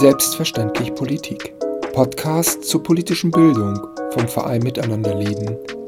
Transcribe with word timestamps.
Selbstverständlich 0.00 0.94
Politik. 0.94 1.52
Podcast 1.92 2.64
zur 2.64 2.82
politischen 2.82 3.30
Bildung 3.30 3.78
vom 4.12 4.26
Verein 4.28 4.62
Miteinanderleben 4.62 5.58
in 5.70 5.79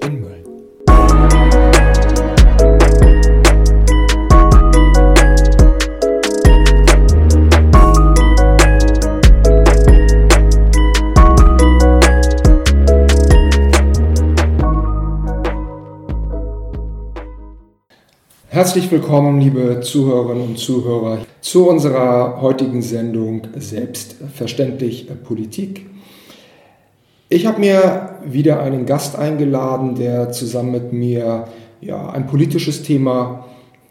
Herzlich 18.62 18.92
willkommen, 18.92 19.40
liebe 19.40 19.80
Zuhörerinnen 19.80 20.50
und 20.50 20.56
Zuhörer, 20.56 21.18
zu 21.40 21.68
unserer 21.68 22.40
heutigen 22.40 22.80
Sendung 22.80 23.42
Selbstverständlich 23.56 25.08
Politik. 25.24 25.86
Ich 27.28 27.44
habe 27.44 27.58
mir 27.58 28.20
wieder 28.24 28.62
einen 28.62 28.86
Gast 28.86 29.18
eingeladen, 29.18 29.96
der 29.96 30.30
zusammen 30.30 30.70
mit 30.70 30.92
mir 30.92 31.46
ja, 31.80 32.10
ein 32.10 32.28
politisches 32.28 32.84
Thema 32.84 33.48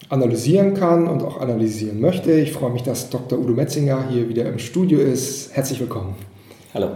analysieren 0.07 0.73
kann 0.73 1.05
und 1.05 1.21
auch 1.21 1.41
analysieren 1.41 1.99
möchte. 1.99 2.31
Ich 2.31 2.53
freue 2.53 2.71
mich, 2.71 2.83
dass 2.83 3.09
Dr. 3.09 3.39
Udo 3.39 3.51
Metzinger 3.51 4.07
hier 4.09 4.29
wieder 4.29 4.45
im 4.45 4.57
Studio 4.57 4.99
ist. 5.01 5.53
Herzlich 5.53 5.81
willkommen. 5.81 6.15
Hallo. 6.73 6.91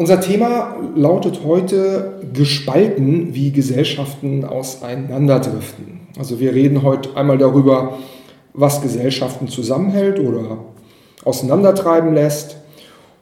Unser 0.00 0.18
Thema 0.18 0.76
lautet 0.96 1.40
heute 1.44 2.22
gespalten, 2.32 3.34
wie 3.34 3.50
Gesellschaften 3.50 4.46
auseinanderdriften. 4.46 6.00
Also 6.18 6.40
wir 6.40 6.54
reden 6.54 6.82
heute 6.82 7.14
einmal 7.18 7.36
darüber, 7.36 7.98
was 8.54 8.80
Gesellschaften 8.80 9.48
zusammenhält 9.48 10.18
oder 10.18 10.64
auseinandertreiben 11.22 12.14
lässt. 12.14 12.56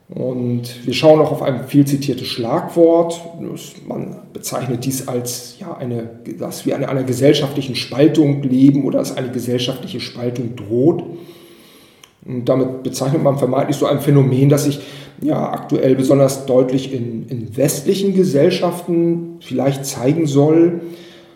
Und 0.08 0.86
wir 0.86 0.94
schauen 0.94 1.20
auch 1.20 1.32
auf 1.32 1.42
ein 1.42 1.66
viel 1.66 1.84
zitiertes 1.84 2.28
Schlagwort. 2.28 3.20
Man 3.88 4.14
bezeichnet 4.32 4.84
dies 4.84 5.08
als 5.08 5.56
ja, 5.58 5.76
eine, 5.76 6.08
dass 6.38 6.64
wir 6.64 6.76
an 6.76 6.84
einer 6.84 7.02
gesellschaftlichen 7.02 7.74
Spaltung 7.74 8.40
leben 8.44 8.84
oder 8.84 9.00
dass 9.00 9.16
eine 9.16 9.32
gesellschaftliche 9.32 9.98
Spaltung 9.98 10.54
droht. 10.54 11.02
Und 12.28 12.44
damit 12.46 12.82
bezeichnet 12.82 13.22
man 13.22 13.38
vermeintlich 13.38 13.76
so 13.76 13.86
ein 13.86 14.00
Phänomen, 14.00 14.50
das 14.50 14.64
sich 14.64 14.80
ja 15.22 15.50
aktuell 15.50 15.94
besonders 15.94 16.44
deutlich 16.44 16.92
in, 16.92 17.26
in 17.28 17.56
westlichen 17.56 18.14
Gesellschaften 18.14 19.38
vielleicht 19.40 19.86
zeigen 19.86 20.26
soll. 20.26 20.82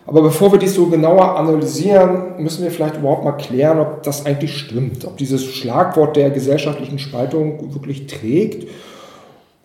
Aber 0.05 0.21
bevor 0.21 0.53
wir 0.53 0.59
dies 0.59 0.75
so 0.75 0.87
genauer 0.87 1.39
analysieren, 1.39 2.43
müssen 2.43 2.63
wir 2.63 2.71
vielleicht 2.71 2.99
überhaupt 2.99 3.25
mal 3.25 3.33
klären, 3.33 3.79
ob 3.79 4.03
das 4.03 4.27
eigentlich 4.27 4.55
stimmt, 4.55 5.07
ob 5.07 5.17
dieses 5.17 5.45
Schlagwort 5.47 6.17
der 6.17 6.31
gesellschaftlichen 6.31 6.99
Spaltung 6.99 7.73
wirklich 7.73 8.07
trägt. 8.07 8.69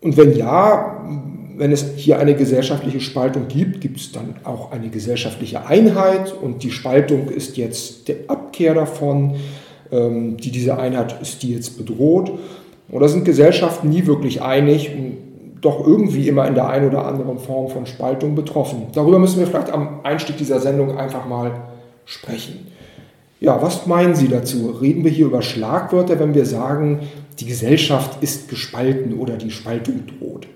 Und 0.01 0.15
wenn 0.15 0.33
ja, 0.33 1.03
wenn 1.57 1.73
es 1.73 1.95
hier 1.95 2.19
eine 2.19 2.35
gesellschaftliche 2.35 3.01
Spaltung 3.01 3.47
gibt, 3.49 3.81
gibt 3.81 3.97
es 3.97 4.13
dann 4.13 4.35
auch 4.45 4.71
eine 4.71 4.89
gesellschaftliche 4.89 5.65
Einheit 5.65 6.33
und 6.39 6.63
die 6.63 6.71
Spaltung 6.71 7.29
ist 7.29 7.57
jetzt 7.57 8.07
der 8.07 8.15
Abkehr 8.27 8.75
davon, 8.75 9.35
die 9.91 10.51
diese 10.51 10.77
Einheit 10.77 11.21
ist 11.21 11.43
die 11.43 11.53
jetzt 11.53 11.77
bedroht. 11.77 12.31
Oder 12.89 13.09
sind 13.09 13.25
Gesellschaften 13.25 13.89
nie 13.89 14.05
wirklich 14.05 14.41
einig 14.41 14.91
und 14.93 15.17
doch 15.61 15.85
irgendwie 15.85 16.27
immer 16.27 16.47
in 16.47 16.55
der 16.55 16.69
einen 16.69 16.89
oder 16.89 17.05
anderen 17.05 17.39
Form 17.39 17.69
von 17.69 17.85
Spaltung 17.85 18.35
betroffen? 18.35 18.87
Darüber 18.93 19.19
müssen 19.19 19.39
wir 19.39 19.47
vielleicht 19.47 19.71
am 19.71 19.99
Einstieg 20.03 20.37
dieser 20.37 20.59
Sendung 20.59 20.97
einfach 20.97 21.27
mal 21.27 21.51
sprechen. 22.05 22.67
Ja, 23.39 23.61
was 23.61 23.85
meinen 23.85 24.15
Sie 24.15 24.29
dazu? 24.29 24.75
Reden 24.81 25.03
wir 25.03 25.11
hier 25.11 25.27
über 25.27 25.41
Schlagwörter, 25.41 26.19
wenn 26.19 26.33
wir 26.33 26.45
sagen, 26.45 27.01
die 27.39 27.45
Gesellschaft 27.45 28.23
ist 28.23 28.49
gespalten 28.49 29.19
oder 29.19 29.35
die 29.35 29.51
Spaltung 29.51 30.03
droht? 30.07 30.47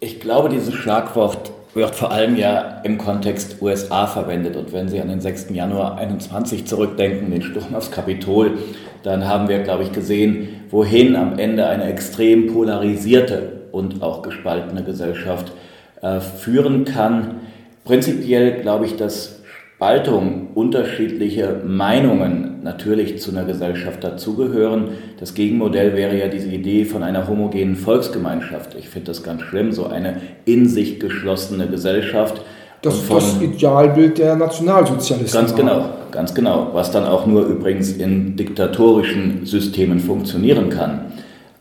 Ich 0.00 0.20
glaube, 0.20 0.50
dieses 0.50 0.74
Schlagwort 0.74 1.52
wird 1.74 1.94
vor 1.94 2.12
allem 2.12 2.36
ja 2.36 2.80
im 2.84 2.98
Kontext 2.98 3.60
USA 3.60 4.06
verwendet. 4.06 4.56
Und 4.56 4.72
wenn 4.72 4.88
Sie 4.88 5.00
an 5.00 5.08
den 5.08 5.20
6. 5.20 5.50
Januar 5.50 5.96
21 5.98 6.66
zurückdenken, 6.66 7.30
den 7.30 7.42
Sturm 7.42 7.74
aufs 7.74 7.90
Kapitol, 7.90 8.58
dann 9.02 9.26
haben 9.26 9.48
wir, 9.48 9.58
glaube 9.60 9.82
ich, 9.82 9.92
gesehen, 9.92 10.62
wohin 10.70 11.16
am 11.16 11.38
Ende 11.38 11.66
eine 11.66 11.84
extrem 11.84 12.52
polarisierte 12.52 13.64
und 13.72 14.02
auch 14.02 14.22
gespaltene 14.22 14.84
Gesellschaft 14.84 15.52
äh, 16.00 16.20
führen 16.20 16.84
kann. 16.84 17.40
Prinzipiell 17.84 18.60
glaube 18.62 18.86
ich, 18.86 18.96
dass 18.96 19.42
Spaltung 19.76 20.48
unterschiedliche 20.54 21.60
Meinungen 21.64 22.53
natürlich 22.64 23.20
zu 23.20 23.30
einer 23.30 23.44
Gesellschaft 23.44 24.02
dazugehören. 24.02 24.88
Das 25.20 25.34
Gegenmodell 25.34 25.94
wäre 25.94 26.18
ja 26.18 26.28
diese 26.28 26.48
Idee 26.48 26.84
von 26.84 27.02
einer 27.02 27.28
homogenen 27.28 27.76
Volksgemeinschaft. 27.76 28.74
Ich 28.76 28.88
finde 28.88 29.08
das 29.08 29.22
ganz 29.22 29.42
schlimm, 29.42 29.72
so 29.72 29.86
eine 29.86 30.16
in 30.46 30.68
sich 30.68 30.98
geschlossene 30.98 31.68
Gesellschaft. 31.68 32.40
Das 32.82 32.96
ist 32.96 33.10
das 33.10 33.40
Idealbild 33.40 34.18
der 34.18 34.36
Nationalsozialisten. 34.36 35.40
Ganz 35.40 35.54
genau, 35.54 35.84
ganz 36.10 36.34
genau. 36.34 36.70
Was 36.72 36.90
dann 36.90 37.04
auch 37.04 37.26
nur 37.26 37.46
übrigens 37.46 37.92
in 37.92 38.36
diktatorischen 38.36 39.46
Systemen 39.46 40.00
funktionieren 40.00 40.70
kann. 40.70 41.12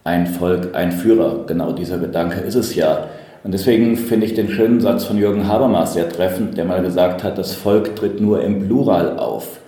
Ein 0.05 0.27
Volk, 0.27 0.73
ein 0.73 0.91
Führer, 0.91 1.45
genau 1.45 1.71
dieser 1.71 1.97
Gedanke 1.97 2.39
ist 2.39 2.55
es 2.55 2.75
ja. 2.75 3.07
Und 3.43 3.53
deswegen 3.53 3.97
finde 3.97 4.25
ich 4.25 4.35
den 4.35 4.49
schönen 4.49 4.79
Satz 4.79 5.03
von 5.03 5.17
Jürgen 5.17 5.47
Habermas 5.49 5.93
sehr 5.93 6.07
treffend, 6.07 6.57
der 6.57 6.63
mal 6.63 6.81
gesagt 6.81 7.23
hat, 7.23 7.37
das 7.37 7.53
Volk 7.53 7.95
tritt 7.97 8.21
nur 8.21 8.41
im 8.41 8.67
Plural 8.67 9.17
auf. 9.17 9.59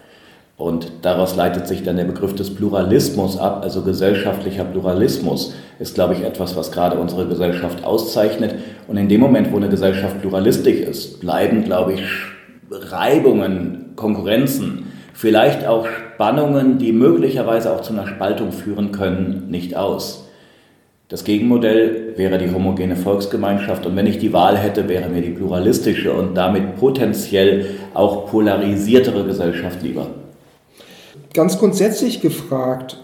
Und 0.57 0.89
daraus 1.01 1.35
leitet 1.35 1.67
sich 1.67 1.83
dann 1.83 1.97
der 1.97 2.05
Begriff 2.05 2.33
des 2.33 2.55
Pluralismus 2.55 3.37
ab, 3.37 3.59
also 3.63 3.81
gesellschaftlicher 3.81 4.63
Pluralismus 4.63 5.53
ist, 5.79 5.95
glaube 5.95 6.13
ich, 6.13 6.21
etwas, 6.21 6.55
was 6.55 6.71
gerade 6.71 6.97
unsere 6.97 7.27
Gesellschaft 7.27 7.83
auszeichnet. 7.83 8.55
Und 8.87 8.95
in 8.95 9.09
dem 9.09 9.19
Moment, 9.19 9.51
wo 9.51 9.57
eine 9.57 9.67
Gesellschaft 9.67 10.21
pluralistisch 10.21 10.79
ist, 10.79 11.19
bleiben, 11.19 11.65
glaube 11.65 11.93
ich, 11.93 12.01
Reibungen, 12.71 13.91
Konkurrenzen, 13.97 14.93
vielleicht 15.13 15.67
auch 15.67 15.87
Spannungen, 15.87 16.77
die 16.77 16.93
möglicherweise 16.93 17.73
auch 17.73 17.81
zu 17.81 17.91
einer 17.91 18.07
Spaltung 18.07 18.53
führen 18.53 18.93
können, 18.93 19.49
nicht 19.49 19.75
aus. 19.75 20.29
Das 21.09 21.25
Gegenmodell 21.25 22.13
wäre 22.15 22.37
die 22.37 22.51
homogene 22.51 22.95
Volksgemeinschaft 22.95 23.85
und 23.85 23.95
wenn 23.95 24.07
ich 24.07 24.17
die 24.17 24.33
Wahl 24.33 24.57
hätte, 24.57 24.87
wäre 24.87 25.09
mir 25.09 25.21
die 25.21 25.31
pluralistische 25.31 26.13
und 26.13 26.33
damit 26.33 26.77
potenziell 26.77 27.67
auch 27.93 28.25
polarisiertere 28.25 29.25
Gesellschaft 29.25 29.83
lieber. 29.83 30.07
Ganz 31.35 31.59
grundsätzlich 31.59 32.21
gefragt, 32.21 32.97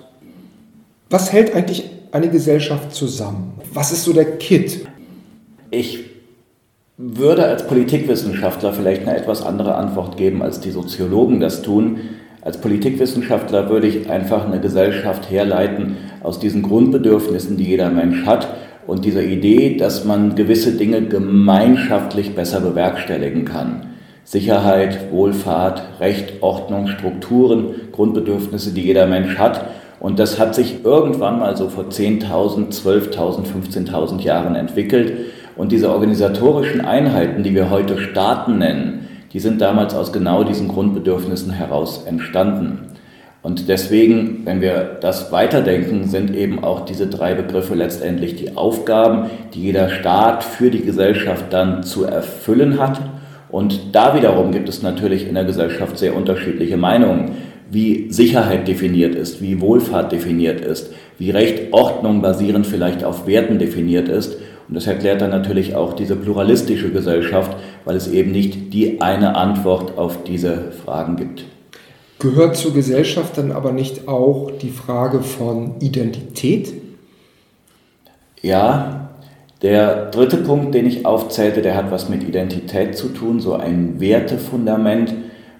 was 1.09 1.33
hält 1.33 1.53
eigentlich 1.53 1.89
eine 2.13 2.29
Gesellschaft 2.29 2.95
zusammen? 2.95 3.59
Was 3.73 3.91
ist 3.91 4.05
so 4.05 4.13
der 4.13 4.37
Kit? 4.37 4.87
Ich 5.69 6.05
würde 6.95 7.45
als 7.45 7.67
Politikwissenschaftler 7.67 8.71
vielleicht 8.71 9.01
eine 9.01 9.17
etwas 9.17 9.41
andere 9.41 9.75
Antwort 9.75 10.15
geben, 10.15 10.41
als 10.41 10.61
die 10.61 10.71
Soziologen 10.71 11.41
das 11.41 11.61
tun. 11.61 11.97
Als 12.41 12.55
Politikwissenschaftler 12.61 13.69
würde 13.69 13.87
ich 13.87 14.09
einfach 14.09 14.45
eine 14.45 14.61
Gesellschaft 14.61 15.29
herleiten 15.29 15.97
aus 16.23 16.39
diesen 16.39 16.61
Grundbedürfnissen, 16.61 17.57
die 17.57 17.65
jeder 17.65 17.89
Mensch 17.89 18.25
hat 18.25 18.47
und 18.87 19.03
dieser 19.03 19.23
Idee, 19.23 19.75
dass 19.75 20.05
man 20.05 20.35
gewisse 20.35 20.77
Dinge 20.77 21.01
gemeinschaftlich 21.01 22.33
besser 22.33 22.61
bewerkstelligen 22.61 23.43
kann. 23.43 23.90
Sicherheit, 24.23 25.11
Wohlfahrt, 25.11 25.83
Recht, 25.99 26.41
Ordnung, 26.41 26.87
Strukturen, 26.87 27.75
Grundbedürfnisse, 27.91 28.71
die 28.71 28.81
jeder 28.81 29.07
Mensch 29.07 29.37
hat. 29.37 29.65
Und 29.99 30.19
das 30.19 30.39
hat 30.39 30.55
sich 30.55 30.83
irgendwann 30.83 31.39
mal 31.39 31.55
so 31.57 31.69
vor 31.69 31.85
10.000, 31.85 32.71
12.000, 32.71 33.43
15.000 33.91 34.21
Jahren 34.21 34.55
entwickelt. 34.55 35.13
Und 35.55 35.71
diese 35.71 35.91
organisatorischen 35.91 36.81
Einheiten, 36.81 37.43
die 37.43 37.53
wir 37.53 37.69
heute 37.69 37.99
Staaten 37.99 38.57
nennen, 38.57 39.07
die 39.33 39.39
sind 39.39 39.61
damals 39.61 39.93
aus 39.93 40.11
genau 40.11 40.43
diesen 40.43 40.67
Grundbedürfnissen 40.67 41.51
heraus 41.51 42.03
entstanden. 42.05 42.91
Und 43.43 43.69
deswegen, 43.69 44.45
wenn 44.45 44.61
wir 44.61 44.97
das 45.01 45.31
weiterdenken, 45.31 46.07
sind 46.07 46.35
eben 46.35 46.63
auch 46.63 46.85
diese 46.85 47.07
drei 47.07 47.33
Begriffe 47.33 47.73
letztendlich 47.73 48.35
die 48.35 48.55
Aufgaben, 48.55 49.31
die 49.53 49.61
jeder 49.61 49.89
Staat 49.89 50.43
für 50.43 50.69
die 50.69 50.81
Gesellschaft 50.81 51.45
dann 51.49 51.83
zu 51.83 52.05
erfüllen 52.05 52.79
hat. 52.79 53.01
Und 53.51 53.93
da 53.93 54.15
wiederum 54.15 54.51
gibt 54.51 54.69
es 54.69 54.81
natürlich 54.81 55.27
in 55.27 55.35
der 55.35 55.43
Gesellschaft 55.43 55.97
sehr 55.97 56.15
unterschiedliche 56.15 56.77
Meinungen, 56.77 57.31
wie 57.69 58.11
Sicherheit 58.11 58.67
definiert 58.67 59.15
ist, 59.15 59.41
wie 59.41 59.61
Wohlfahrt 59.61 60.11
definiert 60.11 60.61
ist, 60.61 60.91
wie 61.17 61.31
Recht, 61.31 61.71
Ordnung 61.73 62.21
basierend 62.21 62.67
vielleicht 62.67 63.03
auf 63.03 63.27
Werten 63.27 63.59
definiert 63.59 64.09
ist. 64.09 64.37
Und 64.67 64.75
das 64.75 64.87
erklärt 64.87 65.21
dann 65.21 65.31
natürlich 65.31 65.75
auch 65.75 65.93
diese 65.93 66.15
pluralistische 66.15 66.91
Gesellschaft, 66.91 67.55
weil 67.85 67.95
es 67.95 68.07
eben 68.07 68.31
nicht 68.31 68.73
die 68.73 69.01
eine 69.01 69.35
Antwort 69.35 69.97
auf 69.97 70.23
diese 70.23 70.71
Fragen 70.85 71.15
gibt. 71.15 71.45
Gehört 72.19 72.55
zur 72.55 72.73
Gesellschaft 72.73 73.37
dann 73.37 73.51
aber 73.51 73.71
nicht 73.71 74.07
auch 74.07 74.51
die 74.61 74.69
Frage 74.69 75.21
von 75.21 75.79
Identität? 75.79 76.73
Ja, 78.41 79.10
der 79.61 80.09
dritte 80.09 80.37
Punkt, 80.37 80.73
den 80.73 80.85
ich 80.85 81.05
aufzählte, 81.05 81.61
der 81.61 81.75
hat 81.75 81.91
was 81.91 82.09
mit 82.09 82.23
Identität 82.23 82.97
zu 82.97 83.09
tun, 83.09 83.39
so 83.39 83.53
ein 83.53 83.99
Wertefundament, 83.99 85.13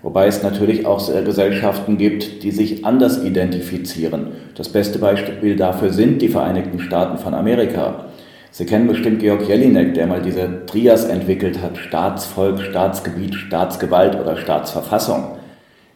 Wobei 0.03 0.25
es 0.25 0.42
natürlich 0.42 0.86
auch 0.88 1.00
Gesellschaften 1.24 1.98
gibt, 1.98 2.42
die 2.42 2.51
sich 2.51 2.86
anders 2.86 3.24
identifizieren. 3.24 4.31
Das 4.56 4.69
beste 4.69 4.98
Beispiel 4.98 5.56
dafür 5.56 5.94
sind 5.94 6.21
die 6.24 6.27
Vereinigten 6.27 6.80
Staaten 6.80 7.19
von 7.19 7.36
Amerika. 7.36 8.06
Sie 8.50 8.65
kennen 8.65 8.88
bestimmt 8.88 9.19
Georg 9.19 9.48
Jelinek, 9.48 9.94
der 9.94 10.07
mal 10.07 10.21
diese 10.21 10.65
Trias 10.65 11.06
entwickelt 11.06 11.62
hat, 11.62 11.77
Staatsvolk, 11.77 12.62
Staatsgebiet, 12.62 13.36
Staatsgewalt 13.36 14.19
oder 14.19 14.38
Staatsverfassung. 14.38 15.38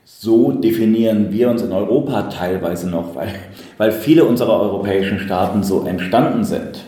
So 0.06 0.52
definieren 0.52 1.32
wir 1.32 1.50
uns 1.50 1.64
in 1.64 1.72
Europa 1.72 2.24
teilweise 2.24 2.88
noch, 2.88 3.16
weil, 3.16 3.30
weil 3.78 3.92
viele 3.92 4.24
unserer 4.24 4.62
europäischen 4.62 5.18
Staaten 5.18 5.64
so 5.64 5.84
entstanden 5.84 6.44
sind. 6.44 6.86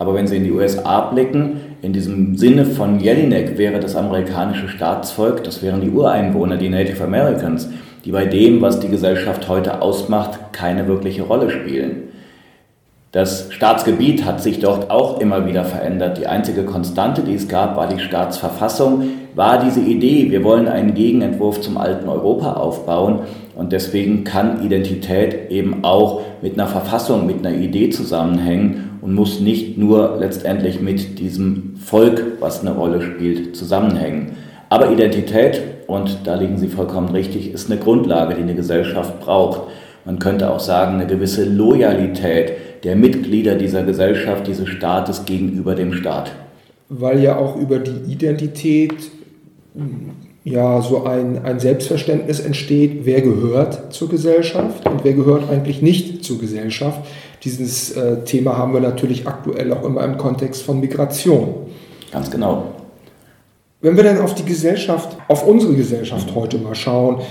Aber 0.00 0.14
wenn 0.14 0.26
Sie 0.26 0.38
in 0.38 0.44
die 0.44 0.50
USA 0.50 1.10
blicken, 1.10 1.60
in 1.82 1.92
diesem 1.92 2.34
Sinne 2.34 2.64
von 2.64 3.00
Jelinek 3.00 3.58
wäre 3.58 3.80
das 3.80 3.96
amerikanische 3.96 4.66
Staatsvolk, 4.70 5.44
das 5.44 5.62
wären 5.62 5.82
die 5.82 5.90
Ureinwohner, 5.90 6.56
die 6.56 6.70
Native 6.70 7.04
Americans, 7.04 7.68
die 8.06 8.10
bei 8.10 8.24
dem, 8.24 8.62
was 8.62 8.80
die 8.80 8.88
Gesellschaft 8.88 9.46
heute 9.50 9.82
ausmacht, 9.82 10.54
keine 10.54 10.88
wirkliche 10.88 11.24
Rolle 11.24 11.50
spielen. 11.50 12.04
Das 13.12 13.48
Staatsgebiet 13.50 14.24
hat 14.24 14.40
sich 14.40 14.60
dort 14.60 14.88
auch 14.88 15.18
immer 15.18 15.44
wieder 15.44 15.64
verändert. 15.64 16.18
Die 16.18 16.28
einzige 16.28 16.62
Konstante, 16.62 17.22
die 17.22 17.34
es 17.34 17.48
gab, 17.48 17.76
war 17.76 17.88
die 17.88 17.98
Staatsverfassung, 17.98 19.02
war 19.34 19.58
diese 19.64 19.80
Idee, 19.80 20.30
wir 20.30 20.44
wollen 20.44 20.68
einen 20.68 20.94
Gegenentwurf 20.94 21.60
zum 21.60 21.76
alten 21.76 22.08
Europa 22.08 22.52
aufbauen 22.52 23.22
und 23.56 23.72
deswegen 23.72 24.22
kann 24.22 24.64
Identität 24.64 25.50
eben 25.50 25.82
auch 25.82 26.20
mit 26.40 26.54
einer 26.54 26.68
Verfassung, 26.68 27.26
mit 27.26 27.44
einer 27.44 27.56
Idee 27.56 27.90
zusammenhängen 27.90 28.90
und 29.00 29.12
muss 29.12 29.40
nicht 29.40 29.76
nur 29.76 30.18
letztendlich 30.20 30.80
mit 30.80 31.18
diesem 31.18 31.74
Volk, 31.84 32.22
was 32.38 32.60
eine 32.60 32.76
Rolle 32.76 33.02
spielt, 33.02 33.56
zusammenhängen. 33.56 34.36
Aber 34.68 34.88
Identität, 34.92 35.62
und 35.88 36.18
da 36.28 36.36
liegen 36.36 36.58
Sie 36.58 36.68
vollkommen 36.68 37.08
richtig, 37.08 37.52
ist 37.52 37.72
eine 37.72 37.80
Grundlage, 37.80 38.36
die 38.36 38.42
eine 38.42 38.54
Gesellschaft 38.54 39.18
braucht. 39.18 39.62
Man 40.04 40.20
könnte 40.20 40.48
auch 40.50 40.60
sagen, 40.60 40.94
eine 40.94 41.06
gewisse 41.06 41.44
Loyalität 41.44 42.52
der 42.84 42.96
Mitglieder 42.96 43.54
dieser 43.54 43.82
Gesellschaft, 43.82 44.46
dieses 44.46 44.68
Staates 44.68 45.24
gegenüber 45.24 45.74
dem 45.74 45.92
Staat. 45.92 46.32
Weil 46.88 47.22
ja 47.22 47.36
auch 47.36 47.56
über 47.56 47.78
die 47.78 48.12
Identität 48.12 48.94
ja 50.44 50.80
so 50.80 51.04
ein, 51.04 51.44
ein 51.44 51.60
Selbstverständnis 51.60 52.40
entsteht, 52.40 53.00
wer 53.04 53.20
gehört 53.20 53.92
zur 53.92 54.08
Gesellschaft 54.08 54.88
und 54.88 55.04
wer 55.04 55.12
gehört 55.12 55.48
eigentlich 55.50 55.82
nicht 55.82 56.24
zur 56.24 56.38
Gesellschaft. 56.38 57.00
Dieses 57.44 57.92
äh, 57.92 58.24
Thema 58.24 58.56
haben 58.56 58.72
wir 58.72 58.80
natürlich 58.80 59.26
aktuell 59.26 59.72
auch 59.72 59.84
immer 59.84 60.04
im 60.04 60.16
Kontext 60.16 60.62
von 60.62 60.80
Migration. 60.80 61.66
Ganz 62.10 62.30
genau. 62.30 62.74
Wenn 63.80 63.96
wir 63.96 64.04
dann 64.04 64.20
auf 64.20 64.34
die 64.34 64.44
Gesellschaft, 64.44 65.16
auf 65.28 65.46
unsere 65.46 65.74
Gesellschaft 65.74 66.34
heute 66.34 66.58
mal 66.58 66.74
schauen, 66.74 67.22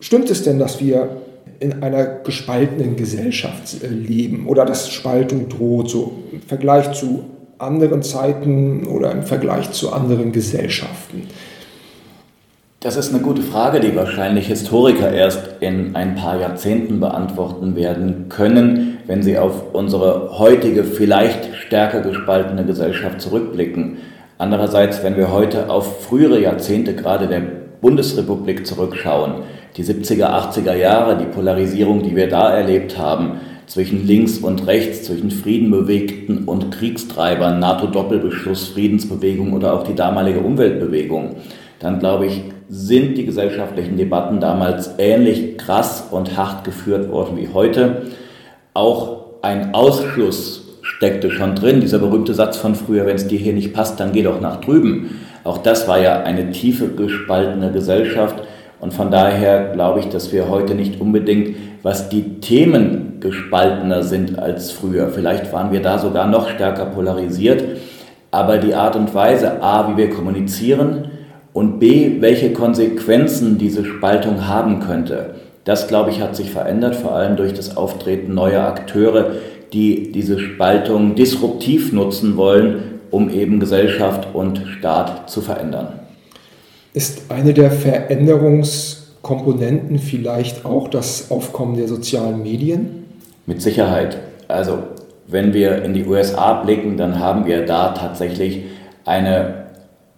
stimmt 0.00 0.30
es 0.30 0.42
denn, 0.42 0.58
dass 0.58 0.80
wir 0.80 1.21
in 1.62 1.82
einer 1.82 2.04
gespaltenen 2.24 2.96
Gesellschaft 2.96 3.82
äh, 3.82 3.86
leben 3.86 4.46
oder 4.48 4.64
dass 4.64 4.90
Spaltung 4.90 5.48
droht, 5.48 5.90
so 5.90 6.24
im 6.32 6.42
Vergleich 6.42 6.92
zu 6.92 7.24
anderen 7.58 8.02
Zeiten 8.02 8.86
oder 8.86 9.12
im 9.12 9.22
Vergleich 9.22 9.70
zu 9.70 9.92
anderen 9.92 10.32
Gesellschaften? 10.32 11.28
Das 12.80 12.96
ist 12.96 13.14
eine 13.14 13.22
gute 13.22 13.42
Frage, 13.42 13.78
die 13.78 13.94
wahrscheinlich 13.94 14.48
Historiker 14.48 15.12
erst 15.12 15.38
in 15.60 15.94
ein 15.94 16.16
paar 16.16 16.40
Jahrzehnten 16.40 16.98
beantworten 16.98 17.76
werden 17.76 18.28
können, 18.28 18.98
wenn 19.06 19.22
sie 19.22 19.38
auf 19.38 19.72
unsere 19.72 20.36
heutige, 20.40 20.82
vielleicht 20.82 21.54
stärker 21.54 22.00
gespaltene 22.00 22.64
Gesellschaft 22.64 23.20
zurückblicken. 23.20 23.98
Andererseits, 24.36 25.04
wenn 25.04 25.16
wir 25.16 25.30
heute 25.30 25.70
auf 25.70 26.02
frühere 26.02 26.40
Jahrzehnte 26.40 26.96
gerade 26.96 27.28
der 27.28 27.42
Bundesrepublik 27.80 28.66
zurückschauen, 28.66 29.44
die 29.76 29.84
70er, 29.84 30.26
80er 30.26 30.74
Jahre, 30.74 31.16
die 31.16 31.26
Polarisierung, 31.26 32.02
die 32.02 32.14
wir 32.14 32.28
da 32.28 32.54
erlebt 32.54 32.98
haben, 32.98 33.40
zwischen 33.66 34.06
links 34.06 34.38
und 34.38 34.66
rechts, 34.66 35.04
zwischen 35.04 35.30
Friedenbewegten 35.30 36.44
und 36.44 36.70
Kriegstreibern, 36.70 37.58
NATO-Doppelbeschluss, 37.58 38.68
Friedensbewegung 38.68 39.54
oder 39.54 39.72
auch 39.72 39.84
die 39.84 39.94
damalige 39.94 40.40
Umweltbewegung, 40.40 41.36
dann 41.78 41.98
glaube 41.98 42.26
ich, 42.26 42.42
sind 42.68 43.16
die 43.16 43.24
gesellschaftlichen 43.24 43.96
Debatten 43.96 44.40
damals 44.40 44.90
ähnlich 44.98 45.56
krass 45.58 46.08
und 46.10 46.36
hart 46.36 46.64
geführt 46.64 47.10
worden 47.10 47.36
wie 47.36 47.48
heute. 47.52 48.02
Auch 48.74 49.26
ein 49.42 49.74
Ausschluss 49.74 50.62
steckte 50.82 51.30
schon 51.30 51.54
drin, 51.54 51.80
dieser 51.80 51.98
berühmte 51.98 52.34
Satz 52.34 52.56
von 52.56 52.74
früher, 52.74 53.06
wenn 53.06 53.16
es 53.16 53.26
dir 53.26 53.38
hier 53.38 53.52
nicht 53.52 53.72
passt, 53.72 53.98
dann 54.00 54.12
geh 54.12 54.22
doch 54.22 54.40
nach 54.40 54.60
drüben. 54.60 55.20
Auch 55.44 55.58
das 55.58 55.88
war 55.88 55.98
ja 55.98 56.22
eine 56.22 56.50
tiefe 56.50 56.88
gespaltene 56.88 57.72
Gesellschaft. 57.72 58.36
Und 58.82 58.92
von 58.92 59.12
daher 59.12 59.70
glaube 59.74 60.00
ich, 60.00 60.08
dass 60.08 60.32
wir 60.32 60.48
heute 60.48 60.74
nicht 60.74 61.00
unbedingt, 61.00 61.54
was 61.84 62.08
die 62.08 62.40
Themen 62.40 63.18
gespaltener 63.20 64.02
sind 64.02 64.40
als 64.40 64.72
früher. 64.72 65.08
Vielleicht 65.10 65.52
waren 65.52 65.70
wir 65.70 65.80
da 65.80 66.00
sogar 66.00 66.26
noch 66.26 66.50
stärker 66.50 66.86
polarisiert. 66.86 67.62
Aber 68.32 68.58
die 68.58 68.74
Art 68.74 68.96
und 68.96 69.14
Weise, 69.14 69.62
a, 69.62 69.88
wie 69.88 69.96
wir 69.96 70.10
kommunizieren 70.10 71.12
und 71.52 71.78
b, 71.78 72.16
welche 72.18 72.52
Konsequenzen 72.52 73.56
diese 73.56 73.84
Spaltung 73.84 74.48
haben 74.48 74.80
könnte, 74.80 75.36
das, 75.62 75.86
glaube 75.86 76.10
ich, 76.10 76.20
hat 76.20 76.34
sich 76.34 76.50
verändert, 76.50 76.96
vor 76.96 77.12
allem 77.12 77.36
durch 77.36 77.54
das 77.54 77.76
Auftreten 77.76 78.34
neuer 78.34 78.64
Akteure, 78.64 79.30
die 79.72 80.10
diese 80.10 80.40
Spaltung 80.40 81.14
disruptiv 81.14 81.92
nutzen 81.92 82.36
wollen, 82.36 82.98
um 83.12 83.30
eben 83.30 83.60
Gesellschaft 83.60 84.26
und 84.32 84.64
Staat 84.66 85.30
zu 85.30 85.40
verändern. 85.40 86.01
Ist 86.94 87.30
eine 87.30 87.54
der 87.54 87.70
Veränderungskomponenten 87.70 89.98
vielleicht 89.98 90.66
auch 90.66 90.88
das 90.88 91.30
Aufkommen 91.30 91.74
der 91.76 91.88
sozialen 91.88 92.42
Medien? 92.42 93.04
Mit 93.46 93.62
Sicherheit. 93.62 94.18
Also 94.46 94.80
wenn 95.26 95.54
wir 95.54 95.82
in 95.84 95.94
die 95.94 96.04
USA 96.04 96.52
blicken, 96.62 96.98
dann 96.98 97.18
haben 97.18 97.46
wir 97.46 97.64
da 97.64 97.92
tatsächlich 97.92 98.64
eine 99.06 99.68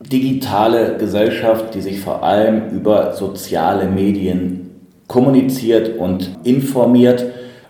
digitale 0.00 0.96
Gesellschaft, 0.98 1.76
die 1.76 1.80
sich 1.80 2.00
vor 2.00 2.24
allem 2.24 2.70
über 2.70 3.12
soziale 3.12 3.86
Medien 3.86 4.72
kommuniziert 5.06 5.96
und 5.98 6.28
informiert. 6.42 7.24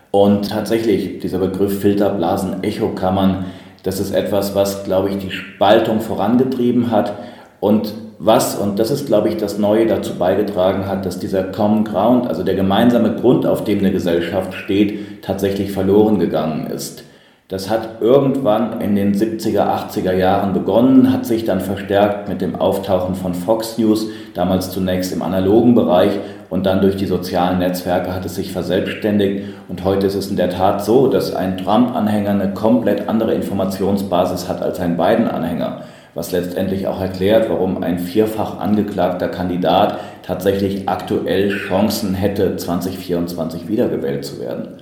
Und 0.09 0.49
tatsächlich, 0.49 1.19
dieser 1.19 1.37
Begriff 1.37 1.79
Filterblasen, 1.79 2.63
Echokammern, 2.63 3.45
das 3.83 3.99
ist 3.99 4.15
etwas, 4.15 4.55
was, 4.55 4.83
glaube 4.83 5.11
ich, 5.11 5.19
die 5.19 5.29
Spaltung 5.29 6.01
vorangetrieben 6.01 6.89
hat 6.89 7.13
und 7.59 7.93
was, 8.17 8.55
und 8.55 8.79
das 8.79 8.91
ist, 8.91 9.07
glaube 9.07 9.29
ich, 9.29 9.37
das 9.37 9.57
Neue 9.57 9.87
dazu 9.87 10.15
beigetragen 10.15 10.87
hat, 10.87 11.05
dass 11.05 11.19
dieser 11.19 11.43
Common 11.43 11.83
Ground, 11.83 12.27
also 12.27 12.43
der 12.43 12.55
gemeinsame 12.55 13.15
Grund, 13.15 13.45
auf 13.45 13.63
dem 13.63 13.79
eine 13.79 13.91
Gesellschaft 13.91 14.53
steht, 14.53 15.21
tatsächlich 15.21 15.71
verloren 15.71 16.19
gegangen 16.19 16.67
ist. 16.67 17.03
Das 17.47 17.69
hat 17.69 18.01
irgendwann 18.01 18.81
in 18.81 18.95
den 18.95 19.13
70er, 19.13 19.67
80er 19.91 20.13
Jahren 20.13 20.53
begonnen, 20.53 21.13
hat 21.13 21.27
sich 21.27 21.45
dann 21.45 21.61
verstärkt 21.61 22.27
mit 22.27 22.41
dem 22.41 22.55
Auftauchen 22.55 23.13
von 23.13 23.35
Fox 23.35 23.77
News, 23.77 24.07
damals 24.33 24.71
zunächst 24.71 25.13
im 25.13 25.21
analogen 25.21 25.75
Bereich 25.75 26.11
und 26.49 26.65
dann 26.65 26.81
durch 26.81 26.95
die 26.95 27.05
sozialen 27.05 27.59
Netzwerke 27.59 28.15
hat 28.15 28.25
es 28.25 28.35
sich 28.35 28.51
verselbstständigt. 28.51 29.43
Und 29.67 29.83
heute 29.83 30.07
ist 30.07 30.15
es 30.15 30.31
in 30.31 30.37
der 30.37 30.49
Tat 30.49 30.83
so, 30.83 31.07
dass 31.07 31.35
ein 31.35 31.57
Trump-Anhänger 31.57 32.31
eine 32.31 32.53
komplett 32.53 33.07
andere 33.07 33.35
Informationsbasis 33.35 34.49
hat 34.49 34.63
als 34.63 34.79
ein 34.79 34.97
Biden-Anhänger 34.97 35.83
was 36.15 36.31
letztendlich 36.31 36.87
auch 36.87 36.99
erklärt, 36.99 37.49
warum 37.49 37.83
ein 37.83 37.99
vierfach 37.99 38.59
angeklagter 38.59 39.27
Kandidat 39.27 39.99
tatsächlich 40.23 40.89
aktuell 40.89 41.49
Chancen 41.49 42.15
hätte, 42.15 42.55
2024 42.55 43.67
wiedergewählt 43.67 44.25
zu 44.25 44.39
werden. 44.39 44.81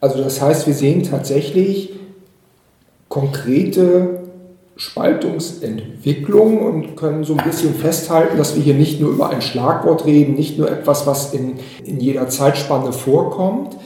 Also 0.00 0.22
das 0.22 0.40
heißt, 0.40 0.66
wir 0.66 0.74
sehen 0.74 1.02
tatsächlich 1.04 1.92
konkrete 3.08 4.20
Spaltungsentwicklung 4.76 6.58
und 6.58 6.96
können 6.96 7.24
so 7.24 7.34
ein 7.34 7.44
bisschen 7.44 7.74
festhalten, 7.74 8.36
dass 8.36 8.56
wir 8.56 8.62
hier 8.62 8.74
nicht 8.74 9.00
nur 9.00 9.10
über 9.10 9.30
ein 9.30 9.40
Schlagwort 9.42 10.04
reden, 10.04 10.34
nicht 10.34 10.58
nur 10.58 10.70
etwas, 10.70 11.06
was 11.06 11.32
in, 11.32 11.54
in 11.84 12.00
jeder 12.00 12.28
Zeitspanne 12.28 12.92
vorkommt. 12.92 13.76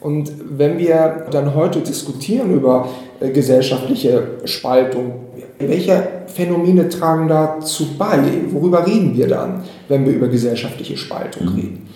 Und 0.00 0.32
wenn 0.50 0.76
wir 0.78 1.26
dann 1.30 1.54
heute 1.54 1.80
diskutieren 1.80 2.52
über 2.52 2.88
äh, 3.20 3.30
gesellschaftliche 3.30 4.38
Spaltung, 4.44 5.23
welche 5.58 6.02
Phänomene 6.26 6.88
tragen 6.88 7.28
dazu 7.28 7.96
bei? 7.98 8.18
Worüber 8.50 8.86
reden 8.86 9.16
wir 9.16 9.28
dann, 9.28 9.62
wenn 9.88 10.04
wir 10.04 10.12
über 10.12 10.28
gesellschaftliche 10.28 10.96
Spaltung 10.96 11.46
mhm. 11.46 11.54
reden? 11.54 11.88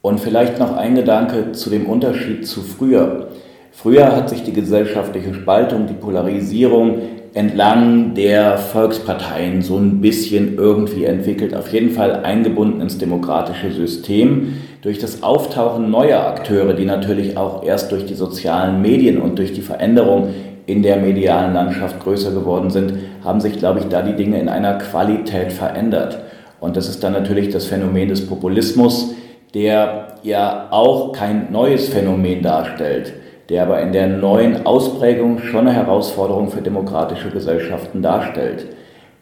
Und 0.00 0.20
vielleicht 0.20 0.58
noch 0.58 0.76
ein 0.76 0.94
Gedanke 0.96 1.52
zu 1.52 1.70
dem 1.70 1.86
Unterschied 1.86 2.46
zu 2.46 2.60
früher. 2.60 3.28
Früher 3.70 4.14
hat 4.14 4.28
sich 4.28 4.42
die 4.42 4.52
gesellschaftliche 4.52 5.32
Spaltung, 5.32 5.86
die 5.86 5.94
Polarisierung 5.94 6.98
entlang 7.34 8.14
der 8.14 8.58
Volksparteien 8.58 9.62
so 9.62 9.76
ein 9.76 10.00
bisschen 10.00 10.56
irgendwie 10.58 11.04
entwickelt, 11.04 11.54
auf 11.54 11.72
jeden 11.72 11.90
Fall 11.90 12.24
eingebunden 12.24 12.80
ins 12.80 12.98
demokratische 12.98 13.72
System. 13.72 14.58
Durch 14.82 14.98
das 14.98 15.22
Auftauchen 15.22 15.90
neuer 15.90 16.20
Akteure, 16.20 16.74
die 16.74 16.84
natürlich 16.84 17.36
auch 17.36 17.64
erst 17.64 17.92
durch 17.92 18.04
die 18.04 18.14
sozialen 18.14 18.82
Medien 18.82 19.20
und 19.20 19.38
durch 19.38 19.52
die 19.52 19.62
Veränderung 19.62 20.34
in 20.66 20.82
der 20.82 20.96
medialen 20.96 21.54
Landschaft 21.54 22.00
größer 22.00 22.30
geworden 22.30 22.70
sind, 22.70 22.94
haben 23.24 23.40
sich, 23.40 23.58
glaube 23.58 23.80
ich, 23.80 23.86
da 23.86 24.02
die 24.02 24.16
Dinge 24.16 24.40
in 24.40 24.48
einer 24.48 24.78
Qualität 24.78 25.52
verändert. 25.52 26.18
Und 26.60 26.76
das 26.76 26.88
ist 26.88 27.02
dann 27.02 27.12
natürlich 27.12 27.50
das 27.50 27.66
Phänomen 27.66 28.08
des 28.08 28.26
Populismus, 28.26 29.14
der 29.54 30.18
ja 30.22 30.68
auch 30.70 31.12
kein 31.12 31.50
neues 31.50 31.88
Phänomen 31.88 32.42
darstellt, 32.42 33.12
der 33.48 33.64
aber 33.64 33.80
in 33.82 33.92
der 33.92 34.06
neuen 34.06 34.64
Ausprägung 34.64 35.40
schon 35.40 35.66
eine 35.66 35.72
Herausforderung 35.72 36.50
für 36.50 36.62
demokratische 36.62 37.30
Gesellschaften 37.30 38.02
darstellt. 38.02 38.66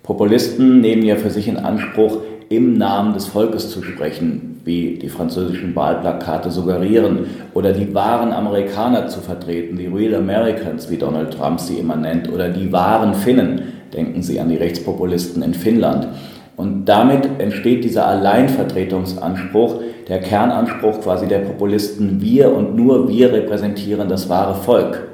Populisten 0.03 0.81
nehmen 0.81 1.03
ja 1.03 1.17
für 1.17 1.31
sich 1.31 1.49
in 1.49 1.57
Anspruch, 1.57 2.19
im 2.49 2.75
Namen 2.75 3.15
des 3.15 3.27
Volkes 3.27 3.71
zu 3.71 3.83
sprechen, 3.83 4.50
wie 4.65 4.99
die 4.99 5.09
französischen 5.09 5.75
Wahlplakate 5.75 6.51
suggerieren, 6.51 7.27
oder 7.55 7.73
die 7.73 7.95
wahren 7.95 8.33
Amerikaner 8.33 9.09
zu 9.09 9.21
vertreten, 9.21 9.77
die 9.77 9.87
Real 9.87 10.15
Americans, 10.15 10.91
wie 10.91 10.97
Donald 10.97 11.33
Trump 11.33 11.61
sie 11.61 11.79
immer 11.79 11.97
nennt, 11.97 12.31
oder 12.33 12.49
die 12.49 12.73
wahren 12.73 13.15
Finnen, 13.15 13.63
denken 13.93 14.23
Sie 14.23 14.39
an 14.39 14.49
die 14.49 14.57
Rechtspopulisten 14.57 15.43
in 15.43 15.55
Finnland. 15.55 16.09
Und 16.57 16.85
damit 16.85 17.29
entsteht 17.39 17.85
dieser 17.85 18.07
Alleinvertretungsanspruch, 18.07 19.81
der 20.09 20.21
Kernanspruch 20.21 21.01
quasi 21.01 21.27
der 21.27 21.39
Populisten, 21.39 22.21
wir 22.21 22.55
und 22.55 22.77
nur 22.77 23.09
wir 23.09 23.33
repräsentieren 23.33 24.09
das 24.09 24.29
wahre 24.29 24.55
Volk. 24.55 25.09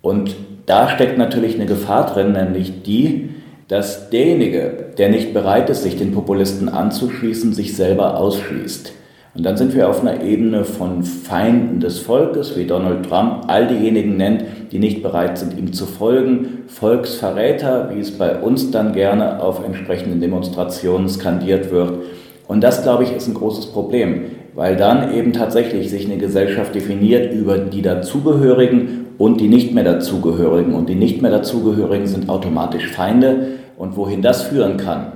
Und 0.00 0.34
da 0.66 0.88
steckt 0.88 1.18
natürlich 1.18 1.56
eine 1.56 1.66
Gefahr 1.66 2.06
drin, 2.06 2.32
nämlich 2.32 2.82
die, 2.82 3.30
dass 3.70 4.10
derjenige, 4.10 4.86
der 4.98 5.10
nicht 5.10 5.32
bereit 5.32 5.70
ist, 5.70 5.84
sich 5.84 5.96
den 5.96 6.12
Populisten 6.12 6.68
anzuschließen, 6.68 7.52
sich 7.52 7.76
selber 7.76 8.18
ausschließt. 8.18 8.92
Und 9.36 9.46
dann 9.46 9.56
sind 9.56 9.76
wir 9.76 9.88
auf 9.88 10.00
einer 10.00 10.24
Ebene 10.24 10.64
von 10.64 11.04
Feinden 11.04 11.78
des 11.78 12.00
Volkes, 12.00 12.58
wie 12.58 12.66
Donald 12.66 13.08
Trump 13.08 13.44
all 13.46 13.68
diejenigen 13.68 14.16
nennt, 14.16 14.44
die 14.72 14.80
nicht 14.80 15.04
bereit 15.04 15.38
sind, 15.38 15.56
ihm 15.56 15.72
zu 15.72 15.86
folgen, 15.86 16.64
Volksverräter, 16.66 17.92
wie 17.94 18.00
es 18.00 18.18
bei 18.18 18.40
uns 18.40 18.72
dann 18.72 18.92
gerne 18.92 19.40
auf 19.40 19.64
entsprechenden 19.64 20.20
Demonstrationen 20.20 21.08
skandiert 21.08 21.70
wird. 21.70 22.02
Und 22.50 22.62
das, 22.62 22.82
glaube 22.82 23.04
ich, 23.04 23.12
ist 23.12 23.28
ein 23.28 23.34
großes 23.34 23.66
Problem, 23.66 24.22
weil 24.56 24.74
dann 24.74 25.14
eben 25.14 25.32
tatsächlich 25.32 25.88
sich 25.88 26.06
eine 26.06 26.18
Gesellschaft 26.18 26.74
definiert 26.74 27.32
über 27.32 27.58
die 27.58 27.80
Dazugehörigen 27.80 29.06
und 29.18 29.40
die 29.40 29.46
nicht 29.46 29.72
mehr 29.72 29.84
Dazugehörigen. 29.84 30.74
Und 30.74 30.88
die 30.88 30.96
nicht 30.96 31.22
mehr 31.22 31.30
Dazugehörigen 31.30 32.08
sind 32.08 32.28
automatisch 32.28 32.88
Feinde 32.88 33.52
und 33.78 33.96
wohin 33.96 34.20
das 34.20 34.42
führen 34.42 34.78
kann, 34.78 35.12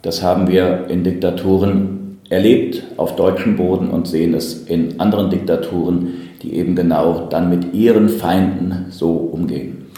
das 0.00 0.22
haben 0.22 0.48
wir 0.48 0.86
in 0.88 1.04
Diktaturen 1.04 2.20
erlebt 2.30 2.82
auf 2.96 3.16
deutschem 3.16 3.56
Boden 3.58 3.90
und 3.90 4.08
sehen 4.08 4.32
es 4.32 4.62
in 4.62 4.98
anderen 4.98 5.28
Diktaturen, 5.28 6.30
die 6.42 6.54
eben 6.54 6.74
genau 6.74 7.26
dann 7.28 7.50
mit 7.50 7.74
ihren 7.74 8.08
Feinden 8.08 8.86
so 8.88 9.10
umgehen. 9.10 9.88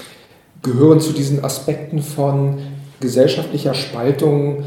Gehören 0.63 0.99
zu 0.99 1.13
diesen 1.13 1.45
Aspekten 1.45 2.01
von 2.01 2.59
gesellschaftlicher 2.99 3.75
Spaltung 3.75 4.65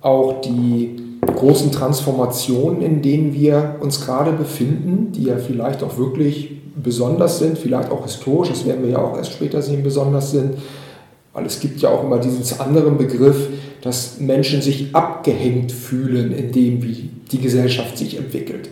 auch 0.00 0.40
die 0.40 1.02
großen 1.26 1.72
Transformationen, 1.72 2.82
in 2.82 3.02
denen 3.02 3.34
wir 3.34 3.76
uns 3.80 4.04
gerade 4.04 4.32
befinden, 4.32 5.12
die 5.12 5.24
ja 5.24 5.36
vielleicht 5.36 5.82
auch 5.82 5.98
wirklich 5.98 6.50
besonders 6.76 7.38
sind, 7.38 7.58
vielleicht 7.58 7.90
auch 7.90 8.02
historisch, 8.02 8.50
das 8.50 8.66
werden 8.66 8.82
wir 8.82 8.90
ja 8.90 8.98
auch 8.98 9.16
erst 9.16 9.32
später 9.32 9.62
sehen, 9.62 9.82
besonders 9.82 10.30
sind, 10.30 10.54
weil 11.32 11.46
es 11.46 11.60
gibt 11.60 11.80
ja 11.80 11.90
auch 11.90 12.04
immer 12.04 12.18
diesen 12.18 12.60
anderen 12.60 12.96
Begriff, 12.96 13.48
dass 13.82 14.18
Menschen 14.18 14.62
sich 14.62 14.94
abgehängt 14.94 15.72
fühlen 15.72 16.32
in 16.32 16.52
dem, 16.52 16.82
wie 16.82 17.10
die 17.30 17.40
Gesellschaft 17.40 17.98
sich 17.98 18.16
entwickelt. 18.16 18.70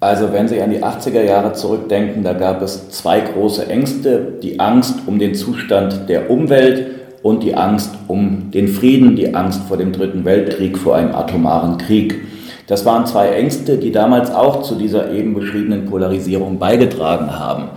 Also 0.00 0.32
wenn 0.32 0.48
Sie 0.48 0.60
an 0.60 0.70
die 0.70 0.82
80er 0.82 1.22
Jahre 1.22 1.52
zurückdenken, 1.52 2.24
da 2.24 2.32
gab 2.32 2.60
es 2.60 2.90
zwei 2.90 3.20
große 3.20 3.68
Ängste. 3.68 4.32
Die 4.42 4.58
Angst 4.58 4.96
um 5.06 5.20
den 5.20 5.36
Zustand 5.36 6.08
der 6.08 6.28
Umwelt 6.28 7.01
und 7.22 7.42
die 7.42 7.54
Angst 7.54 7.94
um 8.08 8.50
den 8.50 8.68
Frieden, 8.68 9.16
die 9.16 9.34
Angst 9.34 9.62
vor 9.68 9.76
dem 9.76 9.92
Dritten 9.92 10.24
Weltkrieg, 10.24 10.76
vor 10.76 10.96
einem 10.96 11.14
atomaren 11.14 11.78
Krieg. 11.78 12.20
Das 12.66 12.84
waren 12.84 13.06
zwei 13.06 13.28
Ängste, 13.28 13.78
die 13.78 13.92
damals 13.92 14.30
auch 14.30 14.62
zu 14.62 14.74
dieser 14.74 15.12
eben 15.12 15.34
beschriebenen 15.34 15.86
Polarisierung 15.86 16.58
beigetragen 16.58 17.38
haben. 17.38 17.68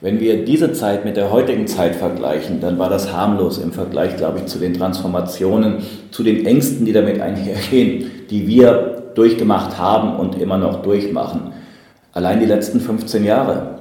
Wenn 0.00 0.18
wir 0.18 0.44
diese 0.44 0.72
Zeit 0.72 1.04
mit 1.04 1.16
der 1.16 1.30
heutigen 1.30 1.68
Zeit 1.68 1.94
vergleichen, 1.94 2.60
dann 2.60 2.76
war 2.76 2.90
das 2.90 3.12
harmlos 3.12 3.58
im 3.58 3.72
Vergleich, 3.72 4.16
glaube 4.16 4.40
ich, 4.40 4.46
zu 4.46 4.58
den 4.58 4.74
Transformationen, 4.74 5.76
zu 6.10 6.24
den 6.24 6.44
Ängsten, 6.44 6.84
die 6.84 6.92
damit 6.92 7.20
einhergehen, 7.20 8.10
die 8.28 8.48
wir 8.48 9.04
durchgemacht 9.14 9.78
haben 9.78 10.16
und 10.16 10.40
immer 10.40 10.58
noch 10.58 10.82
durchmachen. 10.82 11.52
Allein 12.12 12.40
die 12.40 12.46
letzten 12.46 12.80
15 12.80 13.24
Jahre. 13.24 13.78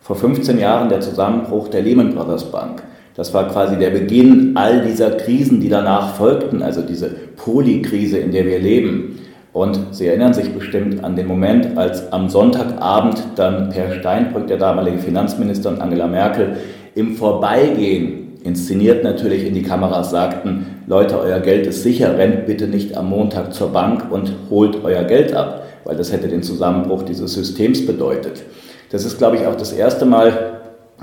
Vor 0.00 0.16
15 0.16 0.58
Jahren 0.58 0.88
der 0.88 1.00
Zusammenbruch 1.00 1.68
der 1.68 1.82
Lehman 1.82 2.12
Brothers 2.12 2.50
Bank. 2.50 2.82
Das 3.14 3.34
war 3.34 3.48
quasi 3.48 3.76
der 3.76 3.90
Beginn 3.90 4.52
all 4.54 4.82
dieser 4.82 5.10
Krisen, 5.10 5.60
die 5.60 5.68
danach 5.68 6.14
folgten, 6.14 6.62
also 6.62 6.80
diese 6.82 7.10
Polykrise, 7.36 8.18
in 8.18 8.32
der 8.32 8.46
wir 8.46 8.58
leben. 8.58 9.18
Und 9.52 9.78
Sie 9.90 10.06
erinnern 10.06 10.32
sich 10.32 10.50
bestimmt 10.54 11.04
an 11.04 11.14
den 11.14 11.26
Moment, 11.26 11.76
als 11.76 12.10
am 12.10 12.30
Sonntagabend 12.30 13.22
dann 13.36 13.68
Per 13.68 13.92
Steinbrück, 13.92 14.46
der 14.46 14.56
damalige 14.56 14.98
Finanzminister, 14.98 15.68
und 15.68 15.80
Angela 15.80 16.06
Merkel 16.06 16.56
im 16.94 17.16
Vorbeigehen, 17.16 18.38
inszeniert 18.44 19.04
natürlich 19.04 19.46
in 19.46 19.54
die 19.54 19.62
Kameras, 19.62 20.10
sagten, 20.10 20.66
Leute, 20.86 21.18
euer 21.18 21.40
Geld 21.40 21.66
ist 21.66 21.82
sicher, 21.82 22.16
rennt 22.16 22.46
bitte 22.46 22.66
nicht 22.66 22.96
am 22.96 23.10
Montag 23.10 23.52
zur 23.52 23.72
Bank 23.72 24.10
und 24.10 24.32
holt 24.50 24.82
euer 24.84 25.04
Geld 25.04 25.34
ab, 25.34 25.64
weil 25.84 25.96
das 25.96 26.12
hätte 26.12 26.28
den 26.28 26.42
Zusammenbruch 26.42 27.02
dieses 27.02 27.34
Systems 27.34 27.86
bedeutet. 27.86 28.42
Das 28.90 29.04
ist, 29.04 29.18
glaube 29.18 29.36
ich, 29.36 29.46
auch 29.46 29.54
das 29.54 29.72
erste 29.72 30.06
Mal, 30.06 30.51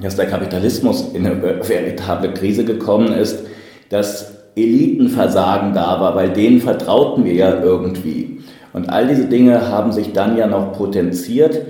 dass 0.01 0.15
der 0.15 0.27
Kapitalismus 0.27 1.13
in 1.13 1.25
eine 1.25 1.41
veritable 1.41 2.33
Krise 2.33 2.65
gekommen 2.65 3.11
ist, 3.11 3.45
dass 3.89 4.33
Elitenversagen 4.55 5.73
da 5.73 5.99
war, 5.99 6.15
weil 6.15 6.29
denen 6.29 6.61
vertrauten 6.61 7.25
wir 7.25 7.33
ja 7.33 7.61
irgendwie. 7.61 8.39
Und 8.73 8.89
all 8.89 9.07
diese 9.07 9.25
Dinge 9.25 9.69
haben 9.69 9.91
sich 9.91 10.13
dann 10.13 10.37
ja 10.37 10.47
noch 10.47 10.73
potenziert. 10.73 11.61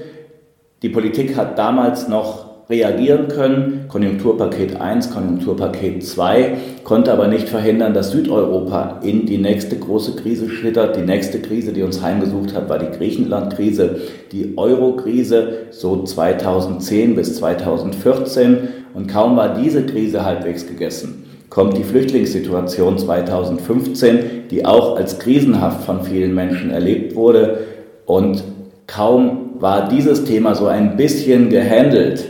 Die 0.81 0.89
Politik 0.89 1.35
hat 1.37 1.57
damals 1.57 2.07
noch 2.07 2.48
reagieren 2.69 3.29
können. 3.29 3.85
Konjunkturpaket 3.87 4.79
1, 4.79 5.09
Konjunkturpaket 5.09 6.05
2 6.05 6.57
konnte 6.83 7.11
aber 7.11 7.27
nicht 7.27 7.49
verhindern, 7.49 7.95
dass 7.95 8.11
Südeuropa 8.11 8.99
in 9.01 9.25
die 9.25 9.39
nächste 9.39 9.75
große 9.75 10.15
Krise 10.15 10.49
schlittert. 10.49 10.95
Die 10.95 11.01
nächste 11.01 11.39
Krise, 11.39 11.73
die 11.73 11.81
uns 11.81 12.03
heimgesucht 12.03 12.53
hat, 12.53 12.69
war 12.69 12.77
die 12.77 12.95
Griechenland-Krise, 12.95 14.01
die 14.31 14.53
Euro-Krise, 14.55 15.53
so 15.71 16.03
2010 16.03 17.15
bis 17.15 17.37
2014. 17.37 18.57
Und 18.93 19.07
kaum 19.07 19.35
war 19.35 19.55
diese 19.55 19.83
Krise 19.85 20.23
halbwegs 20.23 20.67
gegessen, 20.67 21.25
kommt 21.49 21.75
die 21.75 21.83
Flüchtlingssituation 21.83 22.99
2015, 22.99 24.19
die 24.51 24.65
auch 24.65 24.95
als 24.95 25.17
krisenhaft 25.17 25.85
von 25.85 26.03
vielen 26.03 26.35
Menschen 26.35 26.69
erlebt 26.69 27.15
wurde. 27.15 27.61
Und 28.05 28.43
kaum 28.85 29.55
war 29.59 29.89
dieses 29.89 30.23
Thema 30.23 30.53
so 30.53 30.67
ein 30.67 30.97
bisschen 30.97 31.49
gehandelt, 31.49 32.25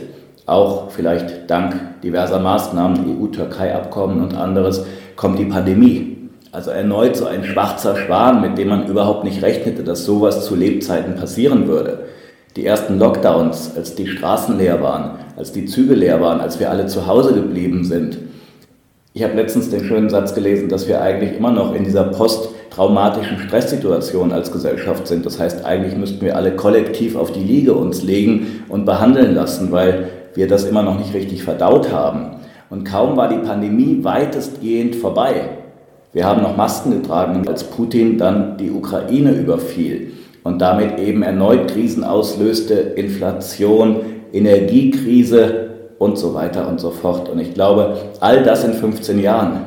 auch 0.50 0.90
vielleicht 0.90 1.50
dank 1.50 2.00
diverser 2.02 2.40
Maßnahmen, 2.40 3.20
EU-Türkei-Abkommen 3.20 4.22
und 4.22 4.34
anderes, 4.34 4.84
kommt 5.16 5.38
die 5.38 5.44
Pandemie. 5.44 6.28
Also 6.52 6.70
erneut 6.70 7.16
so 7.16 7.26
ein 7.26 7.44
schwarzer 7.44 7.96
Schwan, 7.96 8.40
mit 8.40 8.58
dem 8.58 8.68
man 8.68 8.86
überhaupt 8.86 9.24
nicht 9.24 9.42
rechnete, 9.42 9.84
dass 9.84 10.04
sowas 10.04 10.44
zu 10.44 10.56
Lebzeiten 10.56 11.14
passieren 11.14 11.68
würde. 11.68 12.06
Die 12.56 12.66
ersten 12.66 12.98
Lockdowns, 12.98 13.72
als 13.76 13.94
die 13.94 14.08
Straßen 14.08 14.58
leer 14.58 14.82
waren, 14.82 15.12
als 15.36 15.52
die 15.52 15.66
Züge 15.66 15.94
leer 15.94 16.20
waren, 16.20 16.40
als 16.40 16.58
wir 16.58 16.70
alle 16.70 16.86
zu 16.86 17.06
Hause 17.06 17.32
geblieben 17.32 17.84
sind, 17.84 18.18
ich 19.12 19.24
habe 19.24 19.34
letztens 19.34 19.70
den 19.70 19.84
schönen 19.84 20.08
Satz 20.08 20.34
gelesen, 20.34 20.68
dass 20.68 20.86
wir 20.86 21.02
eigentlich 21.02 21.36
immer 21.36 21.50
noch 21.50 21.74
in 21.74 21.82
dieser 21.82 22.04
posttraumatischen 22.04 23.40
Stresssituation 23.40 24.30
als 24.30 24.52
Gesellschaft 24.52 25.08
sind. 25.08 25.26
Das 25.26 25.40
heißt, 25.40 25.64
eigentlich 25.64 25.96
müssten 25.96 26.24
wir 26.24 26.36
alle 26.36 26.54
kollektiv 26.54 27.16
auf 27.16 27.32
die 27.32 27.42
Liege 27.42 27.74
uns 27.74 28.04
legen 28.04 28.64
und 28.68 28.84
behandeln 28.84 29.34
lassen, 29.34 29.72
weil 29.72 30.08
wir 30.34 30.48
das 30.48 30.64
immer 30.64 30.82
noch 30.82 30.98
nicht 30.98 31.14
richtig 31.14 31.42
verdaut 31.42 31.92
haben. 31.92 32.36
Und 32.68 32.84
kaum 32.84 33.16
war 33.16 33.28
die 33.28 33.38
Pandemie 33.46 33.98
weitestgehend 34.02 34.96
vorbei. 34.96 35.48
Wir 36.12 36.24
haben 36.24 36.42
noch 36.42 36.56
Masken 36.56 36.90
getragen, 36.90 37.46
als 37.48 37.64
Putin 37.64 38.18
dann 38.18 38.56
die 38.56 38.70
Ukraine 38.70 39.32
überfiel 39.32 40.12
und 40.42 40.60
damit 40.60 40.98
eben 40.98 41.22
erneut 41.22 41.68
Krisen 41.68 42.04
auslöste, 42.04 42.74
Inflation, 42.74 43.96
Energiekrise, 44.32 45.70
und 46.00 46.16
so 46.16 46.32
weiter 46.34 46.66
und 46.66 46.80
so 46.80 46.90
fort. 46.90 47.28
Und 47.28 47.38
ich 47.38 47.52
glaube, 47.52 47.94
all 48.20 48.42
das 48.42 48.64
in 48.64 48.72
15 48.72 49.20
Jahren, 49.20 49.66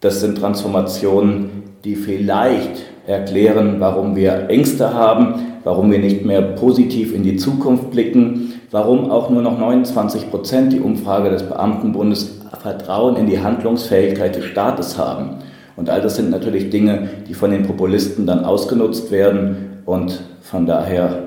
das 0.00 0.20
sind 0.20 0.36
Transformationen, 0.36 1.62
die 1.82 1.96
vielleicht 1.96 2.82
erklären, 3.06 3.76
warum 3.78 4.14
wir 4.14 4.50
Ängste 4.50 4.92
haben, 4.92 5.46
warum 5.64 5.90
wir 5.90 5.98
nicht 5.98 6.26
mehr 6.26 6.42
positiv 6.42 7.14
in 7.14 7.22
die 7.22 7.36
Zukunft 7.36 7.90
blicken, 7.90 8.57
warum 8.70 9.10
auch 9.10 9.30
nur 9.30 9.42
noch 9.42 9.58
29 9.58 10.30
Prozent 10.30 10.72
die 10.72 10.80
Umfrage 10.80 11.30
des 11.30 11.42
Beamtenbundes 11.44 12.38
Vertrauen 12.60 13.16
in 13.16 13.26
die 13.26 13.40
Handlungsfähigkeit 13.40 14.34
des 14.34 14.44
Staates 14.44 14.98
haben. 14.98 15.36
Und 15.76 15.88
all 15.90 16.00
das 16.00 16.16
sind 16.16 16.30
natürlich 16.30 16.70
Dinge, 16.70 17.08
die 17.28 17.34
von 17.34 17.50
den 17.50 17.66
Populisten 17.66 18.26
dann 18.26 18.44
ausgenutzt 18.44 19.10
werden 19.10 19.80
und 19.86 20.20
von 20.42 20.66
daher, 20.66 21.22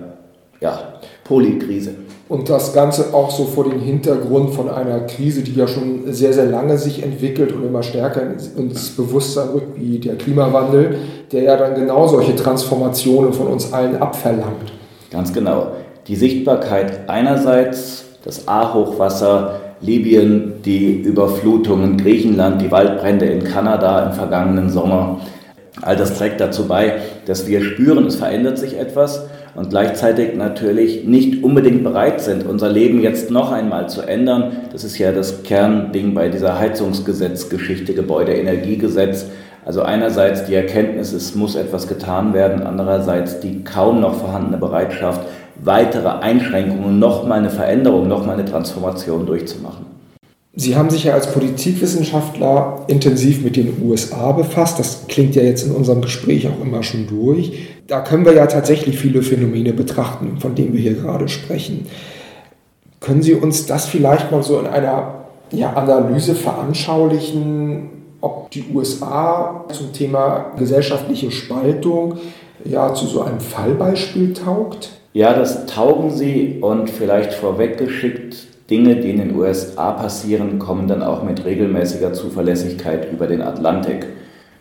ja, 0.60 0.80
Polykrise. 1.24 1.96
Und 2.28 2.50
das 2.50 2.74
Ganze 2.74 3.14
auch 3.14 3.30
so 3.30 3.46
vor 3.46 3.66
dem 3.66 3.80
Hintergrund 3.80 4.54
von 4.54 4.70
einer 4.70 5.02
Krise, 5.02 5.42
die 5.42 5.54
ja 5.54 5.68
schon 5.68 6.14
sehr, 6.14 6.32
sehr 6.32 6.46
lange 6.46 6.78
sich 6.78 7.04
entwickelt 7.04 7.52
und 7.52 7.66
immer 7.66 7.84
stärker 7.84 8.22
ins 8.22 8.90
Bewusstsein 8.92 9.50
rückt, 9.50 9.80
wie 9.80 10.00
der 10.00 10.16
Klimawandel, 10.16 10.98
der 11.32 11.44
ja 11.44 11.58
dann 11.58 11.76
genau 11.76 12.08
solche 12.08 12.36
Transformationen 12.36 13.34
von 13.34 13.48
uns 13.48 13.74
allen 13.74 14.02
abverlangt. 14.02 14.72
Ganz 15.10 15.34
genau. 15.34 15.72
Die 16.08 16.16
Sichtbarkeit 16.16 17.08
einerseits, 17.10 18.06
das 18.24 18.48
A-Hochwasser, 18.48 19.62
Libyen, 19.82 20.62
die 20.66 21.02
Überflutungen, 21.02 21.98
Griechenland, 21.98 22.62
die 22.62 22.72
Waldbrände 22.72 23.26
in 23.26 23.44
Kanada 23.44 24.08
im 24.08 24.14
vergangenen 24.14 24.70
Sommer. 24.70 25.20
All 25.84 25.96
das 25.96 26.18
trägt 26.18 26.42
dazu 26.42 26.68
bei, 26.68 27.02
dass 27.26 27.48
wir 27.48 27.64
spüren, 27.64 28.06
es 28.08 28.16
verändert 28.16 28.58
sich 28.58 28.80
etwas 28.80 29.28
und 29.56 29.70
gleichzeitig 29.70 30.36
natürlich 30.36 31.06
nicht 31.06 31.44
unbedingt 31.44 31.84
bereit 31.84 32.20
sind, 32.22 32.48
unser 32.48 32.70
Leben 32.70 33.02
jetzt 33.02 33.30
noch 33.30 33.52
einmal 33.52 33.88
zu 33.88 34.02
ändern. 34.02 34.58
Das 34.72 34.84
ist 34.84 34.98
ja 34.98 35.12
das 35.12 35.44
Kernding 35.44 36.16
bei 36.16 36.30
dieser 36.30 36.58
Heizungsgesetzgeschichte, 36.60 37.94
Gebäudeenergiegesetz. 37.94 39.28
Also 39.64 39.84
einerseits 39.84 40.46
die 40.46 40.56
Erkenntnis, 40.56 41.14
es 41.14 41.36
muss 41.36 41.56
etwas 41.56 41.88
getan 41.88 42.34
werden, 42.34 42.64
andererseits 42.64 43.40
die 43.40 43.64
kaum 43.64 44.02
noch 44.02 44.16
vorhandene 44.16 44.58
Bereitschaft, 44.58 45.22
weitere 45.64 46.10
Einschränkungen, 46.10 47.00
nochmal 47.00 47.40
eine 47.40 47.50
Veränderung, 47.50 48.08
nochmal 48.08 48.36
eine 48.36 48.46
Transformation 48.46 49.26
durchzumachen. 49.26 49.86
Sie 50.54 50.76
haben 50.76 50.90
sich 50.90 51.06
ja 51.06 51.14
als 51.14 51.32
Politikwissenschaftler 51.32 52.84
intensiv 52.88 53.42
mit 53.42 53.56
den 53.56 53.82
USA 53.84 54.34
befasst. 54.34 54.80
Das 54.80 55.08
klingt 55.08 55.34
ja 55.36 55.44
jetzt 55.44 55.66
in 55.66 55.72
unserem 55.72 56.02
Gespräch 56.02 56.48
auch 56.50 56.62
immer 56.62 56.84
schon 56.84 57.08
durch. 57.08 57.70
Da 57.88 58.02
können 58.02 58.26
wir 58.26 58.34
ja 58.34 58.48
tatsächlich 58.48 58.98
viele 58.98 59.22
Phänomene 59.22 59.72
betrachten, 59.72 60.40
von 60.40 60.54
denen 60.54 60.74
wir 60.74 60.82
hier 60.82 60.96
gerade 60.96 61.30
sprechen. 61.30 61.88
Können 63.00 63.22
Sie 63.22 63.34
uns 63.34 63.66
das 63.66 63.86
vielleicht 63.86 64.32
mal 64.32 64.44
so 64.44 64.60
in 64.60 64.68
einer 64.68 65.26
ja, 65.52 65.74
Analyse 65.74 66.36
veranschaulichen, 66.36 67.90
ob 68.20 68.52
die 68.52 68.66
USA 68.74 69.66
zum 69.72 69.94
Thema 69.94 70.52
gesellschaftliche 70.58 71.32
Spaltung 71.32 72.18
ja 72.66 72.94
zu 72.94 73.08
so 73.08 73.22
einem 73.22 73.40
Fallbeispiel 73.40 74.34
taugt? 74.34 75.01
Ja, 75.14 75.34
das 75.34 75.66
taugen 75.66 76.10
sie 76.10 76.60
und 76.62 76.90
vielleicht 76.90 77.34
vorweggeschickt 77.34 78.48
Dinge, 78.70 78.96
die 78.96 79.10
in 79.10 79.18
den 79.18 79.36
USA 79.36 79.92
passieren, 79.92 80.58
kommen 80.58 80.88
dann 80.88 81.04
auch 81.04 81.24
mit 81.24 81.44
regelmäßiger 81.44 82.14
Zuverlässigkeit 82.14 83.12
über 83.12 83.28
den 83.28 83.42
Atlantik, 83.42 84.06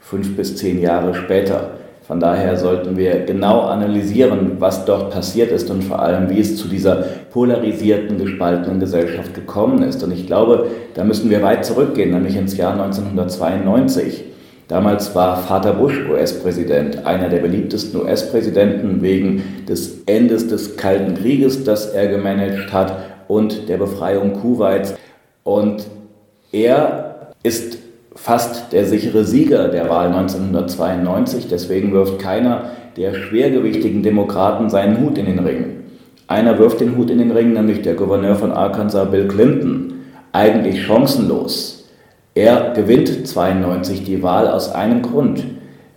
fünf 0.00 0.34
bis 0.36 0.56
zehn 0.56 0.80
Jahre 0.80 1.14
später. 1.14 1.74
Von 2.02 2.18
daher 2.18 2.56
sollten 2.56 2.96
wir 2.96 3.20
genau 3.20 3.60
analysieren, 3.60 4.56
was 4.58 4.84
dort 4.84 5.12
passiert 5.12 5.52
ist 5.52 5.70
und 5.70 5.84
vor 5.84 6.00
allem, 6.00 6.28
wie 6.28 6.40
es 6.40 6.56
zu 6.56 6.66
dieser 6.66 6.96
polarisierten, 7.32 8.18
gespaltenen 8.18 8.80
Gesellschaft 8.80 9.32
gekommen 9.32 9.84
ist. 9.84 10.02
Und 10.02 10.10
ich 10.10 10.26
glaube, 10.26 10.66
da 10.94 11.04
müssen 11.04 11.30
wir 11.30 11.40
weit 11.44 11.64
zurückgehen, 11.64 12.10
nämlich 12.10 12.34
ins 12.34 12.56
Jahr 12.56 12.72
1992. 12.72 14.24
Damals 14.70 15.16
war 15.16 15.36
Vater 15.36 15.72
Bush 15.72 15.98
US-Präsident, 16.08 17.04
einer 17.04 17.28
der 17.28 17.40
beliebtesten 17.40 18.02
US-Präsidenten 18.02 19.02
wegen 19.02 19.42
des 19.68 20.04
Endes 20.06 20.46
des 20.46 20.76
Kalten 20.76 21.14
Krieges, 21.14 21.64
das 21.64 21.86
er 21.86 22.06
gemanagt 22.06 22.72
hat 22.72 22.96
und 23.26 23.68
der 23.68 23.78
Befreiung 23.78 24.32
Kuwaits. 24.32 24.94
Und 25.42 25.88
er 26.52 27.32
ist 27.42 27.78
fast 28.14 28.72
der 28.72 28.86
sichere 28.86 29.24
Sieger 29.24 29.66
der 29.70 29.90
Wahl 29.90 30.06
1992. 30.06 31.48
Deswegen 31.48 31.92
wirft 31.92 32.20
keiner 32.20 32.66
der 32.96 33.14
schwergewichtigen 33.14 34.04
Demokraten 34.04 34.70
seinen 34.70 35.00
Hut 35.00 35.18
in 35.18 35.26
den 35.26 35.40
Ring. 35.40 35.64
Einer 36.28 36.60
wirft 36.60 36.80
den 36.80 36.96
Hut 36.96 37.10
in 37.10 37.18
den 37.18 37.32
Ring, 37.32 37.54
nämlich 37.54 37.82
der 37.82 37.94
Gouverneur 37.94 38.36
von 38.36 38.52
Arkansas, 38.52 39.10
Bill 39.10 39.26
Clinton. 39.26 39.94
Eigentlich 40.30 40.86
chancenlos. 40.86 41.69
Er 42.40 42.72
gewinnt 42.74 43.28
92 43.28 44.02
die 44.02 44.22
Wahl 44.22 44.48
aus 44.48 44.72
einem 44.72 45.02
Grund. 45.02 45.44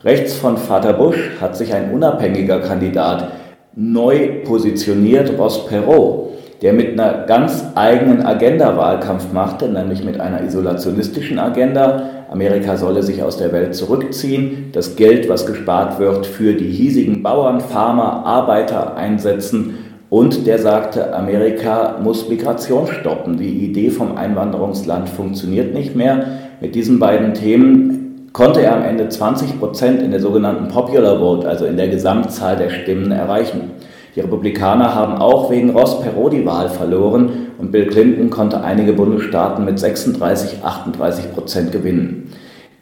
Rechts 0.03 0.33
von 0.33 0.57
Vater 0.57 0.91
Bush 0.91 1.31
hat 1.39 1.55
sich 1.55 1.73
ein 1.73 1.93
unabhängiger 1.93 2.59
Kandidat 2.59 3.31
neu 3.77 4.41
positioniert, 4.44 5.39
Ross 5.39 5.65
Perot 5.68 6.33
der 6.63 6.72
mit 6.72 6.94
einer 6.94 7.25
ganz 7.25 7.65
eigenen 7.75 8.25
Agenda 8.25 8.77
Wahlkampf 8.77 9.33
machte, 9.33 9.68
nämlich 9.68 10.01
mit 10.05 10.22
einer 10.22 10.41
isolationistischen 10.41 11.37
Agenda. 11.37 12.09
Amerika 12.31 12.77
solle 12.77 13.03
sich 13.03 13.22
aus 13.22 13.35
der 13.35 13.51
Welt 13.51 13.75
zurückziehen, 13.75 14.70
das 14.72 14.96
Geld, 14.96 15.27
was 15.27 15.46
gespart 15.46 16.00
wird, 16.00 16.25
für 16.25 16.53
die 16.53 16.70
hiesigen 16.70 17.22
Bauern, 17.22 17.59
Farmer, 17.59 18.25
Arbeiter 18.25 18.96
einsetzen. 18.96 19.79
Und 20.13 20.45
der 20.45 20.59
sagte, 20.59 21.11
Amerika 21.15 21.97
muss 21.99 22.29
Migration 22.29 22.85
stoppen. 22.85 23.37
Die 23.37 23.65
Idee 23.65 23.89
vom 23.89 24.15
Einwanderungsland 24.15 25.09
funktioniert 25.09 25.73
nicht 25.73 25.95
mehr. 25.95 26.23
Mit 26.61 26.75
diesen 26.75 26.99
beiden 26.99 27.33
Themen 27.33 28.29
konnte 28.31 28.61
er 28.61 28.75
am 28.75 28.83
Ende 28.83 29.09
20 29.09 29.59
Prozent 29.59 30.03
in 30.03 30.11
der 30.11 30.19
sogenannten 30.19 30.67
Popular 30.67 31.17
Vote, 31.17 31.49
also 31.49 31.65
in 31.65 31.77
der 31.77 31.87
Gesamtzahl 31.87 32.57
der 32.57 32.69
Stimmen, 32.69 33.11
erreichen. 33.11 33.71
Die 34.15 34.19
Republikaner 34.19 34.93
haben 34.93 35.15
auch 35.15 35.49
wegen 35.49 35.71
Ross 35.71 35.99
Perot 35.99 36.33
die 36.33 36.45
Wahl 36.45 36.69
verloren 36.69 37.47
und 37.57 37.71
Bill 37.71 37.87
Clinton 37.87 38.29
konnte 38.29 38.63
einige 38.63 38.93
Bundesstaaten 38.93 39.65
mit 39.65 39.79
36, 39.79 40.63
38 40.63 41.33
Prozent 41.33 41.71
gewinnen. 41.71 42.29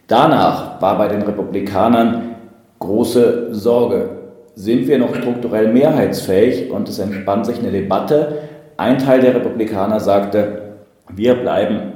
Danach 0.08 0.82
war 0.82 0.98
bei 0.98 1.08
den 1.08 1.22
Republikanern 1.22 2.36
große 2.80 3.56
Sorge. 3.56 4.21
Sind 4.56 4.88
wir 4.88 4.98
noch 4.98 5.16
strukturell 5.16 5.72
mehrheitsfähig? 5.72 6.72
Und 6.72 6.90
es 6.90 7.00
entspann 7.00 7.44
sich 7.44 7.60
eine 7.60 7.72
Debatte. 7.72 8.40
Ein 8.78 8.98
Teil 8.98 9.22
der 9.22 9.36
Republikaner 9.36 10.00
sagte, 10.00 10.74
wir 11.14 11.36
bleiben 11.36 11.94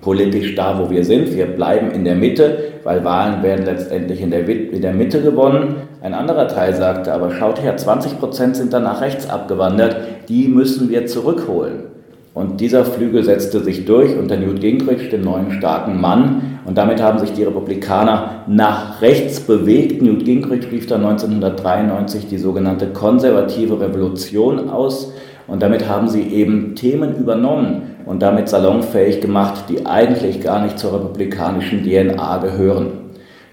politisch 0.00 0.54
da, 0.54 0.78
wo 0.78 0.90
wir 0.90 1.04
sind. 1.04 1.34
Wir 1.34 1.46
bleiben 1.46 1.90
in 1.92 2.04
der 2.04 2.14
Mitte, 2.14 2.58
weil 2.82 3.04
Wahlen 3.04 3.42
werden 3.42 3.64
letztendlich 3.64 4.20
in 4.20 4.30
der, 4.30 4.46
in 4.48 4.82
der 4.82 4.92
Mitte 4.92 5.22
gewonnen. 5.22 5.76
Ein 6.02 6.14
anderer 6.14 6.48
Teil 6.48 6.74
sagte 6.74 7.12
aber, 7.12 7.30
schaut 7.30 7.62
her, 7.62 7.76
20 7.76 8.18
Prozent 8.18 8.56
sind 8.56 8.72
dann 8.72 8.82
nach 8.82 9.00
rechts 9.00 9.30
abgewandert, 9.30 9.96
die 10.28 10.48
müssen 10.48 10.90
wir 10.90 11.06
zurückholen. 11.06 11.93
Und 12.34 12.60
dieser 12.60 12.84
Flügel 12.84 13.24
setzte 13.24 13.60
sich 13.60 13.84
durch 13.84 14.18
unter 14.18 14.36
Newt 14.36 14.60
Gingrich, 14.60 15.08
dem 15.08 15.22
neuen 15.22 15.52
starken 15.52 16.00
Mann. 16.00 16.58
Und 16.66 16.76
damit 16.76 17.00
haben 17.00 17.20
sich 17.20 17.32
die 17.32 17.44
Republikaner 17.44 18.42
nach 18.48 19.00
rechts 19.00 19.40
bewegt. 19.40 20.02
Newt 20.02 20.24
Gingrich 20.24 20.70
rief 20.70 20.86
dann 20.86 21.04
1993 21.06 22.26
die 22.26 22.38
sogenannte 22.38 22.88
konservative 22.88 23.80
Revolution 23.80 24.68
aus. 24.68 25.12
Und 25.46 25.62
damit 25.62 25.88
haben 25.88 26.08
sie 26.08 26.22
eben 26.22 26.74
Themen 26.74 27.16
übernommen, 27.16 27.94
und 28.06 28.22
damit 28.22 28.48
salonfähig 28.48 29.20
gemacht, 29.20 29.64
die 29.68 29.86
eigentlich 29.86 30.40
gar 30.42 30.62
nicht 30.62 30.78
zur 30.78 30.94
republikanischen 30.94 31.82
DNA 31.82 32.38
gehören. 32.38 32.92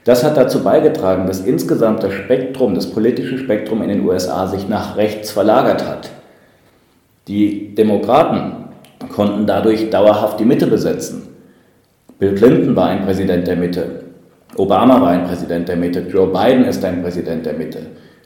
Das 0.04 0.24
hat 0.24 0.36
dazu 0.36 0.64
beigetragen, 0.64 1.28
dass 1.28 1.42
insgesamt 1.42 2.04
das 2.04 2.14
Spektrum, 2.14 2.74
das 2.74 2.90
politische 2.90 3.38
Spektrum 3.38 3.82
in 3.84 3.90
den 3.90 4.06
USA 4.06 4.48
sich 4.48 4.68
nach 4.68 4.98
rechts 4.98 5.32
verlagert 5.32 5.88
hat. 5.88 6.10
Die 7.28 7.76
Demokraten 7.76 8.61
konnten 9.12 9.46
dadurch 9.46 9.90
dauerhaft 9.90 10.40
die 10.40 10.46
Mitte 10.46 10.68
besetzen. 10.68 11.30
Bill 12.20 12.36
Clinton 12.36 12.76
war 12.76 12.88
ein 12.88 13.04
Präsident 13.04 13.48
der 13.48 13.56
Mitte. 13.56 14.04
Obama 14.58 15.02
war 15.02 15.10
ein 15.10 15.24
Präsident 15.24 15.68
der 15.70 15.78
Mitte. 15.78 16.06
Joe 16.10 16.28
Biden 16.28 16.66
ist 16.66 16.84
ein 16.84 17.02
Präsident 17.02 17.46
der 17.46 17.54
Mitte. 17.54 17.80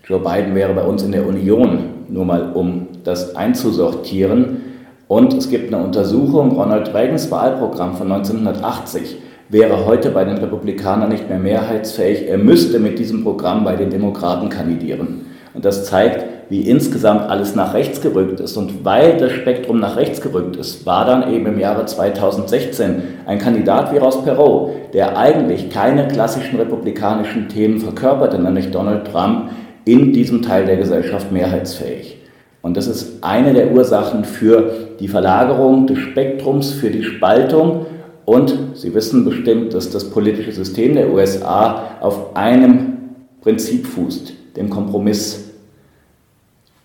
Joe 0.04 0.20
Biden 0.20 0.54
wäre 0.56 0.74
bei 0.74 0.84
uns 0.84 1.04
in 1.04 1.12
der 1.12 1.26
Union, 1.26 1.80
nur 2.10 2.26
mal 2.26 2.52
um 2.54 2.88
das 3.04 3.36
einzusortieren. 3.36 4.62
Und 5.08 5.34
es 5.34 5.50
gibt 5.50 5.74
eine 5.74 5.84
Untersuchung, 5.84 6.52
Ronald 6.52 6.94
Reagans 6.94 7.30
Wahlprogramm 7.32 7.96
von 7.96 8.12
1980 8.12 9.18
wäre 9.50 9.86
heute 9.86 10.10
bei 10.10 10.26
den 10.26 10.38
Republikanern 10.38 11.10
nicht 11.10 11.30
mehr 11.30 11.40
mehrheitsfähig. 11.40 12.28
Er 12.28 12.38
müsste 12.38 12.80
mit 12.80 12.98
diesem 12.98 13.24
Programm 13.24 13.64
bei 13.64 13.76
den 13.76 13.90
Demokraten 13.90 14.50
kandidieren. 14.50 15.28
Und 15.54 15.64
das 15.64 15.86
zeigt, 15.86 16.26
wie 16.50 16.62
insgesamt 16.62 17.30
alles 17.30 17.56
nach 17.56 17.74
rechts 17.74 18.02
gerückt 18.02 18.40
ist. 18.40 18.58
Und 18.58 18.86
weil 18.86 19.18
das 19.18 19.32
Spektrum 19.32 19.80
nach 19.80 19.98
rechts 19.98 20.22
gerückt 20.22 20.56
ist, 20.56 20.86
war 20.86 21.06
dann 21.06 21.34
eben 21.34 21.46
im 21.46 21.60
Jahre 21.60 21.86
2016 21.86 23.02
ein 23.26 23.40
Kandidat 23.40 23.94
wie 23.94 23.98
Ross 23.98 24.24
Perot, 24.24 24.72
der 24.94 25.18
eigentlich 25.18 25.70
keine 25.70 26.08
klassischen 26.08 26.60
republikanischen 26.60 27.50
Themen 27.50 27.80
verkörperte, 27.80 28.40
nämlich 28.40 28.72
Donald 28.72 29.06
Trump, 29.12 29.50
in 29.86 30.14
diesem 30.14 30.42
Teil 30.42 30.66
der 30.66 30.78
Gesellschaft 30.78 31.32
mehrheitsfähig. 31.32 32.18
Und 32.62 32.76
das 32.78 32.88
ist 32.88 33.24
eine 33.24 33.54
der 33.54 33.72
Ursachen 33.72 34.26
für 34.26 34.72
die 35.00 35.08
Verlagerung 35.08 35.86
des 35.86 36.00
Spektrums, 36.00 36.72
für 36.72 36.90
die 36.90 37.04
Spaltung. 37.04 37.86
Und 38.26 38.58
Sie 38.74 38.94
wissen 38.96 39.24
bestimmt, 39.24 39.76
dass 39.76 39.92
das 39.92 40.10
politische 40.10 40.52
System 40.52 40.96
der 40.96 41.12
USA 41.12 41.84
auf 42.02 42.36
einem 42.36 42.94
Prinzip 43.42 43.86
fußt, 43.86 44.34
dem 44.58 44.72
Kompromiss. 44.72 45.45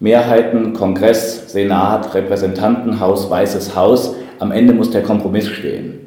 Mehrheiten, 0.03 0.73
Kongress, 0.73 1.53
Senat, 1.53 2.15
Repräsentantenhaus, 2.15 3.29
Weißes 3.29 3.77
Haus, 3.77 4.15
am 4.39 4.51
Ende 4.51 4.73
muss 4.73 4.91
der 4.91 5.03
Kompromiss 5.03 5.47
stehen. 5.47 5.99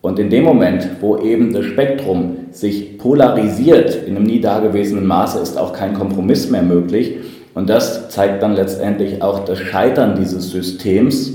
Und 0.00 0.18
in 0.18 0.30
dem 0.30 0.44
Moment, 0.44 0.88
wo 1.02 1.18
eben 1.18 1.52
das 1.52 1.66
Spektrum 1.66 2.36
sich 2.52 2.96
polarisiert 2.96 3.96
in 4.06 4.16
einem 4.16 4.24
nie 4.24 4.40
dagewesenen 4.40 5.06
Maße, 5.06 5.40
ist 5.40 5.58
auch 5.58 5.74
kein 5.74 5.92
Kompromiss 5.92 6.48
mehr 6.48 6.62
möglich. 6.62 7.16
Und 7.52 7.68
das 7.68 8.08
zeigt 8.08 8.42
dann 8.42 8.54
letztendlich 8.54 9.20
auch 9.20 9.44
das 9.44 9.58
Scheitern 9.58 10.16
dieses 10.18 10.50
Systems. 10.50 11.32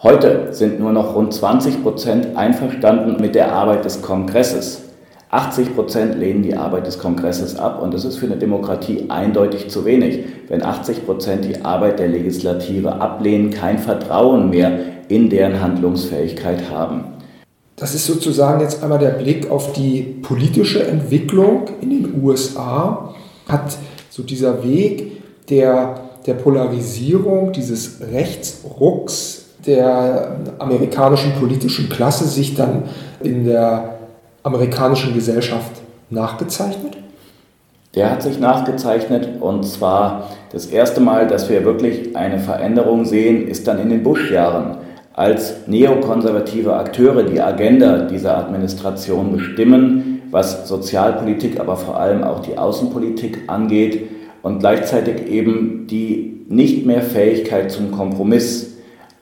Heute 0.00 0.48
sind 0.52 0.78
nur 0.78 0.92
noch 0.92 1.16
rund 1.16 1.34
20 1.34 1.82
Prozent 1.82 2.36
einverstanden 2.36 3.20
mit 3.20 3.34
der 3.34 3.52
Arbeit 3.52 3.84
des 3.84 4.00
Kongresses. 4.00 4.81
80 5.32 5.74
Prozent 5.74 6.18
lehnen 6.18 6.42
die 6.42 6.54
Arbeit 6.54 6.86
des 6.86 6.98
Kongresses 6.98 7.56
ab 7.56 7.80
und 7.80 7.94
das 7.94 8.04
ist 8.04 8.18
für 8.18 8.26
eine 8.26 8.36
Demokratie 8.36 9.06
eindeutig 9.08 9.70
zu 9.70 9.86
wenig. 9.86 10.26
Wenn 10.48 10.62
80 10.62 11.06
Prozent 11.06 11.46
die 11.46 11.64
Arbeit 11.64 11.98
der 12.00 12.08
Legislative 12.08 13.00
ablehnen, 13.00 13.50
kein 13.50 13.78
Vertrauen 13.78 14.50
mehr 14.50 14.78
in 15.08 15.30
deren 15.30 15.62
Handlungsfähigkeit 15.62 16.70
haben. 16.70 17.04
Das 17.76 17.94
ist 17.94 18.06
sozusagen 18.06 18.60
jetzt 18.60 18.82
einmal 18.82 18.98
der 18.98 19.12
Blick 19.12 19.50
auf 19.50 19.72
die 19.72 20.02
politische 20.02 20.86
Entwicklung 20.86 21.64
in 21.80 21.88
den 21.88 22.22
USA. 22.22 23.14
Hat 23.48 23.78
so 24.10 24.22
dieser 24.22 24.62
Weg 24.62 25.22
der, 25.48 25.94
der 26.26 26.34
Polarisierung, 26.34 27.52
dieses 27.52 28.02
Rechtsrucks 28.12 29.46
der 29.66 30.36
amerikanischen 30.58 31.32
politischen 31.40 31.88
Klasse 31.88 32.28
sich 32.28 32.54
dann 32.54 32.82
in 33.22 33.46
der 33.46 34.01
amerikanischen 34.42 35.14
Gesellschaft 35.14 35.82
nachgezeichnet? 36.10 36.96
Der 37.94 38.10
hat 38.10 38.22
sich 38.22 38.40
nachgezeichnet 38.40 39.40
und 39.40 39.64
zwar 39.64 40.30
das 40.50 40.66
erste 40.66 41.00
Mal, 41.00 41.26
dass 41.26 41.50
wir 41.50 41.64
wirklich 41.64 42.16
eine 42.16 42.38
Veränderung 42.38 43.04
sehen, 43.04 43.46
ist 43.46 43.68
dann 43.68 43.78
in 43.78 43.90
den 43.90 44.02
Bush-Jahren, 44.02 44.78
als 45.14 45.66
neokonservative 45.66 46.74
Akteure 46.74 47.22
die 47.22 47.40
Agenda 47.40 48.06
dieser 48.06 48.38
Administration 48.38 49.32
bestimmen, 49.32 50.22
was 50.30 50.66
Sozialpolitik, 50.66 51.60
aber 51.60 51.76
vor 51.76 52.00
allem 52.00 52.24
auch 52.24 52.40
die 52.40 52.56
Außenpolitik 52.56 53.40
angeht 53.48 54.08
und 54.42 54.60
gleichzeitig 54.60 55.26
eben 55.28 55.86
die 55.86 56.46
nicht 56.48 56.86
mehr 56.86 57.02
Fähigkeit 57.02 57.70
zum 57.70 57.92
Kompromiss 57.92 58.71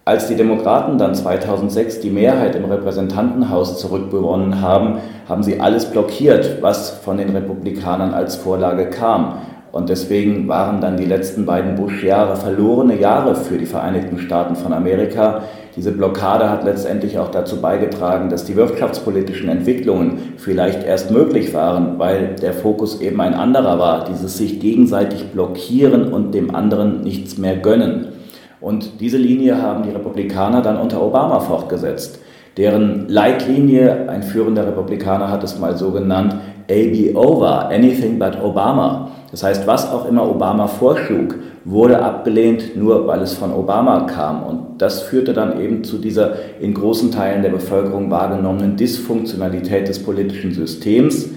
als 0.04 0.28
die 0.28 0.34
Demokraten 0.34 0.96
dann 0.96 1.14
2006 1.14 2.00
die 2.00 2.10
Mehrheit 2.10 2.54
im 2.56 2.64
Repräsentantenhaus 2.64 3.78
zurückbewonnen 3.78 4.60
haben, 4.62 4.98
haben 5.28 5.42
sie 5.42 5.60
alles 5.60 5.86
blockiert, 5.86 6.62
was 6.62 6.90
von 6.90 7.18
den 7.18 7.30
Republikanern 7.30 8.14
als 8.14 8.36
Vorlage 8.36 8.86
kam. 8.86 9.42
Und 9.72 9.88
deswegen 9.88 10.48
waren 10.48 10.80
dann 10.80 10.96
die 10.96 11.04
letzten 11.04 11.46
beiden 11.46 11.76
Bush-Jahre 11.76 12.34
verlorene 12.34 12.98
Jahre 12.98 13.36
für 13.36 13.56
die 13.56 13.66
Vereinigten 13.66 14.18
Staaten 14.18 14.56
von 14.56 14.72
Amerika. 14.72 15.42
Diese 15.76 15.92
Blockade 15.92 16.50
hat 16.50 16.64
letztendlich 16.64 17.18
auch 17.18 17.30
dazu 17.30 17.60
beigetragen, 17.60 18.30
dass 18.30 18.44
die 18.44 18.56
wirtschaftspolitischen 18.56 19.48
Entwicklungen 19.48 20.32
vielleicht 20.38 20.82
erst 20.82 21.12
möglich 21.12 21.54
waren, 21.54 22.00
weil 22.00 22.34
der 22.34 22.54
Fokus 22.54 23.00
eben 23.00 23.20
ein 23.20 23.34
anderer 23.34 23.78
war, 23.78 24.04
dieses 24.06 24.36
sich 24.38 24.58
gegenseitig 24.58 25.26
blockieren 25.26 26.12
und 26.12 26.34
dem 26.34 26.52
anderen 26.52 27.02
nichts 27.02 27.38
mehr 27.38 27.56
gönnen. 27.56 28.19
Und 28.60 29.00
diese 29.00 29.16
Linie 29.16 29.60
haben 29.60 29.82
die 29.84 29.90
Republikaner 29.90 30.62
dann 30.62 30.76
unter 30.76 31.02
Obama 31.02 31.40
fortgesetzt. 31.40 32.20
Deren 32.56 33.08
Leitlinie, 33.08 34.08
ein 34.08 34.22
führender 34.22 34.66
Republikaner 34.66 35.30
hat 35.30 35.44
es 35.44 35.58
mal 35.58 35.76
so 35.76 35.92
genannt, 35.92 36.34
AB 36.70 37.16
over, 37.16 37.68
anything 37.70 38.18
but 38.18 38.40
Obama. 38.42 39.10
Das 39.30 39.42
heißt, 39.42 39.66
was 39.66 39.90
auch 39.90 40.06
immer 40.06 40.28
Obama 40.28 40.66
vorschlug, 40.66 41.36
wurde 41.64 42.02
abgelehnt, 42.02 42.76
nur 42.76 43.06
weil 43.06 43.20
es 43.20 43.34
von 43.34 43.52
Obama 43.52 44.00
kam. 44.00 44.42
Und 44.42 44.82
das 44.82 45.02
führte 45.02 45.32
dann 45.32 45.60
eben 45.60 45.84
zu 45.84 45.98
dieser 45.98 46.34
in 46.60 46.74
großen 46.74 47.12
Teilen 47.12 47.42
der 47.42 47.50
Bevölkerung 47.50 48.10
wahrgenommenen 48.10 48.76
Dysfunktionalität 48.76 49.88
des 49.88 50.02
politischen 50.02 50.52
Systems. 50.52 51.28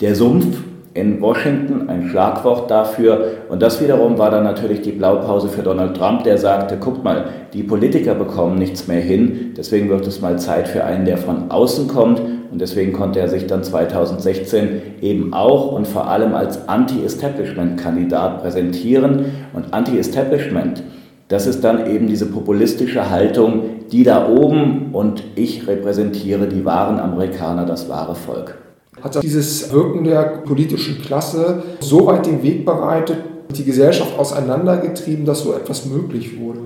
Der 0.00 0.14
Sumpf 0.14 0.58
in 0.94 1.20
Washington 1.20 1.88
ein 1.88 2.08
Schlagwort 2.08 2.70
dafür. 2.70 3.24
Und 3.48 3.62
das 3.62 3.80
wiederum 3.80 4.18
war 4.18 4.30
dann 4.30 4.44
natürlich 4.44 4.80
die 4.80 4.92
Blaupause 4.92 5.48
für 5.48 5.62
Donald 5.62 5.96
Trump, 5.96 6.24
der 6.24 6.36
sagte, 6.36 6.76
guckt 6.78 7.04
mal, 7.04 7.26
die 7.52 7.62
Politiker 7.62 8.14
bekommen 8.14 8.56
nichts 8.58 8.88
mehr 8.88 9.00
hin, 9.00 9.54
deswegen 9.56 9.88
wird 9.88 10.06
es 10.06 10.20
mal 10.20 10.38
Zeit 10.38 10.68
für 10.68 10.84
einen, 10.84 11.04
der 11.04 11.18
von 11.18 11.50
außen 11.50 11.88
kommt. 11.88 12.20
Und 12.50 12.60
deswegen 12.60 12.92
konnte 12.92 13.20
er 13.20 13.28
sich 13.28 13.46
dann 13.46 13.62
2016 13.62 14.82
eben 15.02 15.32
auch 15.32 15.70
und 15.70 15.86
vor 15.86 16.08
allem 16.08 16.34
als 16.34 16.68
Anti-Establishment-Kandidat 16.68 18.42
präsentieren. 18.42 19.26
Und 19.52 19.72
Anti-Establishment, 19.72 20.82
das 21.28 21.46
ist 21.46 21.62
dann 21.62 21.88
eben 21.88 22.08
diese 22.08 22.26
populistische 22.26 23.08
Haltung, 23.08 23.86
die 23.92 24.02
da 24.02 24.28
oben 24.28 24.88
und 24.92 25.22
ich 25.36 25.68
repräsentiere 25.68 26.48
die 26.48 26.64
wahren 26.64 26.98
Amerikaner, 26.98 27.66
das 27.66 27.88
wahre 27.88 28.16
Volk 28.16 28.56
hat 29.02 29.22
dieses 29.22 29.72
Wirken 29.72 30.04
der 30.04 30.22
politischen 30.44 31.00
Klasse 31.00 31.62
so 31.80 32.06
weit 32.06 32.26
den 32.26 32.42
Weg 32.42 32.64
bereitet, 32.64 33.18
die 33.56 33.64
Gesellschaft 33.64 34.18
auseinandergetrieben, 34.18 35.24
dass 35.24 35.40
so 35.40 35.52
etwas 35.54 35.86
möglich 35.86 36.38
wurde. 36.38 36.60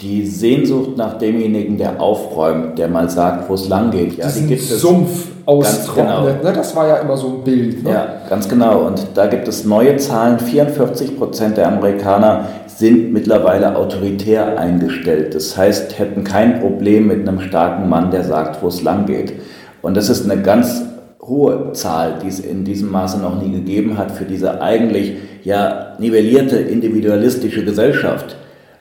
Die 0.00 0.26
Sehnsucht 0.26 0.96
nach 0.96 1.18
demjenigen, 1.18 1.76
der 1.76 2.00
aufräumt, 2.00 2.78
der 2.78 2.88
mal 2.88 3.10
sagt, 3.10 3.50
wo 3.50 3.54
es 3.54 3.68
lang 3.68 3.90
geht. 3.90 4.16
Ja, 4.16 4.26
Diesen 4.26 4.48
die 4.48 4.54
gibt 4.54 4.62
es 4.62 4.80
Sumpf 4.80 5.26
austrocknet, 5.44 6.06
genau. 6.06 6.24
ne? 6.24 6.52
das 6.54 6.74
war 6.74 6.88
ja 6.88 6.96
immer 6.96 7.18
so 7.18 7.28
ein 7.28 7.44
Bild. 7.44 7.84
Ne? 7.84 7.90
Ja, 7.90 8.06
ganz 8.28 8.48
genau. 8.48 8.86
Und 8.86 9.08
da 9.14 9.26
gibt 9.26 9.46
es 9.46 9.64
neue 9.66 9.98
Zahlen. 9.98 10.38
44 10.38 11.18
Prozent 11.18 11.58
der 11.58 11.68
Amerikaner 11.68 12.46
sind 12.66 13.12
mittlerweile 13.12 13.76
autoritär 13.76 14.58
eingestellt. 14.58 15.34
Das 15.34 15.56
heißt, 15.58 15.98
hätten 15.98 16.24
kein 16.24 16.60
Problem 16.60 17.08
mit 17.08 17.28
einem 17.28 17.40
starken 17.40 17.90
Mann, 17.90 18.10
der 18.10 18.24
sagt, 18.24 18.62
wo 18.62 18.68
es 18.68 18.82
lang 18.82 19.04
geht. 19.04 19.34
Und 19.82 19.98
das 19.98 20.08
ist 20.08 20.30
eine 20.30 20.40
ganz 20.40 20.82
hohe 21.30 21.72
Zahl, 21.72 22.18
die 22.22 22.28
es 22.28 22.40
in 22.40 22.64
diesem 22.64 22.90
Maße 22.90 23.18
noch 23.18 23.40
nie 23.40 23.52
gegeben 23.52 23.96
hat 23.96 24.10
für 24.10 24.26
diese 24.26 24.60
eigentlich 24.60 25.14
ja 25.44 25.96
nivellierte 25.98 26.56
individualistische 26.56 27.64
Gesellschaft. 27.64 28.36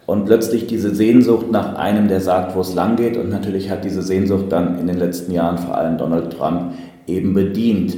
Und 0.06 0.26
plötzlich 0.26 0.66
diese 0.66 0.94
Sehnsucht 0.94 1.52
nach 1.52 1.76
einem, 1.76 2.08
der 2.08 2.20
sagt, 2.20 2.56
wo 2.56 2.62
es 2.62 2.74
lang 2.74 2.96
geht. 2.96 3.16
Und 3.16 3.30
natürlich 3.30 3.70
hat 3.70 3.86
diese 3.86 4.02
Sehnsucht 4.02 4.46
dann 4.50 4.80
in 4.80 4.88
den 4.88 4.98
letzten 4.98 5.32
Jahren 5.32 5.60
vor 5.60 5.78
allem 5.78 6.00
Donald 6.00 6.36
Trump 6.36 6.74
eben 7.06 7.36
bedient. 7.36 7.96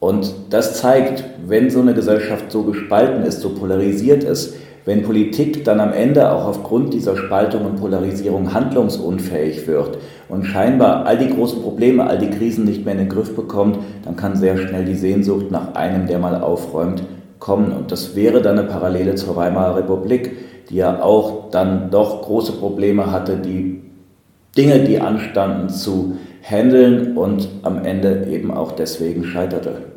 Und 0.00 0.34
das 0.50 0.80
zeigt, 0.80 1.24
wenn 1.46 1.70
so 1.70 1.80
eine 1.80 1.94
Gesellschaft 1.94 2.50
so 2.50 2.64
gespalten 2.64 3.22
ist, 3.22 3.40
so 3.40 3.50
polarisiert 3.50 4.24
ist, 4.24 4.54
wenn 4.84 5.02
Politik 5.02 5.64
dann 5.64 5.80
am 5.80 5.92
Ende 5.92 6.30
auch 6.30 6.46
aufgrund 6.46 6.92
dieser 6.92 7.16
Spaltung 7.16 7.64
und 7.64 7.80
Polarisierung 7.80 8.52
handlungsunfähig 8.52 9.66
wird 9.66 9.98
und 10.28 10.44
scheinbar 10.44 11.06
all 11.06 11.16
die 11.16 11.30
großen 11.30 11.62
Probleme, 11.62 12.06
all 12.06 12.18
die 12.18 12.30
Krisen 12.30 12.64
nicht 12.64 12.84
mehr 12.84 12.92
in 12.92 13.00
den 13.00 13.08
Griff 13.08 13.34
bekommt, 13.34 13.78
dann 14.04 14.16
kann 14.16 14.36
sehr 14.36 14.58
schnell 14.58 14.84
die 14.84 14.94
Sehnsucht 14.94 15.50
nach 15.50 15.74
einem, 15.74 16.06
der 16.06 16.18
mal 16.18 16.40
aufräumt, 16.40 17.02
kommen. 17.38 17.72
Und 17.72 17.92
das 17.92 18.14
wäre 18.14 18.42
dann 18.42 18.58
eine 18.58 18.68
Parallele 18.68 19.14
zur 19.14 19.36
Weimarer 19.36 19.76
Republik, 19.76 20.32
die 20.68 20.76
ja 20.76 21.02
auch 21.02 21.50
dann 21.50 21.90
doch 21.90 22.22
große 22.22 22.52
Probleme 22.52 23.10
hatte, 23.10 23.36
die 23.36 23.82
Dinge, 24.56 24.80
die 24.80 25.00
anstanden, 25.00 25.68
zu 25.70 26.16
handeln 26.42 27.16
und 27.16 27.48
am 27.62 27.84
Ende 27.84 28.26
eben 28.30 28.50
auch 28.50 28.72
deswegen 28.72 29.24
scheiterte. 29.24 29.93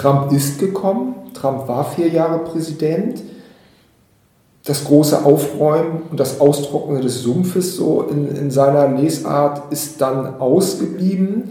Trump 0.00 0.32
ist 0.32 0.58
gekommen, 0.58 1.14
Trump 1.34 1.68
war 1.68 1.84
vier 1.84 2.08
Jahre 2.08 2.38
Präsident. 2.38 3.22
Das 4.64 4.84
große 4.84 5.26
Aufräumen 5.26 6.02
und 6.10 6.18
das 6.18 6.40
Austrocknen 6.40 7.02
des 7.02 7.22
Sumpfes 7.22 7.76
so 7.76 8.02
in, 8.02 8.34
in 8.34 8.50
seiner 8.50 8.88
Lesart 8.88 9.70
ist 9.70 10.00
dann 10.00 10.40
ausgeblieben 10.40 11.50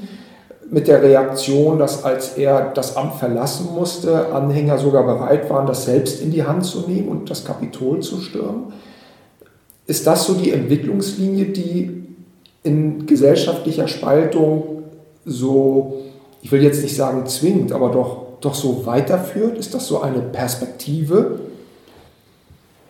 mit 0.71 0.87
der 0.87 1.03
Reaktion, 1.03 1.77
dass 1.77 2.03
als 2.03 2.37
er 2.37 2.71
das 2.73 2.97
Amt 2.97 3.15
verlassen 3.15 3.69
musste, 3.75 4.33
Anhänger 4.33 4.79
sogar 4.79 5.03
bereit 5.03 5.47
waren, 5.49 5.67
das 5.67 5.85
selbst 5.85 6.19
in 6.21 6.31
die 6.31 6.43
Hand 6.43 6.65
zu 6.65 6.81
nehmen 6.87 7.07
und 7.07 7.29
das 7.29 7.45
Kapitol 7.45 7.99
zu 7.99 8.19
stürmen. 8.19 8.73
Ist 9.85 10.07
das 10.07 10.25
so 10.25 10.33
die 10.33 10.51
Entwicklungslinie, 10.51 11.45
die 11.45 12.03
in 12.63 13.05
gesellschaftlicher 13.05 13.87
Spaltung 13.87 14.83
so, 15.23 15.97
ich 16.41 16.51
will 16.51 16.63
jetzt 16.63 16.81
nicht 16.81 16.95
sagen 16.95 17.27
zwingt, 17.27 17.71
aber 17.71 17.89
doch 17.89 18.28
doch 18.41 18.53
so 18.53 18.85
weiterführt? 18.85 19.57
Ist 19.57 19.73
das 19.73 19.87
so 19.87 20.01
eine 20.01 20.19
Perspektive? 20.19 21.39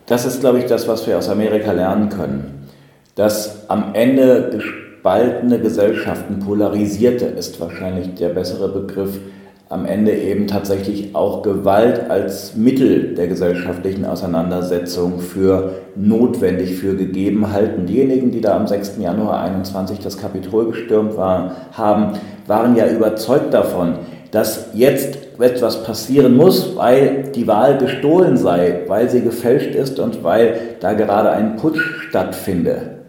Das 0.06 0.26
ist, 0.26 0.40
glaube 0.40 0.58
ich, 0.58 0.66
das, 0.66 0.88
was 0.88 1.06
wir 1.06 1.18
aus 1.18 1.28
Amerika 1.28 1.72
lernen 1.72 2.08
können. 2.08 2.68
Dass 3.14 3.68
am 3.68 3.94
Ende 3.94 4.50
gespaltene 4.50 5.60
Gesellschaften, 5.60 6.40
polarisierte 6.40 7.26
ist 7.26 7.60
wahrscheinlich 7.60 8.14
der 8.14 8.30
bessere 8.30 8.68
Begriff, 8.68 9.20
am 9.70 9.86
Ende 9.86 10.12
eben 10.12 10.48
tatsächlich 10.48 11.14
auch 11.14 11.42
Gewalt 11.42 12.10
als 12.10 12.56
Mittel 12.56 13.14
der 13.14 13.28
gesellschaftlichen 13.28 14.04
Auseinandersetzung 14.04 15.20
für 15.20 15.74
notwendig, 15.94 16.74
für 16.74 16.96
gegeben 16.96 17.52
halten. 17.52 17.86
Diejenigen, 17.86 18.32
die 18.32 18.40
da 18.40 18.56
am 18.56 18.66
6. 18.66 18.96
Januar 18.98 19.40
21 19.42 20.00
das 20.00 20.18
Kapitol 20.18 20.72
gestürmt 20.72 21.16
waren, 21.16 21.52
haben, 21.70 22.18
waren 22.48 22.74
ja 22.74 22.88
überzeugt 22.88 23.54
davon, 23.54 23.98
dass 24.32 24.70
jetzt 24.74 25.18
etwas 25.42 25.84
passieren 25.84 26.36
muss, 26.36 26.76
weil 26.76 27.30
die 27.34 27.46
Wahl 27.46 27.78
gestohlen 27.78 28.36
sei, 28.36 28.80
weil 28.86 29.08
sie 29.08 29.22
gefälscht 29.22 29.74
ist 29.74 29.98
und 29.98 30.22
weil 30.24 30.54
da 30.80 30.92
gerade 30.92 31.30
ein 31.30 31.56
Putsch 31.56 31.80
stattfinde. 32.08 33.00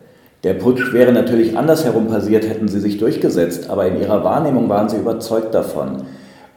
Der 0.43 0.55
Putsch 0.55 0.91
wäre 0.91 1.11
natürlich 1.11 1.55
andersherum 1.57 2.07
passiert, 2.07 2.49
hätten 2.49 2.67
sie 2.67 2.79
sich 2.79 2.97
durchgesetzt, 2.97 3.69
aber 3.69 3.85
in 3.85 3.99
ihrer 3.99 4.23
Wahrnehmung 4.23 4.69
waren 4.69 4.89
sie 4.89 4.97
überzeugt 4.97 5.53
davon. 5.53 6.03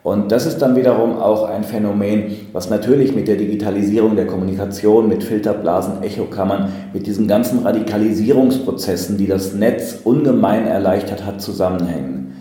Und 0.02 0.32
das 0.32 0.44
ist 0.44 0.58
dann 0.58 0.76
wiederum 0.76 1.18
auch 1.18 1.48
ein 1.48 1.64
Phänomen, 1.64 2.48
was 2.52 2.68
natürlich 2.68 3.14
mit 3.14 3.26
der 3.26 3.37
Digitalisierung 3.37 4.16
der 4.16 4.26
Kommunikation, 4.26 5.08
mit 5.08 5.22
Filterblasen, 5.22 6.02
Echokammern, 6.02 6.68
mit 6.92 7.06
diesen 7.06 7.26
ganzen 7.26 7.60
Radikalisierungsprozessen, 7.60 9.16
die 9.16 9.26
das 9.26 9.54
Netz 9.54 9.98
ungemein 10.04 10.66
erleichtert 10.66 11.24
hat, 11.24 11.40
zusammenhängen. 11.40 12.34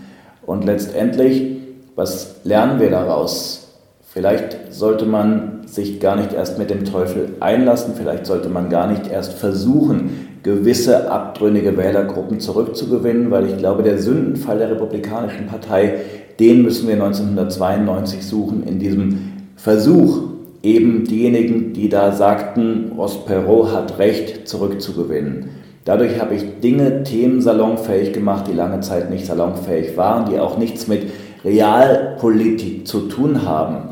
Und 0.45 0.65
letztendlich, 0.65 1.62
was 1.95 2.35
lernen 2.43 2.79
wir 2.79 2.89
daraus? 2.89 3.67
Vielleicht 4.07 4.73
sollte 4.73 5.05
man 5.05 5.61
sich 5.65 5.99
gar 5.99 6.15
nicht 6.15 6.33
erst 6.33 6.59
mit 6.59 6.69
dem 6.69 6.85
Teufel 6.85 7.29
einlassen, 7.39 7.95
vielleicht 7.97 8.25
sollte 8.25 8.49
man 8.49 8.69
gar 8.69 8.87
nicht 8.87 9.07
erst 9.07 9.33
versuchen, 9.33 10.39
gewisse 10.43 11.09
abtrünnige 11.09 11.77
Wählergruppen 11.77 12.39
zurückzugewinnen, 12.39 13.31
weil 13.31 13.47
ich 13.47 13.57
glaube, 13.57 13.81
der 13.81 13.97
Sündenfall 13.97 14.59
der 14.59 14.71
Republikanischen 14.71 15.47
Partei 15.47 15.99
den 16.39 16.63
müssen 16.63 16.87
wir 16.87 16.95
1992 16.95 18.25
suchen, 18.25 18.63
in 18.63 18.79
diesem 18.79 19.33
Versuch, 19.55 20.21
eben 20.63 21.03
diejenigen, 21.05 21.73
die 21.73 21.89
da 21.89 22.11
sagten, 22.11 22.93
Ross 22.97 23.25
Perot 23.25 23.71
hat 23.71 23.99
Recht, 23.99 24.47
zurückzugewinnen. 24.47 25.49
Dadurch 25.85 26.19
habe 26.19 26.35
ich 26.35 26.61
Dinge, 26.61 27.03
Themen 27.03 27.41
salonfähig 27.41 28.13
gemacht, 28.13 28.47
die 28.47 28.55
lange 28.55 28.79
Zeit 28.79 29.09
nicht 29.09 29.25
salonfähig 29.25 29.97
waren, 29.97 30.31
die 30.31 30.39
auch 30.39 30.57
nichts 30.57 30.87
mit 30.87 31.03
Realpolitik 31.43 32.87
zu 32.87 33.01
tun 33.07 33.45
haben. 33.45 33.89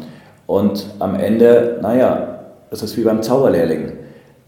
Und 0.47 0.85
am 0.99 1.15
Ende, 1.15 1.79
naja, 1.81 2.39
es 2.71 2.81
ist 2.83 2.97
wie 2.97 3.03
beim 3.03 3.21
Zauberlehrling. 3.21 3.93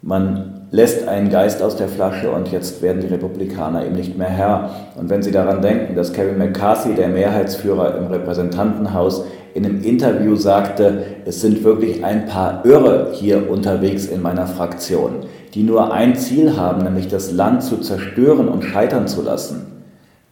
Man 0.02 0.54
lässt 0.72 1.08
einen 1.08 1.30
Geist 1.30 1.62
aus 1.62 1.76
der 1.76 1.88
Flasche 1.88 2.32
und 2.32 2.52
jetzt 2.52 2.82
werden 2.82 3.02
die 3.02 3.08
Republikaner 3.08 3.86
ihm 3.86 3.94
nicht 3.94 4.18
mehr 4.18 4.30
Herr. 4.30 4.70
Und 4.96 5.10
wenn 5.10 5.22
Sie 5.22 5.32
daran 5.32 5.62
denken, 5.62 5.96
dass 5.96 6.14
Kevin 6.14 6.40
McCarthy, 6.40 6.96
der 6.96 7.10
Mehrheitsführer 7.10 7.96
im 7.98 8.08
Repräsentantenhaus, 8.08 9.24
in 9.54 9.66
einem 9.66 9.84
Interview 9.84 10.36
sagte, 10.36 11.04
es 11.26 11.42
sind 11.42 11.64
wirklich 11.64 12.04
ein 12.04 12.26
paar 12.26 12.66
Irre 12.66 13.12
hier 13.14 13.52
unterwegs 13.52 14.08
in 14.08 14.22
meiner 14.22 14.48
Fraktion, 14.48 15.28
die 15.54 15.62
nur 15.62 15.94
ein 15.94 16.16
Ziel 16.16 16.58
haben, 16.58 16.84
nämlich 16.84 17.08
das 17.08 17.32
Land 17.32 17.62
zu 17.62 17.78
zerstören 17.78 18.48
und 18.48 18.64
scheitern 18.64 19.08
zu 19.08 19.22
lassen, 19.22 19.73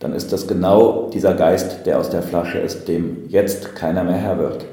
dann 0.01 0.13
ist 0.13 0.33
das 0.33 0.47
genau 0.47 1.09
dieser 1.13 1.35
Geist, 1.35 1.85
der 1.85 1.99
aus 1.99 2.09
der 2.09 2.23
Flasche 2.23 2.57
ist, 2.57 2.87
dem 2.87 3.29
jetzt 3.29 3.75
keiner 3.75 4.03
mehr 4.03 4.15
Herr 4.15 4.39
wird. 4.39 4.65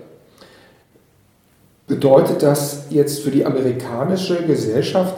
Bedeutet 1.87 2.43
das 2.43 2.87
jetzt 2.91 3.21
für 3.21 3.31
die 3.31 3.45
amerikanische 3.45 4.43
Gesellschaft, 4.47 5.15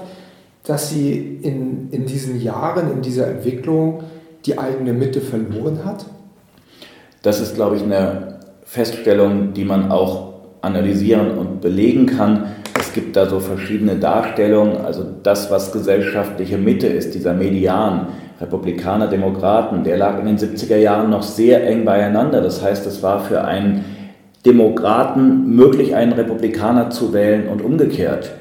dass 0.64 0.90
sie 0.90 1.38
in, 1.42 1.90
in 1.90 2.06
diesen 2.06 2.40
Jahren, 2.40 2.92
in 2.92 3.02
dieser 3.02 3.28
Entwicklung 3.28 4.02
die 4.44 4.58
eigene 4.58 4.92
Mitte 4.92 5.20
verloren 5.20 5.84
hat? 5.84 6.04
Das 7.22 7.40
ist, 7.40 7.54
glaube 7.54 7.76
ich, 7.76 7.82
eine 7.82 8.40
Feststellung, 8.64 9.52
die 9.52 9.64
man 9.64 9.92
auch 9.92 10.34
analysieren 10.62 11.38
und 11.38 11.60
belegen 11.60 12.06
kann. 12.06 12.56
Es 12.78 12.92
gibt 12.92 13.16
da 13.16 13.28
so 13.28 13.40
verschiedene 13.40 13.96
Darstellungen. 13.96 14.78
Also 14.78 15.04
das, 15.22 15.50
was 15.50 15.72
gesellschaftliche 15.72 16.58
Mitte 16.58 16.86
ist, 16.86 17.14
dieser 17.14 17.32
Median, 17.32 18.08
Republikaner, 18.40 19.06
Demokraten, 19.06 19.84
der 19.84 19.98
lag 19.98 20.18
in 20.18 20.26
den 20.26 20.38
70er 20.38 20.76
Jahren 20.76 21.10
noch 21.10 21.22
sehr 21.22 21.66
eng 21.66 21.84
beieinander. 21.84 22.40
Das 22.40 22.62
heißt, 22.62 22.86
es 22.86 23.02
war 23.02 23.20
für 23.20 23.44
einen 23.44 23.84
Demokraten 24.46 25.54
möglich, 25.54 25.94
einen 25.94 26.12
Republikaner 26.12 26.88
zu 26.88 27.12
wählen 27.12 27.48
und 27.48 27.62
umgekehrt. 27.62 28.32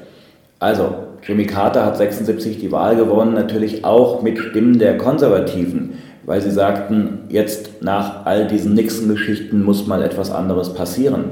Also 0.58 0.94
Jimmy 1.22 1.44
Carter 1.44 1.84
hat 1.84 1.98
76 1.98 2.58
die 2.58 2.72
Wahl 2.72 2.96
gewonnen, 2.96 3.34
natürlich 3.34 3.84
auch 3.84 4.22
mit 4.22 4.38
Stimmen 4.38 4.78
der 4.78 4.96
Konservativen, 4.96 5.92
weil 6.24 6.40
sie 6.40 6.50
sagten, 6.50 7.20
jetzt 7.28 7.82
nach 7.82 8.24
all 8.24 8.46
diesen 8.46 8.72
Nixon-Geschichten 8.72 9.62
muss 9.62 9.86
mal 9.86 10.02
etwas 10.02 10.30
anderes 10.30 10.72
passieren. 10.72 11.24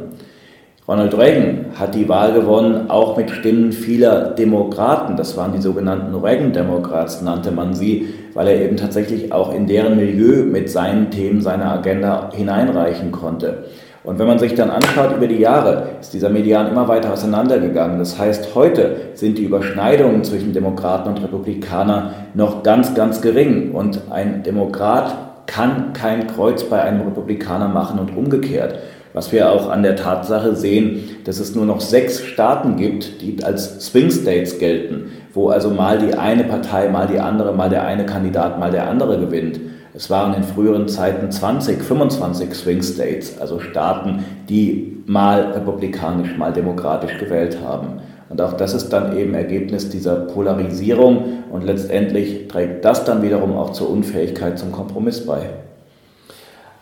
Ronald 0.87 1.17
Reagan 1.19 1.67
hat 1.79 1.95
die 1.95 2.09
Wahl 2.09 2.33
gewonnen, 2.33 2.89
auch 2.89 3.17
mit 3.19 3.31
Stimmen 3.31 3.73
vieler 3.73 4.31
Demokraten. 4.31 5.17
Das 5.17 5.37
waren 5.37 5.53
die 5.53 5.61
sogenannten 5.61 6.15
Reagan-Democrats, 6.15 7.21
nannte 7.21 7.51
man 7.51 7.75
sie, 7.75 8.09
weil 8.35 8.49
er 8.49 8.61
eben 8.61 8.77
tatsächlich 8.77 9.33
auch 9.33 9.55
in 9.55 9.67
deren 9.67 9.97
Milieu 9.97 10.45
mit 10.45 10.71
seinen 10.71 11.11
Themen, 11.11 11.41
seiner 11.41 11.73
Agenda 11.73 12.31
hineinreichen 12.35 13.13
konnte. 13.13 13.65
Und 14.05 14.19
wenn 14.19 14.27
man 14.27 14.39
sich 14.39 14.55
dann 14.55 14.71
anschaut 14.71 15.15
über 15.15 15.27
die 15.27 15.39
Jahre, 15.39 15.89
ist 16.01 16.15
dieser 16.15 16.31
Median 16.31 16.71
immer 16.71 16.89
weiter 16.89 17.13
auseinandergegangen. 17.13 17.99
Das 17.99 18.19
heißt, 18.19 18.55
heute 18.55 18.97
sind 19.13 19.37
die 19.37 19.45
Überschneidungen 19.45 20.25
zwischen 20.25 20.55
Demokraten 20.55 21.11
und 21.11 21.23
Republikanern 21.23 22.15
noch 22.33 22.63
ganz, 22.63 22.95
ganz 22.95 23.21
gering. 23.21 23.73
Und 23.73 24.01
ein 24.11 24.43
Demokrat 24.43 25.15
kann 25.47 25.93
kein 25.93 26.27
Kreuz 26.27 26.65
bei 26.65 26.81
einem 26.81 27.03
Republikaner 27.03 27.69
machen 27.69 27.99
und 27.99 28.17
umgekehrt. 28.17 28.79
Was 29.13 29.33
wir 29.33 29.51
auch 29.51 29.69
an 29.69 29.83
der 29.83 29.97
Tatsache 29.97 30.55
sehen, 30.55 31.17
dass 31.25 31.41
es 31.41 31.55
nur 31.55 31.67
noch 31.67 31.81
sechs 31.81 32.23
Staaten 32.23 32.77
gibt, 32.77 33.21
die 33.21 33.43
als 33.43 33.85
Swing 33.85 34.11
States 34.11 34.59
gelten, 34.59 35.13
wo 35.39 35.51
also 35.51 35.71
mal 35.71 35.99
die 35.99 36.15
eine 36.15 36.43
Partei, 36.43 36.89
mal 36.89 37.07
die 37.07 37.21
andere, 37.21 37.53
mal 37.53 37.71
der 37.71 37.85
eine 37.85 38.05
Kandidat, 38.05 38.59
mal 38.59 38.73
der 38.73 38.89
andere 38.89 39.21
gewinnt. 39.21 39.61
Es 39.95 40.11
waren 40.11 40.35
in 40.35 40.43
früheren 40.43 40.89
Zeiten 40.89 41.31
20, 41.31 41.81
25 41.81 42.53
Swing 42.55 42.83
States, 42.83 43.41
also 43.41 43.61
Staaten, 43.61 44.25
die 44.49 45.01
mal 45.07 45.53
republikanisch, 45.53 46.37
mal 46.37 46.53
demokratisch 46.53 47.17
gewählt 47.19 47.59
haben. 47.65 48.01
Und 48.29 48.43
auch 48.43 48.55
das 48.55 48.75
ist 48.75 48.89
dann 48.89 49.17
eben 49.17 49.33
Ergebnis 49.35 49.89
dieser 49.89 50.17
Polarisierung 50.17 51.45
und 51.53 51.63
letztendlich 51.63 52.49
trägt 52.49 52.85
das 52.85 53.05
dann 53.05 53.23
wiederum 53.23 53.57
auch 53.57 53.71
zur 53.71 53.91
Unfähigkeit 53.91 54.59
zum 54.59 54.73
Kompromiss 54.73 55.25
bei. 55.25 55.51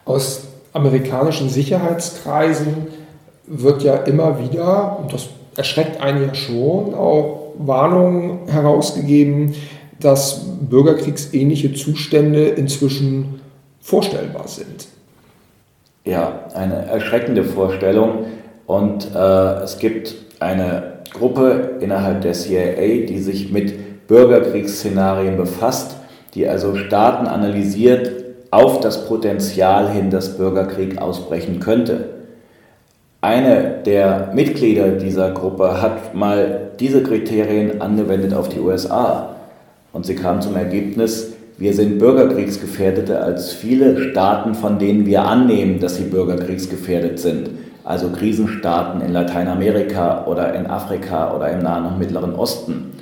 Aus 0.07 0.45
amerikanischen 0.73 1.51
Sicherheitskreisen 1.51 2.87
wird 3.47 3.83
ja 3.83 3.97
immer 3.97 4.38
wieder, 4.38 4.99
und 4.99 5.12
das 5.12 5.29
erschreckt 5.57 6.01
einen 6.01 6.29
ja 6.29 6.35
schon, 6.35 6.95
auch 6.95 7.45
Warnungen 7.59 8.49
herausgegeben, 8.49 9.55
dass 10.01 10.45
bürgerkriegsähnliche 10.61 11.75
Zustände 11.75 12.45
inzwischen 12.45 13.40
vorstellbar 13.81 14.49
sind. 14.49 14.88
Ja, 16.05 16.45
eine 16.55 16.87
erschreckende 16.87 17.45
Vorstellung. 17.45 18.27
Und 18.66 19.09
äh, 19.14 19.62
es 19.62 19.79
gibt 19.79 20.14
eine 20.40 21.01
Gruppe 21.12 21.79
innerhalb 21.81 22.21
der 22.23 22.33
CIA, 22.33 23.07
die 23.07 23.21
sich 23.21 23.53
mit 23.53 24.07
Bürgerkriegsszenarien 24.07 25.37
befasst, 25.37 25.97
die 26.35 26.47
also 26.49 26.77
Staaten 26.77 27.27
analysiert 27.27 28.12
auf 28.51 28.81
das 28.81 29.07
Potenzial 29.09 29.90
hin, 29.90 30.11
dass 30.11 30.37
Bürgerkrieg 30.37 30.99
ausbrechen 30.99 31.61
könnte. 31.61 32.15
Eine 33.20 33.83
der 33.85 34.31
Mitglieder 34.35 34.90
dieser 34.90 35.31
Gruppe 35.31 35.81
hat 35.81 36.14
mal 36.14 36.70
diese 36.79 37.02
Kriterien 37.02 37.81
angewendet 37.81 38.35
auf 38.35 38.48
die 38.48 38.61
USA. 38.61 39.37
Und 39.92 40.05
sie 40.05 40.14
kam 40.14 40.42
zum 40.42 40.57
Ergebnis, 40.57 41.33
wir 41.59 41.72
sind 41.72 41.98
bürgerkriegsgefährdeter 41.98 43.22
als 43.22 43.55
viele 43.55 44.11
Staaten, 44.11 44.55
von 44.55 44.79
denen 44.79 45.07
wir 45.07 45.24
annehmen, 45.24 45.81
dass 45.81 45.96
sie 45.96 46.05
bürgerkriegsgefährdet 46.05 47.18
sind. 47.18 47.48
Also 47.83 48.11
Krisenstaaten 48.11 49.00
in 49.00 49.12
Lateinamerika 49.12 50.26
oder 50.26 50.52
in 50.55 50.66
Afrika 50.66 51.35
oder 51.35 51.50
im 51.50 51.61
Nahen 51.61 51.87
und 51.87 51.98
Mittleren 51.98 52.35
Osten. 52.35 52.92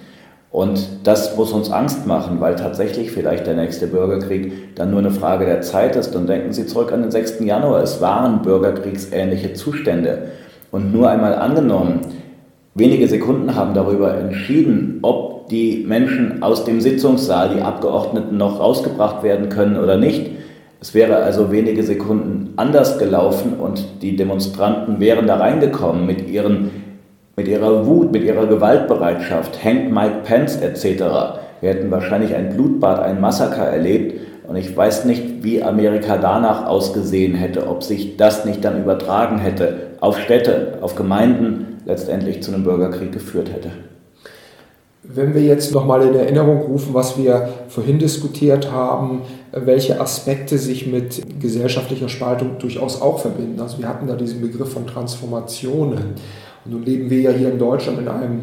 Und 0.55 0.87
das 1.03 1.37
muss 1.37 1.51
uns 1.51 1.73
Angst 1.73 2.07
machen, 2.07 2.37
weil 2.38 2.55
tatsächlich 2.55 3.11
vielleicht 3.11 3.45
der 3.49 3.57
nächste 3.57 3.88
Bürgerkrieg 3.88 4.77
dann 4.77 4.93
nur 4.93 5.01
eine 5.01 5.11
Frage 5.11 5.47
der 5.47 5.62
Zeit 5.62 5.97
ist. 5.97 6.14
Und 6.14 6.29
denken 6.29 6.53
Sie 6.53 6.64
zurück 6.64 6.93
an 6.93 7.03
den 7.03 7.11
6. 7.11 7.40
Januar. 7.40 7.83
Es 7.83 8.01
waren 8.01 8.40
bürgerkriegsähnliche 8.43 9.55
Zustände. 9.55 10.29
Und 10.71 10.95
nur 10.95 11.11
einmal 11.11 11.35
angenommen, 11.35 12.03
wenige 12.77 13.09
Sekunden 13.09 13.57
haben 13.57 13.75
darüber 13.75 14.17
entschieden, 14.17 15.01
ob 15.03 15.49
die 15.49 15.85
Menschen 15.88 16.40
aus 16.45 16.64
dem 16.64 16.81
Sitzungssaal, 16.81 17.57
die 17.57 17.61
Abgeordneten, 17.61 18.37
noch 18.37 18.61
rausgebracht 18.61 19.25
werden 19.25 19.49
können 19.49 19.77
oder 19.77 19.97
nicht. 19.97 20.31
Es 20.81 20.95
wäre 20.95 21.17
also 21.17 21.51
wenige 21.51 21.83
Sekunden 21.83 22.53
anders 22.55 23.01
gelaufen 23.01 23.55
und 23.55 23.85
die 24.03 24.14
Demonstranten 24.14 25.01
wären 25.01 25.27
da 25.27 25.35
reingekommen 25.35 26.07
mit, 26.07 26.29
ihren, 26.29 26.71
mit 27.37 27.49
ihrer 27.49 27.87
Wut, 27.87 28.12
mit 28.12 28.23
ihrer 28.23 28.47
Gewaltbereitschaft, 28.47 29.62
hängt 29.62 29.92
Mike 29.92 30.20
Pence 30.25 30.57
etc. 30.57 30.85
Wir 31.61 31.70
hätten 31.70 31.90
wahrscheinlich 31.90 32.35
ein 32.35 32.55
Blutbad, 32.55 33.01
ein 33.01 33.20
Massaker 33.20 33.64
erlebt 33.64 34.20
und 34.47 34.57
ich 34.57 34.77
weiß 34.77 35.05
nicht, 35.07 35.42
wie 35.42 35.62
Amerika 35.62 36.18
danach 36.18 36.66
ausgesehen 36.66 37.35
hätte, 37.35 37.66
ob 37.66 37.83
sich 37.83 38.16
das 38.16 38.44
nicht 38.44 38.64
dann 38.64 38.83
übertragen 38.83 39.38
hätte 39.38 39.94
auf 40.01 40.18
Städte, 40.18 40.79
auf 40.81 40.94
Gemeinden, 40.94 41.81
letztendlich 41.87 42.42
zu 42.42 42.53
einem 42.53 42.64
Bürgerkrieg 42.64 43.12
geführt 43.12 43.51
hätte. 43.53 43.70
Wenn 45.03 45.35
wir 45.35 45.42
jetzt 45.42 45.73
nochmal 45.73 46.01
in 46.03 46.14
Erinnerung 46.14 46.62
rufen, 46.62 46.94
was 46.94 47.18
wir 47.18 47.51
vorhin 47.68 47.99
diskutiert 47.99 48.73
haben, 48.73 49.23
welche 49.53 50.01
Aspekte 50.01 50.57
sich 50.57 50.87
mit 50.87 51.40
gesellschaftlicher 51.40 52.09
Spaltung 52.09 52.59
durchaus 52.59 53.03
auch 53.03 53.18
verbinden. 53.18 53.61
Also 53.61 53.79
wir 53.79 53.88
hatten 53.88 54.07
da 54.07 54.14
diesen 54.14 54.40
Begriff 54.40 54.73
von 54.73 54.87
Transformationen. 54.87 56.14
Nun 56.64 56.83
leben 56.83 57.11
wir 57.11 57.20
ja 57.20 57.31
hier 57.31 57.53
in 57.53 57.59
Deutschland 57.59 57.98
in 57.98 58.09
einem 58.09 58.42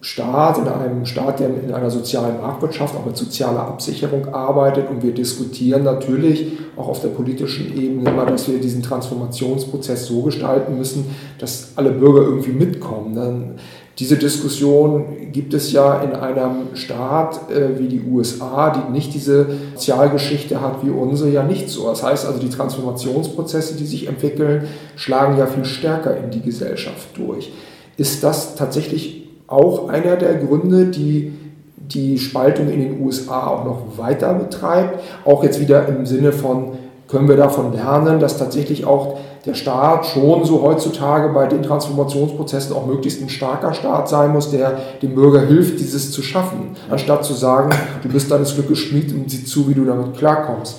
Staat, 0.00 0.58
in 0.58 0.68
einem 0.68 1.06
Staat, 1.06 1.40
der 1.40 1.48
in 1.48 1.72
einer 1.72 1.90
sozialen 1.90 2.40
Marktwirtschaft 2.40 2.94
auch 2.94 3.06
mit 3.06 3.16
sozialer 3.16 3.62
Absicherung 3.62 4.32
arbeitet. 4.32 4.90
Und 4.90 5.02
wir 5.02 5.12
diskutieren 5.12 5.84
natürlich 5.84 6.52
auch 6.76 6.88
auf 6.88 7.00
der 7.00 7.08
politischen 7.08 7.76
Ebene 7.76 8.10
immer, 8.10 8.26
dass 8.26 8.48
wir 8.48 8.60
diesen 8.60 8.82
Transformationsprozess 8.82 10.06
so 10.06 10.22
gestalten 10.22 10.76
müssen, 10.76 11.06
dass 11.38 11.72
alle 11.76 11.90
Bürger 11.92 12.22
irgendwie 12.22 12.52
mitkommen. 12.52 13.14
Dann 13.14 13.54
diese 13.98 14.18
Diskussion 14.18 15.32
gibt 15.32 15.54
es 15.54 15.72
ja 15.72 16.02
in 16.02 16.12
einem 16.12 16.74
Staat 16.74 17.50
äh, 17.50 17.78
wie 17.78 17.88
die 17.88 18.02
USA, 18.02 18.70
die 18.70 18.92
nicht 18.92 19.14
diese 19.14 19.46
Sozialgeschichte 19.74 20.60
hat 20.60 20.84
wie 20.84 20.90
unsere, 20.90 21.30
ja 21.30 21.42
nicht 21.42 21.70
so. 21.70 21.88
Das 21.88 22.02
heißt 22.02 22.26
also, 22.26 22.38
die 22.38 22.50
Transformationsprozesse, 22.50 23.74
die 23.76 23.86
sich 23.86 24.06
entwickeln, 24.06 24.68
schlagen 24.96 25.38
ja 25.38 25.46
viel 25.46 25.64
stärker 25.64 26.14
in 26.14 26.30
die 26.30 26.42
Gesellschaft 26.42 27.08
durch. 27.16 27.52
Ist 27.96 28.22
das 28.22 28.54
tatsächlich 28.54 29.28
auch 29.46 29.88
einer 29.88 30.16
der 30.16 30.34
Gründe, 30.34 30.86
die 30.86 31.32
die 31.76 32.18
Spaltung 32.18 32.68
in 32.68 32.80
den 32.80 33.00
USA 33.00 33.46
auch 33.46 33.64
noch 33.64 33.96
weiter 33.96 34.34
betreibt? 34.34 35.00
Auch 35.24 35.42
jetzt 35.42 35.58
wieder 35.58 35.88
im 35.88 36.04
Sinne 36.04 36.32
von, 36.32 36.72
können 37.08 37.28
wir 37.28 37.36
davon 37.36 37.72
lernen, 37.72 38.20
dass 38.20 38.36
tatsächlich 38.36 38.84
auch 38.84 39.18
der 39.46 39.54
Staat 39.54 40.06
schon 40.06 40.44
so 40.44 40.62
heutzutage 40.62 41.32
bei 41.32 41.46
den 41.46 41.62
Transformationsprozessen 41.62 42.74
auch 42.74 42.86
möglichst 42.86 43.22
ein 43.22 43.28
starker 43.28 43.72
Staat 43.72 44.08
sein 44.08 44.32
muss, 44.32 44.50
der 44.50 44.78
dem 45.02 45.14
Bürger 45.14 45.40
hilft, 45.40 45.78
dieses 45.78 46.10
zu 46.10 46.22
schaffen, 46.22 46.76
anstatt 46.90 47.24
zu 47.24 47.32
sagen, 47.32 47.70
du 48.02 48.08
bist 48.08 48.30
deines 48.30 48.54
Glückes 48.54 48.78
Schmied 48.78 49.12
und 49.12 49.30
sieh 49.30 49.44
zu, 49.44 49.68
wie 49.68 49.74
du 49.74 49.84
damit 49.84 50.16
klarkommst. 50.16 50.78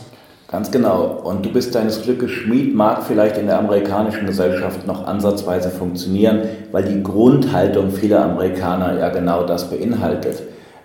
Ganz 0.49 0.71
genau. 0.71 1.21
Und 1.23 1.45
du 1.45 1.51
bist 1.51 1.75
deines 1.75 2.01
Glückes 2.01 2.32
Schmied 2.32 2.73
mag 2.73 3.03
vielleicht 3.03 3.38
in 3.38 3.47
der 3.47 3.60
amerikanischen 3.60 4.25
Gesellschaft 4.25 4.88
noch 4.88 5.06
ansatzweise 5.06 5.69
funktionieren, 5.69 6.41
weil 6.71 6.84
die 6.84 7.03
Grundhaltung 7.03 7.91
vieler 7.91 8.23
Amerikaner 8.23 8.97
ja 8.97 9.10
genau 9.10 9.43
das 9.43 9.69
beinhaltet. 9.69 10.43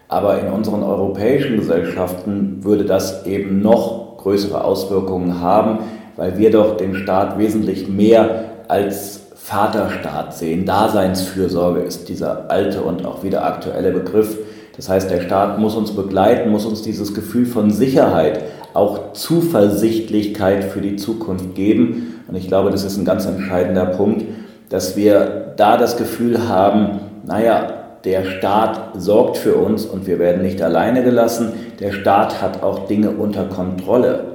Aber 0.08 0.40
in 0.40 0.52
unseren 0.52 0.82
europäischen 0.82 1.56
Gesellschaften 1.56 2.58
würde 2.62 2.84
das 2.84 3.24
eben 3.24 3.62
noch 3.62 4.18
größere 4.18 4.62
Auswirkungen 4.62 5.40
haben, 5.40 5.78
weil 6.16 6.38
wir 6.38 6.50
doch 6.50 6.76
den 6.76 6.94
Staat 6.94 7.38
wesentlich 7.38 7.88
mehr 7.88 8.44
als 8.68 9.20
Vaterstaat 9.34 10.34
sehen. 10.34 10.64
Daseinsfürsorge 10.64 11.80
ist 11.80 12.08
dieser 12.08 12.50
alte 12.50 12.82
und 12.82 13.04
auch 13.04 13.22
wieder 13.22 13.44
aktuelle 13.44 13.90
Begriff. 13.90 14.38
Das 14.76 14.88
heißt, 14.88 15.10
der 15.10 15.20
Staat 15.20 15.58
muss 15.58 15.74
uns 15.74 15.92
begleiten, 15.92 16.50
muss 16.50 16.64
uns 16.64 16.82
dieses 16.82 17.12
Gefühl 17.12 17.44
von 17.46 17.70
Sicherheit, 17.70 18.42
auch 18.72 19.12
Zuversichtlichkeit 19.12 20.64
für 20.64 20.80
die 20.80 20.96
Zukunft 20.96 21.54
geben. 21.54 22.22
Und 22.28 22.36
ich 22.36 22.48
glaube, 22.48 22.70
das 22.70 22.84
ist 22.84 22.96
ein 22.96 23.04
ganz 23.04 23.26
entscheidender 23.26 23.86
Punkt, 23.86 24.24
dass 24.68 24.96
wir 24.96 25.52
da 25.56 25.76
das 25.76 25.96
Gefühl 25.96 26.48
haben, 26.48 27.00
naja, 27.26 27.82
der 28.04 28.24
Staat 28.24 29.00
sorgt 29.00 29.36
für 29.36 29.56
uns 29.56 29.84
und 29.84 30.06
wir 30.06 30.18
werden 30.18 30.42
nicht 30.42 30.62
alleine 30.62 31.04
gelassen. 31.04 31.52
Der 31.78 31.92
Staat 31.92 32.40
hat 32.40 32.62
auch 32.62 32.86
Dinge 32.86 33.10
unter 33.10 33.44
Kontrolle. 33.44 34.31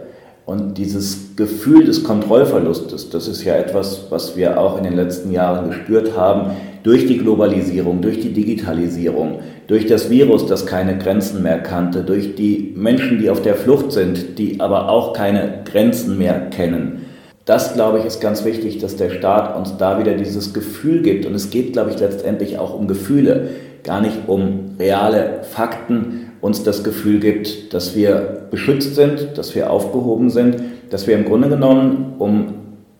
Und 0.47 0.77
dieses 0.77 1.35
Gefühl 1.35 1.83
des 1.83 2.05
Kontrollverlustes, 2.05 3.09
das 3.09 3.27
ist 3.27 3.43
ja 3.43 3.55
etwas, 3.55 4.05
was 4.09 4.37
wir 4.37 4.57
auch 4.57 4.77
in 4.77 4.85
den 4.85 4.95
letzten 4.95 5.33
Jahren 5.33 5.67
gespürt 5.67 6.15
haben, 6.15 6.51
durch 6.83 7.05
die 7.05 7.17
Globalisierung, 7.17 7.99
durch 7.99 8.21
die 8.21 8.31
Digitalisierung, 8.31 9.39
durch 9.67 9.87
das 9.87 10.09
Virus, 10.09 10.45
das 10.45 10.65
keine 10.65 10.97
Grenzen 10.97 11.43
mehr 11.43 11.59
kannte, 11.59 12.01
durch 12.01 12.35
die 12.35 12.71
Menschen, 12.77 13.19
die 13.19 13.29
auf 13.29 13.41
der 13.41 13.55
Flucht 13.55 13.91
sind, 13.91 14.39
die 14.39 14.61
aber 14.61 14.87
auch 14.87 15.11
keine 15.11 15.63
Grenzen 15.65 16.17
mehr 16.17 16.49
kennen. 16.49 17.07
Das, 17.43 17.73
glaube 17.73 17.99
ich, 17.99 18.05
ist 18.05 18.21
ganz 18.21 18.45
wichtig, 18.45 18.77
dass 18.77 18.95
der 18.95 19.09
Staat 19.09 19.57
uns 19.57 19.75
da 19.75 19.99
wieder 19.99 20.13
dieses 20.13 20.53
Gefühl 20.53 21.01
gibt. 21.01 21.25
Und 21.25 21.35
es 21.35 21.49
geht, 21.49 21.73
glaube 21.73 21.91
ich, 21.91 21.99
letztendlich 21.99 22.57
auch 22.57 22.73
um 22.73 22.87
Gefühle, 22.87 23.49
gar 23.83 23.99
nicht 23.99 24.15
um 24.27 24.75
reale 24.79 25.41
Fakten, 25.43 26.31
uns 26.39 26.63
das 26.63 26.85
Gefühl 26.85 27.19
gibt, 27.19 27.73
dass 27.73 27.97
wir 27.97 28.36
beschützt 28.49 28.95
sind, 28.95 29.37
dass 29.37 29.55
wir 29.55 29.71
aufgehoben 29.71 30.29
sind, 30.29 30.57
dass 30.89 31.07
wir 31.07 31.15
im 31.15 31.25
Grunde 31.25 31.49
genommen, 31.49 32.15
um 32.19 32.53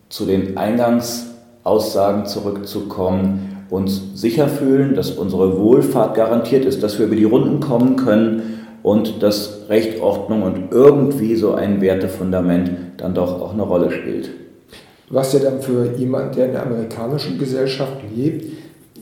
zu 0.10 0.26
den 0.26 0.58
Eingangsaussagen 0.58 2.26
zurückzukommen, 2.26 3.66
uns 3.70 4.02
sicher 4.16 4.48
fühlen, 4.48 4.96
dass 4.96 5.12
unsere 5.12 5.60
Wohlfahrt 5.60 6.16
garantiert 6.16 6.66
ist, 6.66 6.84
dass 6.84 7.00
wir 7.00 7.08
über 7.08 7.16
die 7.16 7.26
Runden 7.26 7.60
kommen 7.60 7.98
können 7.98 8.64
und 8.84 9.22
dass 9.22 9.66
Recht, 9.70 10.02
Ordnung 10.02 10.44
und 10.44 10.72
irgendwie 10.72 11.36
so 11.36 11.54
ein 11.54 11.82
Wertefundament 11.82 12.72
dann 12.98 13.14
doch 13.14 13.42
auch 13.42 13.54
eine 13.54 13.64
Rolle 13.64 13.92
spielt. 13.92 14.30
Was 15.10 15.34
ja 15.34 15.40
dann 15.40 15.62
für 15.62 15.94
jemanden, 15.98 16.36
der 16.36 16.46
in 16.48 16.52
der 16.54 16.66
amerikanischen 16.66 17.38
Gesellschaft 17.38 17.98
lebt, 18.16 18.46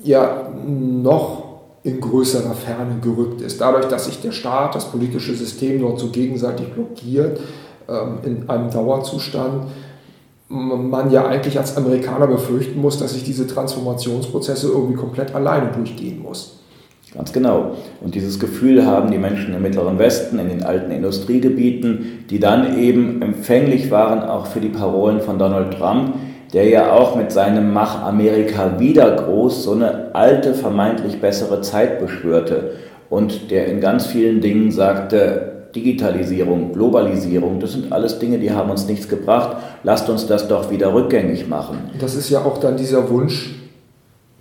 ja 0.03 0.49
noch 0.65 1.44
in 1.85 2.01
größerer 2.01 2.55
Ferne 2.55 2.99
gerückt 2.99 3.41
ist. 3.41 3.61
Dadurch, 3.61 3.85
dass 3.85 4.05
sich 4.05 4.19
der 4.19 4.31
Staat, 4.31 4.73
das 4.73 4.91
politische 4.91 5.35
System 5.35 5.79
dort 5.79 5.99
so 5.99 6.09
gegenseitig 6.09 6.73
blockiert, 6.73 7.39
ähm, 7.87 8.17
in 8.25 8.49
einem 8.49 8.71
Dauerzustand, 8.71 9.67
man 10.47 11.11
ja 11.11 11.25
eigentlich 11.25 11.57
als 11.57 11.77
Amerikaner 11.77 12.27
befürchten 12.27 12.81
muss, 12.81 12.99
dass 12.99 13.13
sich 13.13 13.23
diese 13.23 13.47
Transformationsprozesse 13.47 14.67
irgendwie 14.67 14.95
komplett 14.95 15.33
alleine 15.33 15.71
durchgehen 15.71 16.21
muss. 16.21 16.59
Ganz 17.13 17.31
genau. 17.31 17.75
Und 18.01 18.13
dieses 18.13 18.39
Gefühl 18.39 18.85
haben 18.85 19.09
die 19.09 19.17
Menschen 19.17 19.53
im 19.53 19.61
Mittleren 19.61 19.97
Westen, 19.97 20.37
in 20.37 20.49
den 20.49 20.63
alten 20.63 20.91
Industriegebieten, 20.91 22.25
die 22.29 22.39
dann 22.39 22.77
eben 22.77 23.21
empfänglich 23.21 23.89
waren 23.89 24.21
auch 24.21 24.47
für 24.47 24.59
die 24.59 24.69
Parolen 24.69 25.21
von 25.21 25.39
Donald 25.39 25.77
Trump, 25.77 26.15
der 26.53 26.67
ja 26.69 26.91
auch 26.91 27.15
mit 27.15 27.31
seinem 27.31 27.73
Mach 27.73 28.03
Amerika 28.03 28.79
wieder 28.79 29.11
groß 29.11 29.63
so 29.63 29.71
eine 29.71 30.13
alte, 30.13 30.53
vermeintlich 30.53 31.19
bessere 31.19 31.61
Zeit 31.61 31.99
beschwörte 31.99 32.71
und 33.09 33.51
der 33.51 33.67
in 33.67 33.81
ganz 33.81 34.05
vielen 34.05 34.41
Dingen 34.41 34.71
sagte, 34.71 35.51
Digitalisierung, 35.75 36.71
Globalisierung, 36.71 37.59
das 37.59 37.73
sind 37.73 37.91
alles 37.91 38.17
Dinge, 38.17 38.39
die 38.39 38.51
haben 38.51 38.69
uns 38.69 38.87
nichts 38.87 39.09
gebracht. 39.09 39.57
Lasst 39.83 40.09
uns 40.09 40.25
das 40.25 40.47
doch 40.47 40.71
wieder 40.71 40.93
rückgängig 40.93 41.49
machen. 41.49 41.89
Das 41.99 42.15
ist 42.15 42.29
ja 42.29 42.39
auch 42.39 42.57
dann 42.59 42.77
dieser 42.77 43.09
Wunsch, 43.09 43.53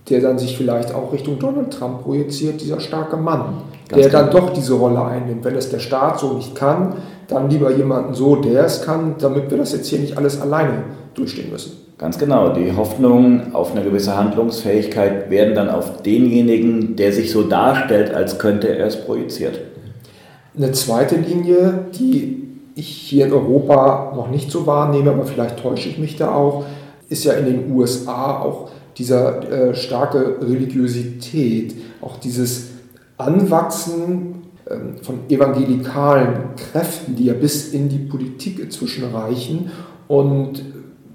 der 0.08 0.20
dann 0.20 0.38
sich 0.38 0.56
vielleicht 0.56 0.94
auch 0.94 1.12
Richtung 1.12 1.38
Donald 1.38 1.72
Trump 1.72 2.02
projiziert, 2.02 2.60
dieser 2.60 2.78
starke 2.78 3.16
Mann, 3.16 3.62
Ganz 3.88 4.02
der 4.02 4.12
dann 4.12 4.30
genau. 4.30 4.46
doch 4.46 4.52
diese 4.52 4.74
Rolle 4.74 5.04
einnimmt. 5.04 5.44
Wenn 5.44 5.56
es 5.56 5.70
der 5.70 5.80
Staat 5.80 6.20
so 6.20 6.34
nicht 6.34 6.54
kann, 6.54 6.94
dann 7.26 7.50
lieber 7.50 7.72
jemanden 7.72 8.14
so, 8.14 8.36
der 8.36 8.64
es 8.64 8.82
kann, 8.82 9.16
damit 9.18 9.50
wir 9.50 9.58
das 9.58 9.72
jetzt 9.72 9.88
hier 9.88 9.98
nicht 9.98 10.16
alles 10.16 10.40
alleine 10.40 10.84
durchstehen 11.14 11.50
müssen. 11.50 11.83
Ganz 11.96 12.18
genau. 12.18 12.52
Die 12.52 12.76
Hoffnungen 12.76 13.54
auf 13.54 13.72
eine 13.72 13.84
gewisse 13.84 14.16
Handlungsfähigkeit 14.16 15.30
werden 15.30 15.54
dann 15.54 15.70
auf 15.70 16.02
denjenigen, 16.02 16.96
der 16.96 17.12
sich 17.12 17.30
so 17.30 17.42
darstellt, 17.42 18.12
als 18.12 18.38
könnte 18.38 18.68
er 18.68 18.86
es 18.86 19.00
projiziert. 19.04 19.60
Eine 20.56 20.72
zweite 20.72 21.16
Linie, 21.16 21.86
die 21.98 22.48
ich 22.74 22.88
hier 22.88 23.26
in 23.26 23.32
Europa 23.32 24.12
noch 24.16 24.28
nicht 24.28 24.50
so 24.50 24.66
wahrnehme, 24.66 25.10
aber 25.10 25.24
vielleicht 25.24 25.60
täusche 25.60 25.88
ich 25.88 25.98
mich 25.98 26.16
da 26.16 26.34
auch, 26.34 26.64
ist 27.08 27.24
ja 27.24 27.34
in 27.34 27.46
den 27.46 27.72
USA 27.72 28.40
auch 28.40 28.70
dieser 28.96 29.70
äh, 29.70 29.74
starke 29.74 30.38
Religiosität, 30.40 31.74
auch 32.00 32.16
dieses 32.16 32.70
Anwachsen 33.16 34.42
äh, 34.64 35.02
von 35.02 35.20
evangelikalen 35.28 36.56
Kräften, 36.56 37.14
die 37.14 37.26
ja 37.26 37.34
bis 37.34 37.72
in 37.72 37.88
die 37.88 37.98
Politik 37.98 38.58
inzwischen 38.58 39.04
reichen 39.14 39.70
und 40.08 40.62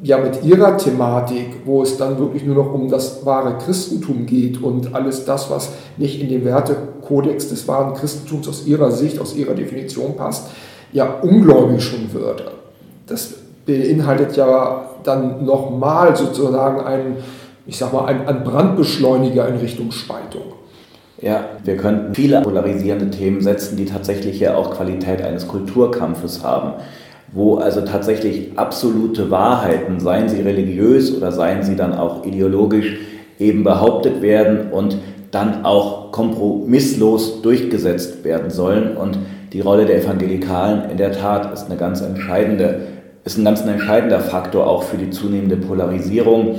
ja 0.01 0.17
mit 0.17 0.43
ihrer 0.43 0.77
Thematik, 0.77 1.62
wo 1.65 1.81
es 1.83 1.97
dann 1.97 2.17
wirklich 2.19 2.43
nur 2.45 2.55
noch 2.55 2.73
um 2.73 2.89
das 2.89 3.25
wahre 3.25 3.57
Christentum 3.57 4.25
geht 4.25 4.62
und 4.62 4.95
alles 4.95 5.25
das, 5.25 5.49
was 5.49 5.71
nicht 5.97 6.21
in 6.21 6.29
den 6.29 6.45
Wertekodex 6.45 7.49
des 7.49 7.67
wahren 7.67 7.93
Christentums 7.95 8.47
aus 8.47 8.65
ihrer 8.65 8.91
Sicht, 8.91 9.19
aus 9.19 9.35
ihrer 9.35 9.53
Definition 9.53 10.15
passt, 10.15 10.47
ja 10.93 11.05
ungläubig 11.21 11.83
schon 11.83 12.13
wird. 12.13 12.43
Das 13.07 13.33
beinhaltet 13.65 14.38
ja 14.38 14.85
dann 15.03 15.45
nochmal 15.45 16.15
sozusagen 16.15 16.81
einen, 16.81 17.17
ich 17.65 17.77
sag 17.77 17.93
mal, 17.93 18.05
einen, 18.05 18.43
Brandbeschleuniger 18.43 19.47
in 19.47 19.57
Richtung 19.57 19.91
Spaltung. 19.91 20.53
Ja, 21.21 21.43
wir 21.65 21.75
könnten 21.75 22.15
viele 22.15 22.41
polarisierende 22.41 23.09
Themen 23.09 23.41
setzen, 23.41 23.75
die 23.75 23.85
tatsächlich 23.85 24.39
ja 24.39 24.55
auch 24.55 24.71
Qualität 24.71 25.21
eines 25.21 25.49
Kulturkampfes 25.49 26.43
haben 26.43 26.75
wo 27.32 27.56
also 27.56 27.82
tatsächlich 27.82 28.52
absolute 28.56 29.30
Wahrheiten, 29.30 30.00
seien 30.00 30.30
sie 30.30 30.42
religiös 30.42 31.15
oder 31.15 31.32
seien 31.32 31.63
sie 31.63 31.76
dann 31.76 31.94
auch 31.94 32.26
ideologisch, 32.26 32.98
eben 33.39 33.63
behauptet 33.63 34.22
werden 34.22 34.72
und 34.72 34.98
dann 35.32 35.63
auch 35.63 36.12
kompromisslos 36.12 37.42
durchgesetzt 37.42 38.24
werden 38.24 38.50
sollen. 38.50 38.98
Und 38.98 39.17
die 39.54 39.62
Rolle 39.62 39.86
der 39.86 40.04
Evangelikalen 40.04 40.90
in 40.90 40.98
der 40.98 41.12
Tat 41.12 41.54
ist 41.54 41.65
eine 41.65 41.77
ganz 41.77 42.02
entscheidende, 42.02 42.82
ist 43.23 43.38
ein 43.38 43.46
ganz 43.46 43.62
entscheidender 43.62 44.19
Faktor 44.19 44.67
auch 44.67 44.84
für 44.84 44.98
die 44.98 45.12
zunehmende 45.12 45.58
Polarisierung, 45.58 46.56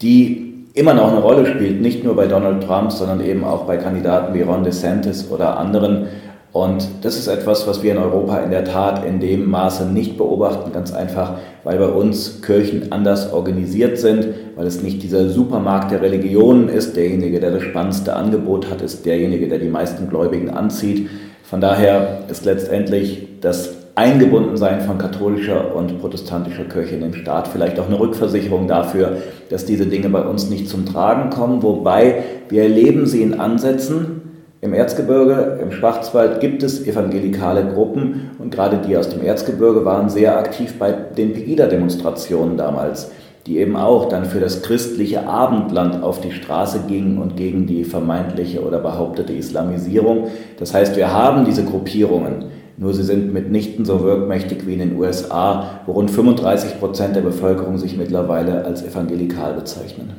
die 0.00 0.50
immer 0.74 0.94
noch 0.94 1.10
eine 1.10 1.20
Rolle 1.20 1.46
spielt, 1.46 1.80
nicht 1.80 2.04
nur 2.04 2.14
bei 2.14 2.26
Donald 2.26 2.62
Trump, 2.62 2.92
sondern 2.92 3.24
eben 3.24 3.44
auch 3.44 3.64
bei 3.64 3.76
Kandidaten 3.76 4.34
wie 4.34 4.42
Ron 4.42 4.64
DeSantis 4.64 5.30
oder 5.30 5.58
anderen 5.58 6.06
Und 6.52 6.88
das 7.02 7.16
ist 7.16 7.28
etwas, 7.28 7.68
was 7.68 7.82
wir 7.82 7.92
in 7.92 7.98
Europa 7.98 8.38
in 8.38 8.50
der 8.50 8.64
Tat 8.64 9.04
in 9.04 9.20
dem 9.20 9.48
Maße 9.48 9.86
nicht 9.86 10.16
beobachten, 10.16 10.72
ganz 10.72 10.92
einfach, 10.92 11.34
weil 11.62 11.78
bei 11.78 11.86
uns 11.86 12.42
Kirchen 12.42 12.90
anders 12.90 13.32
organisiert 13.32 13.98
sind, 13.98 14.28
weil 14.56 14.66
es 14.66 14.82
nicht 14.82 15.02
dieser 15.02 15.28
Supermarkt 15.28 15.92
der 15.92 16.02
Religionen 16.02 16.68
ist, 16.68 16.96
derjenige, 16.96 17.38
der 17.38 17.52
das 17.52 17.62
spannendste 17.62 18.16
Angebot 18.16 18.68
hat, 18.68 18.82
ist 18.82 19.06
derjenige, 19.06 19.48
der 19.48 19.58
die 19.58 19.68
meisten 19.68 20.08
Gläubigen 20.08 20.50
anzieht. 20.50 21.08
Von 21.44 21.60
daher 21.60 22.24
ist 22.28 22.44
letztendlich 22.44 23.28
das 23.40 23.70
Eingebundensein 23.94 24.80
von 24.80 24.98
katholischer 24.98 25.74
und 25.74 26.00
protestantischer 26.00 26.64
Kirche 26.64 26.94
in 26.94 27.02
den 27.02 27.14
Staat 27.14 27.48
vielleicht 27.48 27.78
auch 27.78 27.86
eine 27.86 27.98
Rückversicherung 27.98 28.66
dafür, 28.66 29.18
dass 29.50 29.66
diese 29.66 29.86
Dinge 29.86 30.08
bei 30.08 30.22
uns 30.22 30.48
nicht 30.48 30.68
zum 30.68 30.86
Tragen 30.86 31.30
kommen, 31.30 31.62
wobei 31.62 32.22
wir 32.48 32.62
erleben 32.62 33.06
sie 33.06 33.22
in 33.22 33.38
Ansätzen, 33.38 34.19
im 34.62 34.74
Erzgebirge, 34.74 35.58
im 35.62 35.72
Schwarzwald 35.72 36.40
gibt 36.40 36.62
es 36.62 36.86
evangelikale 36.86 37.64
Gruppen 37.64 38.32
und 38.38 38.50
gerade 38.54 38.78
die 38.86 38.96
aus 38.96 39.08
dem 39.08 39.22
Erzgebirge 39.22 39.86
waren 39.86 40.10
sehr 40.10 40.36
aktiv 40.36 40.78
bei 40.78 40.92
den 40.92 41.32
Pegida-Demonstrationen 41.32 42.58
damals, 42.58 43.10
die 43.46 43.58
eben 43.58 43.74
auch 43.74 44.10
dann 44.10 44.26
für 44.26 44.38
das 44.38 44.60
christliche 44.60 45.26
Abendland 45.26 46.02
auf 46.02 46.20
die 46.20 46.32
Straße 46.32 46.80
gingen 46.88 47.16
und 47.16 47.36
gegen 47.36 47.66
die 47.66 47.84
vermeintliche 47.84 48.62
oder 48.62 48.80
behauptete 48.80 49.32
Islamisierung. 49.32 50.26
Das 50.58 50.74
heißt, 50.74 50.94
wir 50.94 51.10
haben 51.10 51.46
diese 51.46 51.64
Gruppierungen, 51.64 52.44
nur 52.76 52.92
sie 52.92 53.02
sind 53.02 53.32
mitnichten 53.32 53.86
so 53.86 54.02
wirkmächtig 54.02 54.66
wie 54.66 54.74
in 54.74 54.80
den 54.80 54.98
USA, 54.98 55.80
wo 55.86 55.92
rund 55.92 56.10
35 56.10 56.78
Prozent 56.78 57.16
der 57.16 57.22
Bevölkerung 57.22 57.78
sich 57.78 57.96
mittlerweile 57.96 58.62
als 58.66 58.82
evangelikal 58.82 59.54
bezeichnen. 59.54 60.10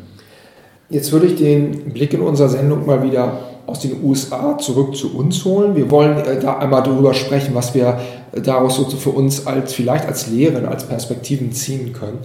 Jetzt 0.89 1.11
würde 1.11 1.27
ich 1.27 1.35
den 1.35 1.93
Blick 1.93 2.13
in 2.13 2.21
unserer 2.21 2.49
Sendung 2.49 2.87
mal 2.87 3.03
wieder 3.03 3.37
aus 3.71 3.79
den 3.79 4.03
USA 4.03 4.57
zurück 4.57 4.95
zu 4.95 5.15
uns 5.17 5.45
holen. 5.45 5.75
Wir 5.75 5.89
wollen 5.89 6.17
äh, 6.17 6.39
da 6.39 6.57
einmal 6.57 6.83
darüber 6.83 7.13
sprechen, 7.13 7.55
was 7.55 7.73
wir 7.73 7.99
äh, 8.33 8.41
daraus 8.41 8.75
so 8.75 8.83
für 8.85 9.11
uns 9.11 9.47
als 9.47 9.73
vielleicht 9.73 10.05
als 10.05 10.27
Lehren, 10.27 10.65
als 10.65 10.85
Perspektiven 10.85 11.53
ziehen 11.53 11.93
können. 11.93 12.19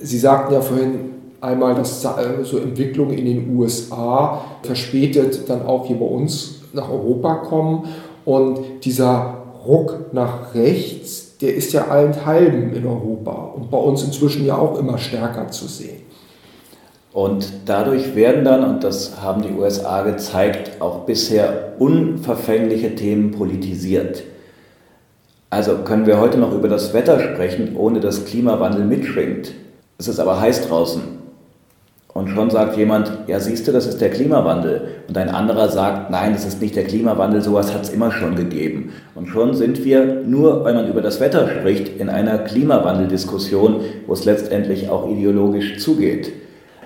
Sie 0.00 0.18
sagten 0.18 0.54
ja 0.54 0.60
vorhin 0.60 1.10
einmal, 1.40 1.74
dass 1.74 2.04
äh, 2.04 2.44
so 2.44 2.58
Entwicklungen 2.58 3.18
in 3.18 3.24
den 3.24 3.56
USA 3.56 4.44
verspätet 4.62 5.48
dann 5.48 5.66
auch 5.66 5.86
hier 5.86 5.96
bei 5.96 6.06
uns 6.06 6.60
nach 6.72 6.88
Europa 6.88 7.34
kommen 7.34 7.88
und 8.24 8.60
dieser 8.84 9.34
Ruck 9.66 10.12
nach 10.12 10.54
rechts, 10.54 11.36
der 11.38 11.54
ist 11.54 11.72
ja 11.72 11.88
allenthalben 11.88 12.72
in 12.74 12.86
Europa 12.86 13.52
und 13.56 13.70
bei 13.70 13.78
uns 13.78 14.04
inzwischen 14.04 14.46
ja 14.46 14.56
auch 14.56 14.78
immer 14.78 14.98
stärker 14.98 15.50
zu 15.50 15.66
sehen. 15.66 16.09
Und 17.12 17.52
dadurch 17.66 18.14
werden 18.14 18.44
dann, 18.44 18.62
und 18.62 18.84
das 18.84 19.20
haben 19.20 19.42
die 19.42 19.52
USA 19.52 20.02
gezeigt, 20.02 20.80
auch 20.80 21.00
bisher 21.06 21.72
unverfängliche 21.78 22.94
Themen 22.94 23.32
politisiert. 23.32 24.22
Also 25.50 25.78
können 25.78 26.06
wir 26.06 26.20
heute 26.20 26.38
noch 26.38 26.54
über 26.54 26.68
das 26.68 26.94
Wetter 26.94 27.18
sprechen, 27.18 27.74
ohne 27.76 27.98
dass 27.98 28.26
Klimawandel 28.26 28.84
mitschwingt. 28.84 29.52
Es 29.98 30.06
ist 30.06 30.20
aber 30.20 30.40
heiß 30.40 30.68
draußen. 30.68 31.02
Und 32.12 32.28
schon 32.28 32.50
sagt 32.50 32.76
jemand, 32.76 33.10
ja 33.26 33.40
siehst 33.40 33.66
du, 33.66 33.72
das 33.72 33.86
ist 33.86 34.00
der 34.00 34.10
Klimawandel. 34.10 34.88
Und 35.08 35.18
ein 35.18 35.28
anderer 35.28 35.68
sagt, 35.68 36.10
nein, 36.10 36.32
das 36.32 36.44
ist 36.44 36.60
nicht 36.60 36.76
der 36.76 36.84
Klimawandel, 36.84 37.40
sowas 37.40 37.74
hat 37.74 37.82
es 37.82 37.90
immer 37.90 38.12
schon 38.12 38.36
gegeben. 38.36 38.92
Und 39.16 39.26
schon 39.26 39.54
sind 39.54 39.84
wir, 39.84 40.22
nur 40.24 40.64
weil 40.64 40.74
man 40.74 40.88
über 40.88 41.02
das 41.02 41.18
Wetter 41.18 41.48
spricht, 41.48 42.00
in 42.00 42.08
einer 42.08 42.38
Klimawandeldiskussion, 42.38 43.80
wo 44.06 44.12
es 44.12 44.24
letztendlich 44.24 44.88
auch 44.88 45.08
ideologisch 45.08 45.78
zugeht 45.78 46.32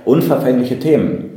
unverfängliche 0.05 0.79
Themen 0.79 1.35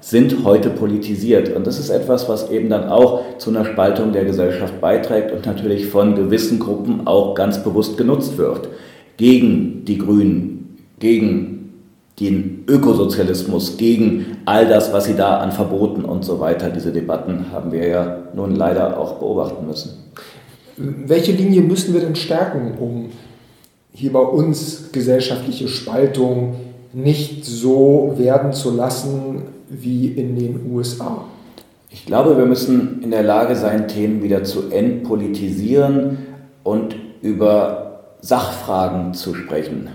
sind 0.00 0.44
heute 0.44 0.70
politisiert. 0.70 1.54
Und 1.54 1.66
das 1.66 1.78
ist 1.78 1.90
etwas, 1.90 2.28
was 2.28 2.50
eben 2.50 2.70
dann 2.70 2.88
auch 2.88 3.38
zu 3.38 3.50
einer 3.50 3.64
Spaltung 3.64 4.12
der 4.12 4.24
Gesellschaft 4.24 4.80
beiträgt 4.80 5.32
und 5.32 5.46
natürlich 5.46 5.86
von 5.86 6.14
gewissen 6.14 6.58
Gruppen 6.58 7.06
auch 7.06 7.34
ganz 7.34 7.62
bewusst 7.62 7.98
genutzt 7.98 8.38
wird. 8.38 8.68
Gegen 9.16 9.84
die 9.84 9.98
Grünen, 9.98 10.78
gegen 10.98 11.60
den 12.18 12.64
Ökosozialismus, 12.66 13.76
gegen 13.76 14.38
all 14.44 14.66
das, 14.66 14.92
was 14.92 15.04
sie 15.06 15.14
da 15.14 15.38
an 15.38 15.52
Verboten 15.52 16.04
und 16.04 16.24
so 16.24 16.40
weiter, 16.40 16.70
diese 16.70 16.92
Debatten 16.92 17.46
haben 17.52 17.72
wir 17.72 17.86
ja 17.86 18.18
nun 18.34 18.56
leider 18.56 18.98
auch 18.98 19.14
beobachten 19.14 19.66
müssen. 19.66 20.04
Welche 20.76 21.32
Linie 21.32 21.62
müssen 21.62 21.92
wir 21.92 22.00
denn 22.00 22.16
stärken, 22.16 22.72
um 22.78 23.10
hier 23.92 24.12
bei 24.12 24.20
uns 24.20 24.92
gesellschaftliche 24.92 25.68
Spaltung 25.68 26.54
nicht 26.92 27.44
so 27.44 28.14
werden 28.16 28.52
zu 28.52 28.74
lassen 28.74 29.42
wie 29.68 30.08
in 30.08 30.36
den 30.36 30.72
USA? 30.72 31.24
Ich 31.90 32.06
glaube, 32.06 32.36
wir 32.36 32.46
müssen 32.46 33.02
in 33.02 33.10
der 33.10 33.22
Lage 33.22 33.56
sein, 33.56 33.88
Themen 33.88 34.22
wieder 34.22 34.44
zu 34.44 34.70
entpolitisieren 34.70 36.18
und 36.62 36.94
über 37.22 38.00
Sachfragen 38.20 39.14
zu 39.14 39.34
sprechen. 39.34 39.88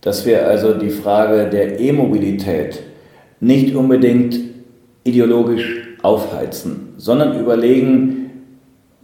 Dass 0.00 0.26
wir 0.26 0.46
also 0.46 0.74
die 0.74 0.90
Frage 0.90 1.48
der 1.48 1.80
E-Mobilität 1.80 2.82
nicht 3.40 3.74
unbedingt 3.74 4.38
ideologisch 5.04 5.96
aufheizen, 6.02 6.94
sondern 6.96 7.38
überlegen, 7.38 8.30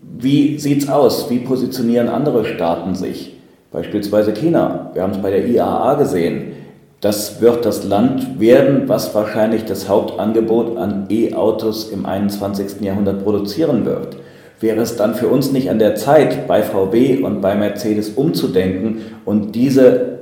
wie 0.01 0.59
sieht 0.59 0.85
es 0.85 0.89
aus, 0.89 1.31
wie 1.31 1.39
positionieren 1.39 2.09
andere 2.09 2.45
Staaten 2.45 2.95
sich, 2.95 3.37
beispielsweise 3.71 4.33
China. 4.33 4.91
Wir 4.95 5.03
haben 5.03 5.13
es 5.13 5.23
bei 5.23 5.31
der 5.31 5.47
IAA 5.47 5.95
gesehen. 5.95 6.53
Das 7.01 7.41
wird 7.41 7.65
das 7.65 7.85
Land 7.85 8.41
werden, 8.41 8.89
was 8.89 9.15
wahrscheinlich 9.15 9.65
das 9.65 9.89
Hauptangebot 9.89 10.77
an 10.77 11.07
E-Autos 11.09 11.91
im 11.91 12.07
21. 12.07 12.81
Jahrhundert 12.81 13.23
produzieren 13.23 13.85
wird. 13.85 14.17
Wäre 14.59 14.81
es 14.81 14.97
dann 14.97 15.15
für 15.15 15.29
uns 15.29 15.53
nicht 15.53 15.71
an 15.71 15.79
der 15.79 15.95
Zeit, 15.95 16.49
bei 16.49 16.63
VW 16.63 17.23
und 17.23 17.41
bei 17.41 17.55
Mercedes 17.55 18.11
umzudenken 18.11 19.03
und 19.25 19.55
diese 19.55 20.18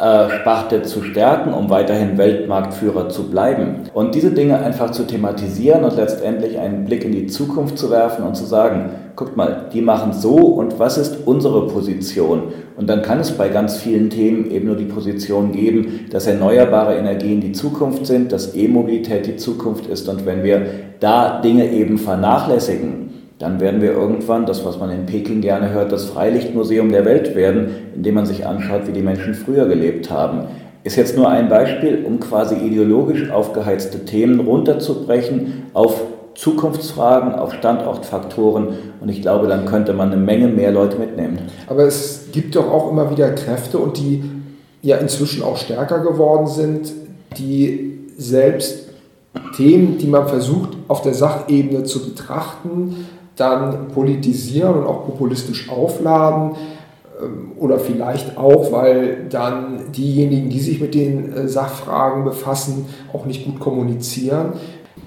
äh, 0.00 0.30
Sparte 0.30 0.82
zu 0.82 1.02
stärken, 1.02 1.54
um 1.54 1.70
weiterhin 1.70 2.18
Weltmarktführer 2.18 3.08
zu 3.08 3.30
bleiben. 3.30 3.84
Und 3.94 4.14
diese 4.14 4.30
Dinge 4.30 4.58
einfach 4.58 4.90
zu 4.90 5.04
thematisieren 5.04 5.84
und 5.84 5.96
letztendlich 5.96 6.58
einen 6.58 6.84
Blick 6.84 7.04
in 7.04 7.12
die 7.12 7.26
Zukunft 7.26 7.78
zu 7.78 7.90
werfen 7.90 8.24
und 8.24 8.36
zu 8.36 8.44
sagen, 8.44 8.90
guckt 9.16 9.36
mal, 9.36 9.66
die 9.72 9.80
machen 9.80 10.12
so 10.12 10.36
und 10.36 10.78
was 10.78 10.98
ist 10.98 11.26
unsere 11.26 11.66
Position? 11.66 12.52
Und 12.76 12.90
dann 12.90 13.00
kann 13.00 13.20
es 13.20 13.32
bei 13.32 13.48
ganz 13.48 13.78
vielen 13.78 14.10
Themen 14.10 14.50
eben 14.50 14.66
nur 14.66 14.76
die 14.76 14.84
Position 14.84 15.52
geben, 15.52 16.06
dass 16.10 16.26
erneuerbare 16.26 16.96
Energien 16.96 17.40
die 17.40 17.52
Zukunft 17.52 18.04
sind, 18.06 18.32
dass 18.32 18.54
E-Mobilität 18.54 19.26
die 19.26 19.36
Zukunft 19.36 19.86
ist. 19.86 20.08
Und 20.08 20.26
wenn 20.26 20.44
wir 20.44 20.66
da 21.00 21.40
Dinge 21.40 21.70
eben 21.70 21.96
vernachlässigen, 21.96 23.05
dann 23.38 23.60
werden 23.60 23.82
wir 23.82 23.92
irgendwann, 23.92 24.46
das 24.46 24.64
was 24.64 24.78
man 24.78 24.90
in 24.90 25.06
Peking 25.06 25.42
gerne 25.42 25.70
hört, 25.70 25.92
das 25.92 26.06
Freilichtmuseum 26.06 26.90
der 26.90 27.04
Welt 27.04 27.34
werden, 27.34 27.68
indem 27.94 28.14
man 28.14 28.26
sich 28.26 28.46
anschaut, 28.46 28.86
wie 28.86 28.92
die 28.92 29.02
Menschen 29.02 29.34
früher 29.34 29.66
gelebt 29.66 30.10
haben. 30.10 30.46
Ist 30.84 30.96
jetzt 30.96 31.16
nur 31.16 31.28
ein 31.28 31.48
Beispiel, 31.48 32.04
um 32.06 32.20
quasi 32.20 32.54
ideologisch 32.54 33.30
aufgeheizte 33.30 34.04
Themen 34.04 34.40
runterzubrechen 34.40 35.64
auf 35.74 36.00
Zukunftsfragen, 36.34 37.34
auf 37.34 37.54
Standortfaktoren 37.54 38.68
und 39.00 39.08
ich 39.08 39.22
glaube, 39.22 39.48
dann 39.48 39.66
könnte 39.66 39.92
man 39.92 40.12
eine 40.12 40.20
Menge 40.20 40.48
mehr 40.48 40.70
Leute 40.70 40.98
mitnehmen. 40.98 41.38
Aber 41.66 41.84
es 41.84 42.28
gibt 42.32 42.56
doch 42.56 42.70
auch 42.70 42.90
immer 42.90 43.10
wieder 43.10 43.30
Kräfte 43.32 43.78
und 43.78 43.98
die 43.98 44.22
ja 44.82 44.98
inzwischen 44.98 45.42
auch 45.42 45.56
stärker 45.56 46.00
geworden 46.00 46.46
sind, 46.46 46.92
die 47.38 47.98
selbst 48.16 48.88
Themen, 49.56 49.98
die 49.98 50.06
man 50.06 50.28
versucht 50.28 50.70
auf 50.88 51.02
der 51.02 51.14
Sachebene 51.14 51.84
zu 51.84 52.08
betrachten, 52.08 53.06
dann 53.36 53.88
politisieren 53.88 54.74
und 54.74 54.86
auch 54.86 55.04
populistisch 55.06 55.68
aufladen 55.70 56.52
ähm, 57.22 57.52
oder 57.58 57.78
vielleicht 57.78 58.36
auch, 58.36 58.72
weil 58.72 59.26
dann 59.30 59.92
diejenigen, 59.92 60.48
die 60.48 60.60
sich 60.60 60.80
mit 60.80 60.94
den 60.94 61.32
äh, 61.32 61.48
Sachfragen 61.48 62.24
befassen, 62.24 62.86
auch 63.12 63.26
nicht 63.26 63.44
gut 63.44 63.60
kommunizieren. 63.60 64.54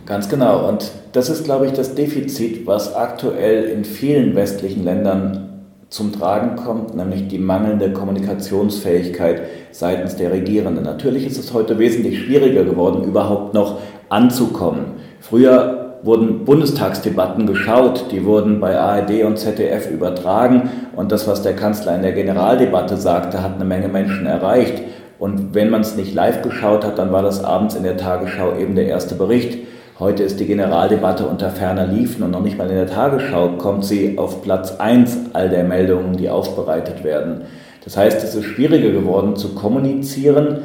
Ganz 0.05 0.29
genau. 0.29 0.67
Und 0.67 0.91
das 1.11 1.29
ist, 1.29 1.43
glaube 1.43 1.65
ich, 1.65 1.73
das 1.73 1.95
Defizit, 1.95 2.65
was 2.65 2.95
aktuell 2.95 3.65
in 3.65 3.83
vielen 3.83 4.35
westlichen 4.35 4.83
Ländern 4.83 5.49
zum 5.89 6.11
Tragen 6.11 6.55
kommt, 6.55 6.95
nämlich 6.95 7.27
die 7.27 7.39
mangelnde 7.39 7.91
Kommunikationsfähigkeit 7.93 9.41
seitens 9.71 10.15
der 10.15 10.31
Regierenden. 10.31 10.83
Natürlich 10.83 11.25
ist 11.25 11.39
es 11.39 11.53
heute 11.53 11.79
wesentlich 11.79 12.19
schwieriger 12.19 12.63
geworden, 12.63 13.03
überhaupt 13.03 13.55
noch 13.55 13.79
anzukommen. 14.09 14.93
Früher 15.19 15.78
wurden 16.03 16.45
Bundestagsdebatten 16.45 17.45
geschaut, 17.45 18.05
die 18.11 18.25
wurden 18.25 18.59
bei 18.59 18.77
ARD 18.77 19.23
und 19.23 19.37
ZDF 19.37 19.89
übertragen 19.91 20.69
und 20.95 21.11
das, 21.11 21.27
was 21.27 21.41
der 21.41 21.55
Kanzler 21.55 21.95
in 21.95 22.01
der 22.01 22.13
Generaldebatte 22.13 22.97
sagte, 22.97 23.43
hat 23.43 23.55
eine 23.55 23.65
Menge 23.65 23.87
Menschen 23.87 24.25
erreicht. 24.25 24.81
Und 25.17 25.53
wenn 25.53 25.69
man 25.69 25.81
es 25.81 25.97
nicht 25.97 26.13
live 26.13 26.41
geschaut 26.41 26.85
hat, 26.85 26.97
dann 26.97 27.11
war 27.11 27.21
das 27.21 27.43
abends 27.43 27.75
in 27.75 27.83
der 27.83 27.97
Tagesschau 27.97 28.55
eben 28.57 28.75
der 28.75 28.87
erste 28.87 29.15
Bericht. 29.15 29.57
Heute 29.99 30.23
ist 30.23 30.39
die 30.39 30.45
Generaldebatte 30.45 31.25
unter 31.25 31.49
ferner 31.49 31.85
Liefen 31.85 32.23
und 32.23 32.31
noch 32.31 32.41
nicht 32.41 32.57
mal 32.57 32.69
in 32.69 32.75
der 32.75 32.87
Tagesschau 32.87 33.57
kommt 33.57 33.83
sie 33.83 34.17
auf 34.17 34.41
Platz 34.41 34.77
1 34.79 35.31
all 35.33 35.49
der 35.49 35.65
Meldungen, 35.65 36.15
die 36.15 36.29
aufbereitet 36.29 37.03
werden. 37.03 37.41
Das 37.83 37.97
heißt, 37.97 38.23
es 38.23 38.33
ist 38.33 38.45
schwieriger 38.45 38.91
geworden 38.91 39.35
zu 39.35 39.55
kommunizieren 39.55 40.59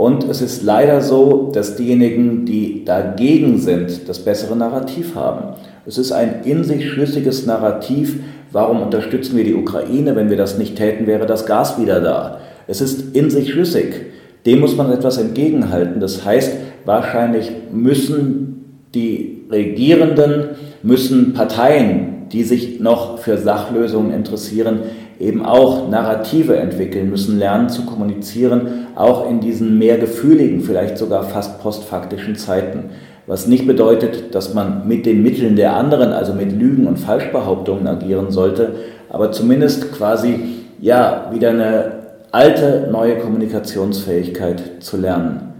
und 0.00 0.24
es 0.24 0.40
ist 0.40 0.62
leider 0.62 1.02
so, 1.02 1.50
dass 1.52 1.76
diejenigen, 1.76 2.46
die 2.46 2.86
dagegen 2.86 3.58
sind, 3.58 4.08
das 4.08 4.20
bessere 4.20 4.56
Narrativ 4.56 5.14
haben. 5.14 5.56
Es 5.84 5.98
ist 5.98 6.10
ein 6.10 6.36
in 6.44 6.64
sich 6.64 6.88
schlüssiges 6.88 7.44
Narrativ. 7.44 8.18
Warum 8.50 8.80
unterstützen 8.80 9.36
wir 9.36 9.44
die 9.44 9.54
Ukraine? 9.54 10.16
Wenn 10.16 10.30
wir 10.30 10.38
das 10.38 10.56
nicht 10.56 10.76
täten, 10.76 11.06
wäre 11.06 11.26
das 11.26 11.44
Gas 11.44 11.78
wieder 11.78 12.00
da. 12.00 12.40
Es 12.66 12.80
ist 12.80 13.14
in 13.14 13.28
sich 13.28 13.50
schlüssig. 13.50 14.06
Dem 14.46 14.60
muss 14.60 14.74
man 14.74 14.90
etwas 14.90 15.18
entgegenhalten. 15.18 16.00
Das 16.00 16.24
heißt, 16.24 16.54
wahrscheinlich 16.86 17.52
müssen 17.70 18.86
die 18.94 19.42
Regierenden, 19.50 20.44
müssen 20.82 21.34
Parteien, 21.34 22.26
die 22.32 22.44
sich 22.44 22.80
noch 22.80 23.18
für 23.18 23.36
Sachlösungen 23.36 24.14
interessieren, 24.14 24.78
eben 25.20 25.44
auch 25.44 25.88
Narrative 25.88 26.56
entwickeln, 26.56 27.10
müssen 27.10 27.38
lernen 27.38 27.68
zu 27.68 27.84
kommunizieren, 27.84 28.86
auch 28.96 29.28
in 29.28 29.40
diesen 29.40 29.78
mehr 29.78 29.98
gefühligen, 29.98 30.62
vielleicht 30.62 30.96
sogar 30.96 31.24
fast 31.24 31.62
postfaktischen 31.62 32.36
Zeiten. 32.36 32.90
Was 33.26 33.46
nicht 33.46 33.66
bedeutet, 33.66 34.34
dass 34.34 34.54
man 34.54 34.88
mit 34.88 35.04
den 35.04 35.22
Mitteln 35.22 35.56
der 35.56 35.76
anderen, 35.76 36.12
also 36.12 36.32
mit 36.32 36.58
Lügen 36.58 36.86
und 36.86 36.98
Falschbehauptungen 36.98 37.86
agieren 37.86 38.30
sollte, 38.30 38.74
aber 39.10 39.30
zumindest 39.30 39.92
quasi 39.92 40.40
ja 40.80 41.30
wieder 41.32 41.50
eine 41.50 41.92
alte 42.32 42.88
neue 42.90 43.18
Kommunikationsfähigkeit 43.18 44.82
zu 44.82 44.96
lernen. 44.96 45.52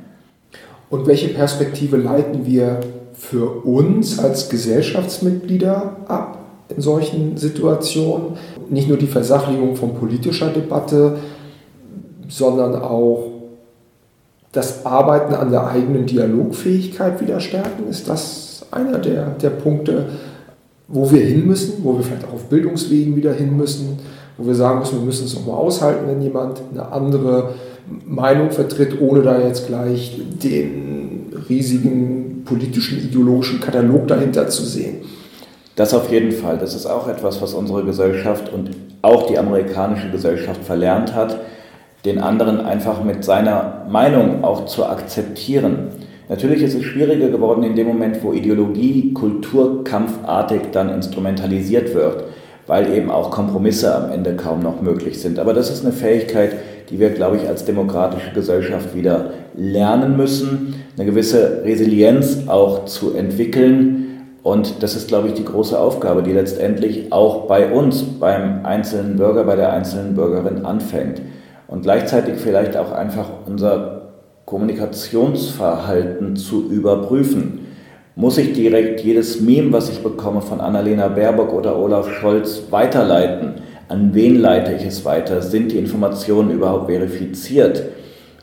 Und 0.88 1.06
welche 1.06 1.28
Perspektive 1.28 1.98
leiten 1.98 2.46
wir 2.46 2.80
für 3.12 3.64
uns 3.64 4.18
als 4.18 4.48
Gesellschaftsmitglieder 4.48 5.96
ab 6.08 6.39
in 6.74 6.82
solchen 6.82 7.36
Situationen? 7.36 8.36
Nicht 8.68 8.88
nur 8.88 8.96
die 8.96 9.06
Versachlichung 9.06 9.76
von 9.76 9.94
politischer 9.94 10.48
Debatte, 10.48 11.16
sondern 12.28 12.76
auch 12.76 13.26
das 14.52 14.84
Arbeiten 14.84 15.34
an 15.34 15.50
der 15.50 15.66
eigenen 15.66 16.06
Dialogfähigkeit 16.06 17.20
wieder 17.20 17.40
stärken. 17.40 17.88
Ist 17.88 18.08
das 18.08 18.66
einer 18.70 18.98
der, 18.98 19.30
der 19.40 19.50
Punkte, 19.50 20.06
wo 20.88 21.10
wir 21.10 21.20
hin 21.20 21.46
müssen, 21.46 21.84
wo 21.84 21.96
wir 21.96 22.02
vielleicht 22.02 22.26
auch 22.26 22.34
auf 22.34 22.44
Bildungswegen 22.44 23.14
wieder 23.16 23.32
hin 23.32 23.56
müssen, 23.56 23.98
wo 24.36 24.46
wir 24.46 24.54
sagen 24.54 24.80
müssen, 24.80 24.98
wir 24.98 25.06
müssen 25.06 25.26
es 25.26 25.36
auch 25.36 25.46
mal 25.46 25.54
aushalten, 25.54 26.08
wenn 26.08 26.20
jemand 26.20 26.60
eine 26.72 26.90
andere 26.90 27.54
Meinung 28.06 28.50
vertritt, 28.50 29.00
ohne 29.00 29.22
da 29.22 29.40
jetzt 29.40 29.66
gleich 29.66 30.20
den 30.42 31.32
riesigen 31.48 32.42
politischen, 32.44 32.98
ideologischen 32.98 33.60
Katalog 33.60 34.08
dahinter 34.08 34.48
zu 34.48 34.64
sehen. 34.64 34.96
Das 35.80 35.94
auf 35.94 36.12
jeden 36.12 36.30
Fall. 36.30 36.58
Das 36.58 36.74
ist 36.74 36.84
auch 36.84 37.08
etwas, 37.08 37.40
was 37.40 37.54
unsere 37.54 37.82
Gesellschaft 37.82 38.52
und 38.52 38.68
auch 39.00 39.28
die 39.28 39.38
amerikanische 39.38 40.10
Gesellschaft 40.10 40.62
verlernt 40.62 41.14
hat, 41.14 41.40
den 42.04 42.18
anderen 42.18 42.60
einfach 42.60 43.02
mit 43.02 43.24
seiner 43.24 43.86
Meinung 43.88 44.44
auch 44.44 44.66
zu 44.66 44.84
akzeptieren. 44.84 45.88
Natürlich 46.28 46.62
ist 46.62 46.74
es 46.74 46.82
schwieriger 46.82 47.30
geworden 47.30 47.62
in 47.62 47.76
dem 47.76 47.86
Moment, 47.86 48.22
wo 48.22 48.34
Ideologie 48.34 49.14
kulturkampfartig 49.14 50.64
dann 50.70 50.90
instrumentalisiert 50.90 51.94
wird, 51.94 52.24
weil 52.66 52.92
eben 52.92 53.10
auch 53.10 53.30
Kompromisse 53.30 53.94
am 53.94 54.10
Ende 54.10 54.36
kaum 54.36 54.60
noch 54.60 54.82
möglich 54.82 55.18
sind. 55.18 55.38
Aber 55.38 55.54
das 55.54 55.70
ist 55.70 55.82
eine 55.82 55.94
Fähigkeit, 55.94 56.56
die 56.90 57.00
wir, 57.00 57.08
glaube 57.08 57.38
ich, 57.38 57.48
als 57.48 57.64
demokratische 57.64 58.32
Gesellschaft 58.34 58.94
wieder 58.94 59.30
lernen 59.56 60.18
müssen, 60.18 60.74
eine 60.98 61.06
gewisse 61.06 61.62
Resilienz 61.64 62.48
auch 62.48 62.84
zu 62.84 63.14
entwickeln. 63.14 63.99
Und 64.42 64.82
das 64.82 64.96
ist, 64.96 65.08
glaube 65.08 65.28
ich, 65.28 65.34
die 65.34 65.44
große 65.44 65.78
Aufgabe, 65.78 66.22
die 66.22 66.32
letztendlich 66.32 67.12
auch 67.12 67.46
bei 67.46 67.70
uns, 67.70 68.02
beim 68.02 68.64
einzelnen 68.64 69.16
Bürger, 69.16 69.44
bei 69.44 69.56
der 69.56 69.72
einzelnen 69.72 70.14
Bürgerin 70.14 70.64
anfängt. 70.64 71.20
Und 71.66 71.82
gleichzeitig 71.82 72.36
vielleicht 72.36 72.76
auch 72.76 72.90
einfach 72.92 73.28
unser 73.46 74.12
Kommunikationsverhalten 74.46 76.36
zu 76.36 76.70
überprüfen. 76.70 77.66
Muss 78.16 78.38
ich 78.38 78.52
direkt 78.52 79.00
jedes 79.00 79.40
Meme, 79.40 79.72
was 79.72 79.88
ich 79.90 80.02
bekomme 80.02 80.40
von 80.40 80.60
Annalena 80.60 81.08
Baerbock 81.08 81.52
oder 81.52 81.78
Olaf 81.78 82.10
Scholz, 82.10 82.62
weiterleiten? 82.70 83.54
An 83.88 84.14
wen 84.14 84.40
leite 84.40 84.72
ich 84.72 84.84
es 84.84 85.04
weiter? 85.04 85.42
Sind 85.42 85.72
die 85.72 85.78
Informationen 85.78 86.50
überhaupt 86.50 86.90
verifiziert? 86.90 87.82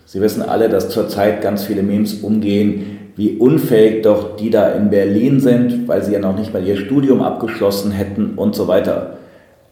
Sie 0.06 0.22
wissen 0.22 0.42
alle, 0.42 0.70
dass 0.70 0.90
zurzeit 0.90 1.42
ganz 1.42 1.66
viele 1.66 1.84
Memes 1.84 2.14
umgehen, 2.22 2.97
wie 3.18 3.36
unfähig 3.38 4.04
doch 4.04 4.36
die 4.38 4.52
da 4.52 4.70
in 4.70 4.92
Berlin 4.92 5.40
sind, 5.40 5.88
weil 5.88 6.04
sie 6.04 6.14
ja 6.14 6.20
noch 6.20 6.38
nicht 6.38 6.54
mal 6.54 6.66
ihr 6.66 6.78
Studium 6.78 7.22
abgeschlossen 7.22 7.92
hätten 7.92 8.34
und 8.36 8.56
so 8.56 8.68
weiter. 8.68 9.18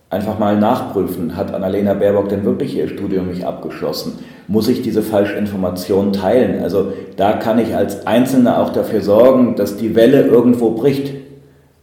Einfach 0.10 0.40
mal 0.40 0.58
nachprüfen, 0.58 1.36
hat 1.38 1.54
Annalena 1.54 1.94
Baerbock 1.94 2.30
denn 2.30 2.44
wirklich 2.44 2.76
ihr 2.76 2.88
Studium 2.88 3.28
nicht 3.28 3.46
abgeschlossen? 3.46 4.14
Muss 4.48 4.68
ich 4.68 4.82
diese 4.82 5.04
Falschinformation 5.04 6.12
teilen? 6.12 6.64
Also 6.64 6.94
da 7.18 7.34
kann 7.34 7.60
ich 7.60 7.76
als 7.76 8.08
Einzelner 8.08 8.62
auch 8.62 8.72
dafür 8.72 9.02
sorgen, 9.02 9.56
dass 9.56 9.78
die 9.78 9.96
Welle 9.96 10.24
irgendwo 10.24 10.72
bricht. 10.72 11.14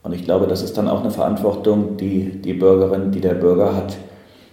Und 0.02 0.14
ich 0.14 0.24
glaube, 0.24 0.48
das 0.48 0.62
ist 0.62 0.76
dann 0.76 0.88
auch 0.88 1.02
eine 1.02 1.10
Verantwortung, 1.12 1.96
die 1.96 2.40
die 2.44 2.54
Bürgerin, 2.54 3.12
die 3.12 3.20
der 3.20 3.34
Bürger 3.34 3.76
hat. 3.76 3.96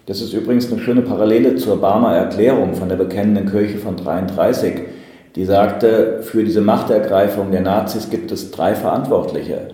Das 0.06 0.22
ist 0.22 0.34
übrigens 0.34 0.72
eine 0.72 0.82
schöne 0.82 1.02
Parallele 1.02 1.56
zur 1.56 1.80
Barmer 1.82 2.16
Erklärung 2.16 2.74
von 2.74 2.90
der 2.90 2.98
bekennenden 2.98 3.50
Kirche 3.50 3.78
von 3.78 3.96
33. 3.96 4.74
Die 5.36 5.46
sagte, 5.46 6.20
für 6.22 6.44
diese 6.44 6.62
Machtergreifung 6.62 7.52
der 7.52 7.62
Nazis 7.62 8.10
gibt 8.10 8.32
es 8.32 8.52
drei 8.52 8.76
Verantwortliche. 8.76 9.70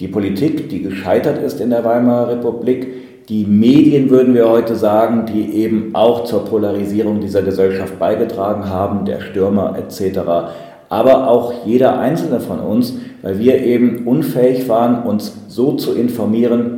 Die 0.00 0.08
Politik, 0.08 0.68
die 0.68 0.82
gescheitert 0.82 1.42
ist 1.42 1.60
in 1.60 1.70
der 1.70 1.84
Weimarer 1.84 2.30
Republik, 2.30 3.28
die 3.28 3.44
Medien, 3.44 4.10
würden 4.10 4.34
wir 4.34 4.48
heute 4.48 4.76
sagen, 4.76 5.26
die 5.26 5.54
eben 5.56 5.94
auch 5.94 6.24
zur 6.24 6.44
Polarisierung 6.44 7.20
dieser 7.20 7.42
Gesellschaft 7.42 7.98
beigetragen 7.98 8.68
haben, 8.68 9.04
der 9.04 9.20
Stürmer 9.20 9.76
etc 9.78 10.54
aber 10.88 11.28
auch 11.28 11.52
jeder 11.64 11.98
einzelne 11.98 12.40
von 12.40 12.60
uns, 12.60 12.94
weil 13.22 13.38
wir 13.38 13.60
eben 13.62 14.06
unfähig 14.06 14.68
waren, 14.68 15.02
uns 15.02 15.36
so 15.48 15.72
zu 15.72 15.94
informieren, 15.94 16.75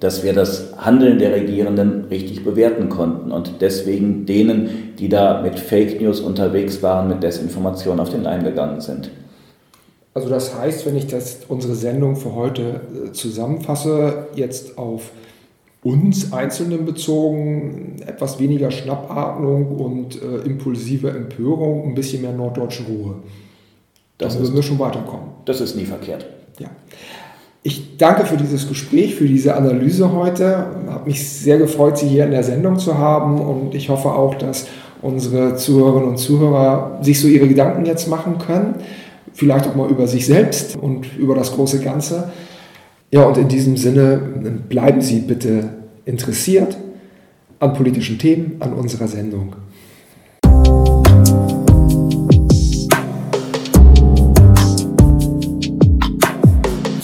dass 0.00 0.22
wir 0.22 0.32
das 0.32 0.72
Handeln 0.78 1.18
der 1.18 1.32
Regierenden 1.32 2.06
richtig 2.06 2.42
bewerten 2.42 2.88
konnten 2.88 3.30
und 3.30 3.60
deswegen 3.60 4.26
denen, 4.26 4.94
die 4.98 5.08
da 5.08 5.42
mit 5.42 5.58
Fake 5.58 6.00
News 6.00 6.20
unterwegs 6.20 6.82
waren, 6.82 7.08
mit 7.08 7.22
Desinformation 7.22 8.00
auf 8.00 8.10
den 8.10 8.22
Leim 8.22 8.42
gegangen 8.42 8.80
sind. 8.80 9.10
Also 10.14 10.28
das 10.28 10.54
heißt, 10.54 10.86
wenn 10.86 10.96
ich 10.96 11.06
das, 11.06 11.40
unsere 11.48 11.74
Sendung 11.74 12.16
für 12.16 12.34
heute 12.34 12.80
äh, 13.08 13.12
zusammenfasse, 13.12 14.26
jetzt 14.34 14.76
auf 14.76 15.12
uns 15.82 16.32
Einzelnen 16.32 16.84
bezogen, 16.84 17.96
etwas 18.06 18.38
weniger 18.38 18.70
Schnappatmung 18.70 19.76
und 19.76 20.20
äh, 20.20 20.46
impulsive 20.46 21.10
Empörung, 21.10 21.84
ein 21.84 21.94
bisschen 21.94 22.22
mehr 22.22 22.32
norddeutsche 22.32 22.82
Ruhe. 22.84 23.16
Das 24.18 24.34
Dann 24.34 24.42
würden 24.42 24.56
wir 24.56 24.62
schon 24.62 24.78
weiterkommen. 24.78 25.28
Das 25.44 25.60
ist 25.60 25.76
nie 25.76 25.86
verkehrt. 25.86 26.26
Ja. 26.58 26.68
Ich 27.62 27.98
danke 27.98 28.24
für 28.24 28.38
dieses 28.38 28.68
Gespräch, 28.68 29.16
für 29.16 29.26
diese 29.26 29.54
Analyse 29.54 30.12
heute. 30.12 30.66
Habe 30.88 31.06
mich 31.06 31.28
sehr 31.28 31.58
gefreut, 31.58 31.98
Sie 31.98 32.08
hier 32.08 32.24
in 32.24 32.30
der 32.30 32.42
Sendung 32.42 32.78
zu 32.78 32.96
haben 32.96 33.38
und 33.38 33.74
ich 33.74 33.90
hoffe 33.90 34.08
auch, 34.08 34.34
dass 34.34 34.66
unsere 35.02 35.56
Zuhörerinnen 35.56 36.08
und 36.08 36.16
Zuhörer 36.16 36.98
sich 37.02 37.20
so 37.20 37.28
ihre 37.28 37.48
Gedanken 37.48 37.84
jetzt 37.84 38.08
machen 38.08 38.38
können. 38.38 38.76
Vielleicht 39.34 39.66
auch 39.66 39.74
mal 39.74 39.90
über 39.90 40.06
sich 40.06 40.24
selbst 40.24 40.76
und 40.76 41.16
über 41.18 41.34
das 41.34 41.52
große 41.52 41.80
Ganze. 41.80 42.30
Ja, 43.10 43.24
und 43.24 43.36
in 43.36 43.48
diesem 43.48 43.76
Sinne 43.76 44.18
bleiben 44.68 45.02
Sie 45.02 45.20
bitte 45.20 45.68
interessiert 46.06 46.78
an 47.58 47.74
politischen 47.74 48.18
Themen, 48.18 48.56
an 48.60 48.72
unserer 48.72 49.06
Sendung. 49.06 49.54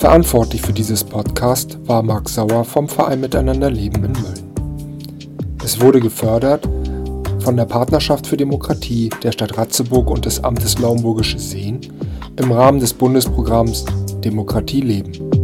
Verantwortlich 0.07 0.63
für 0.63 0.73
dieses 0.73 1.03
Podcast 1.03 1.79
war 1.89 2.01
Marc 2.01 2.29
Sauer 2.29 2.65
vom 2.65 2.89
Verein 2.89 3.21
Miteinander 3.21 3.69
Leben 3.69 4.05
in 4.05 4.13
Mölln. 4.13 5.59
Es 5.65 5.81
wurde 5.81 5.99
gefördert 5.99 6.69
von 7.41 7.57
der 7.57 7.65
Partnerschaft 7.65 8.25
für 8.25 8.37
Demokratie 8.37 9.11
der 9.25 9.33
Stadt 9.33 9.59
Ratzeburg 9.59 10.09
und 10.09 10.25
des 10.25 10.45
Amtes 10.45 10.79
Laumburgische 10.79 11.41
Seen 11.41 11.81
im 12.37 12.53
Rahmen 12.53 12.79
des 12.79 12.95
Bundesprogramms 12.95 13.85
Demokratie 14.23 14.81
leben. 14.81 15.36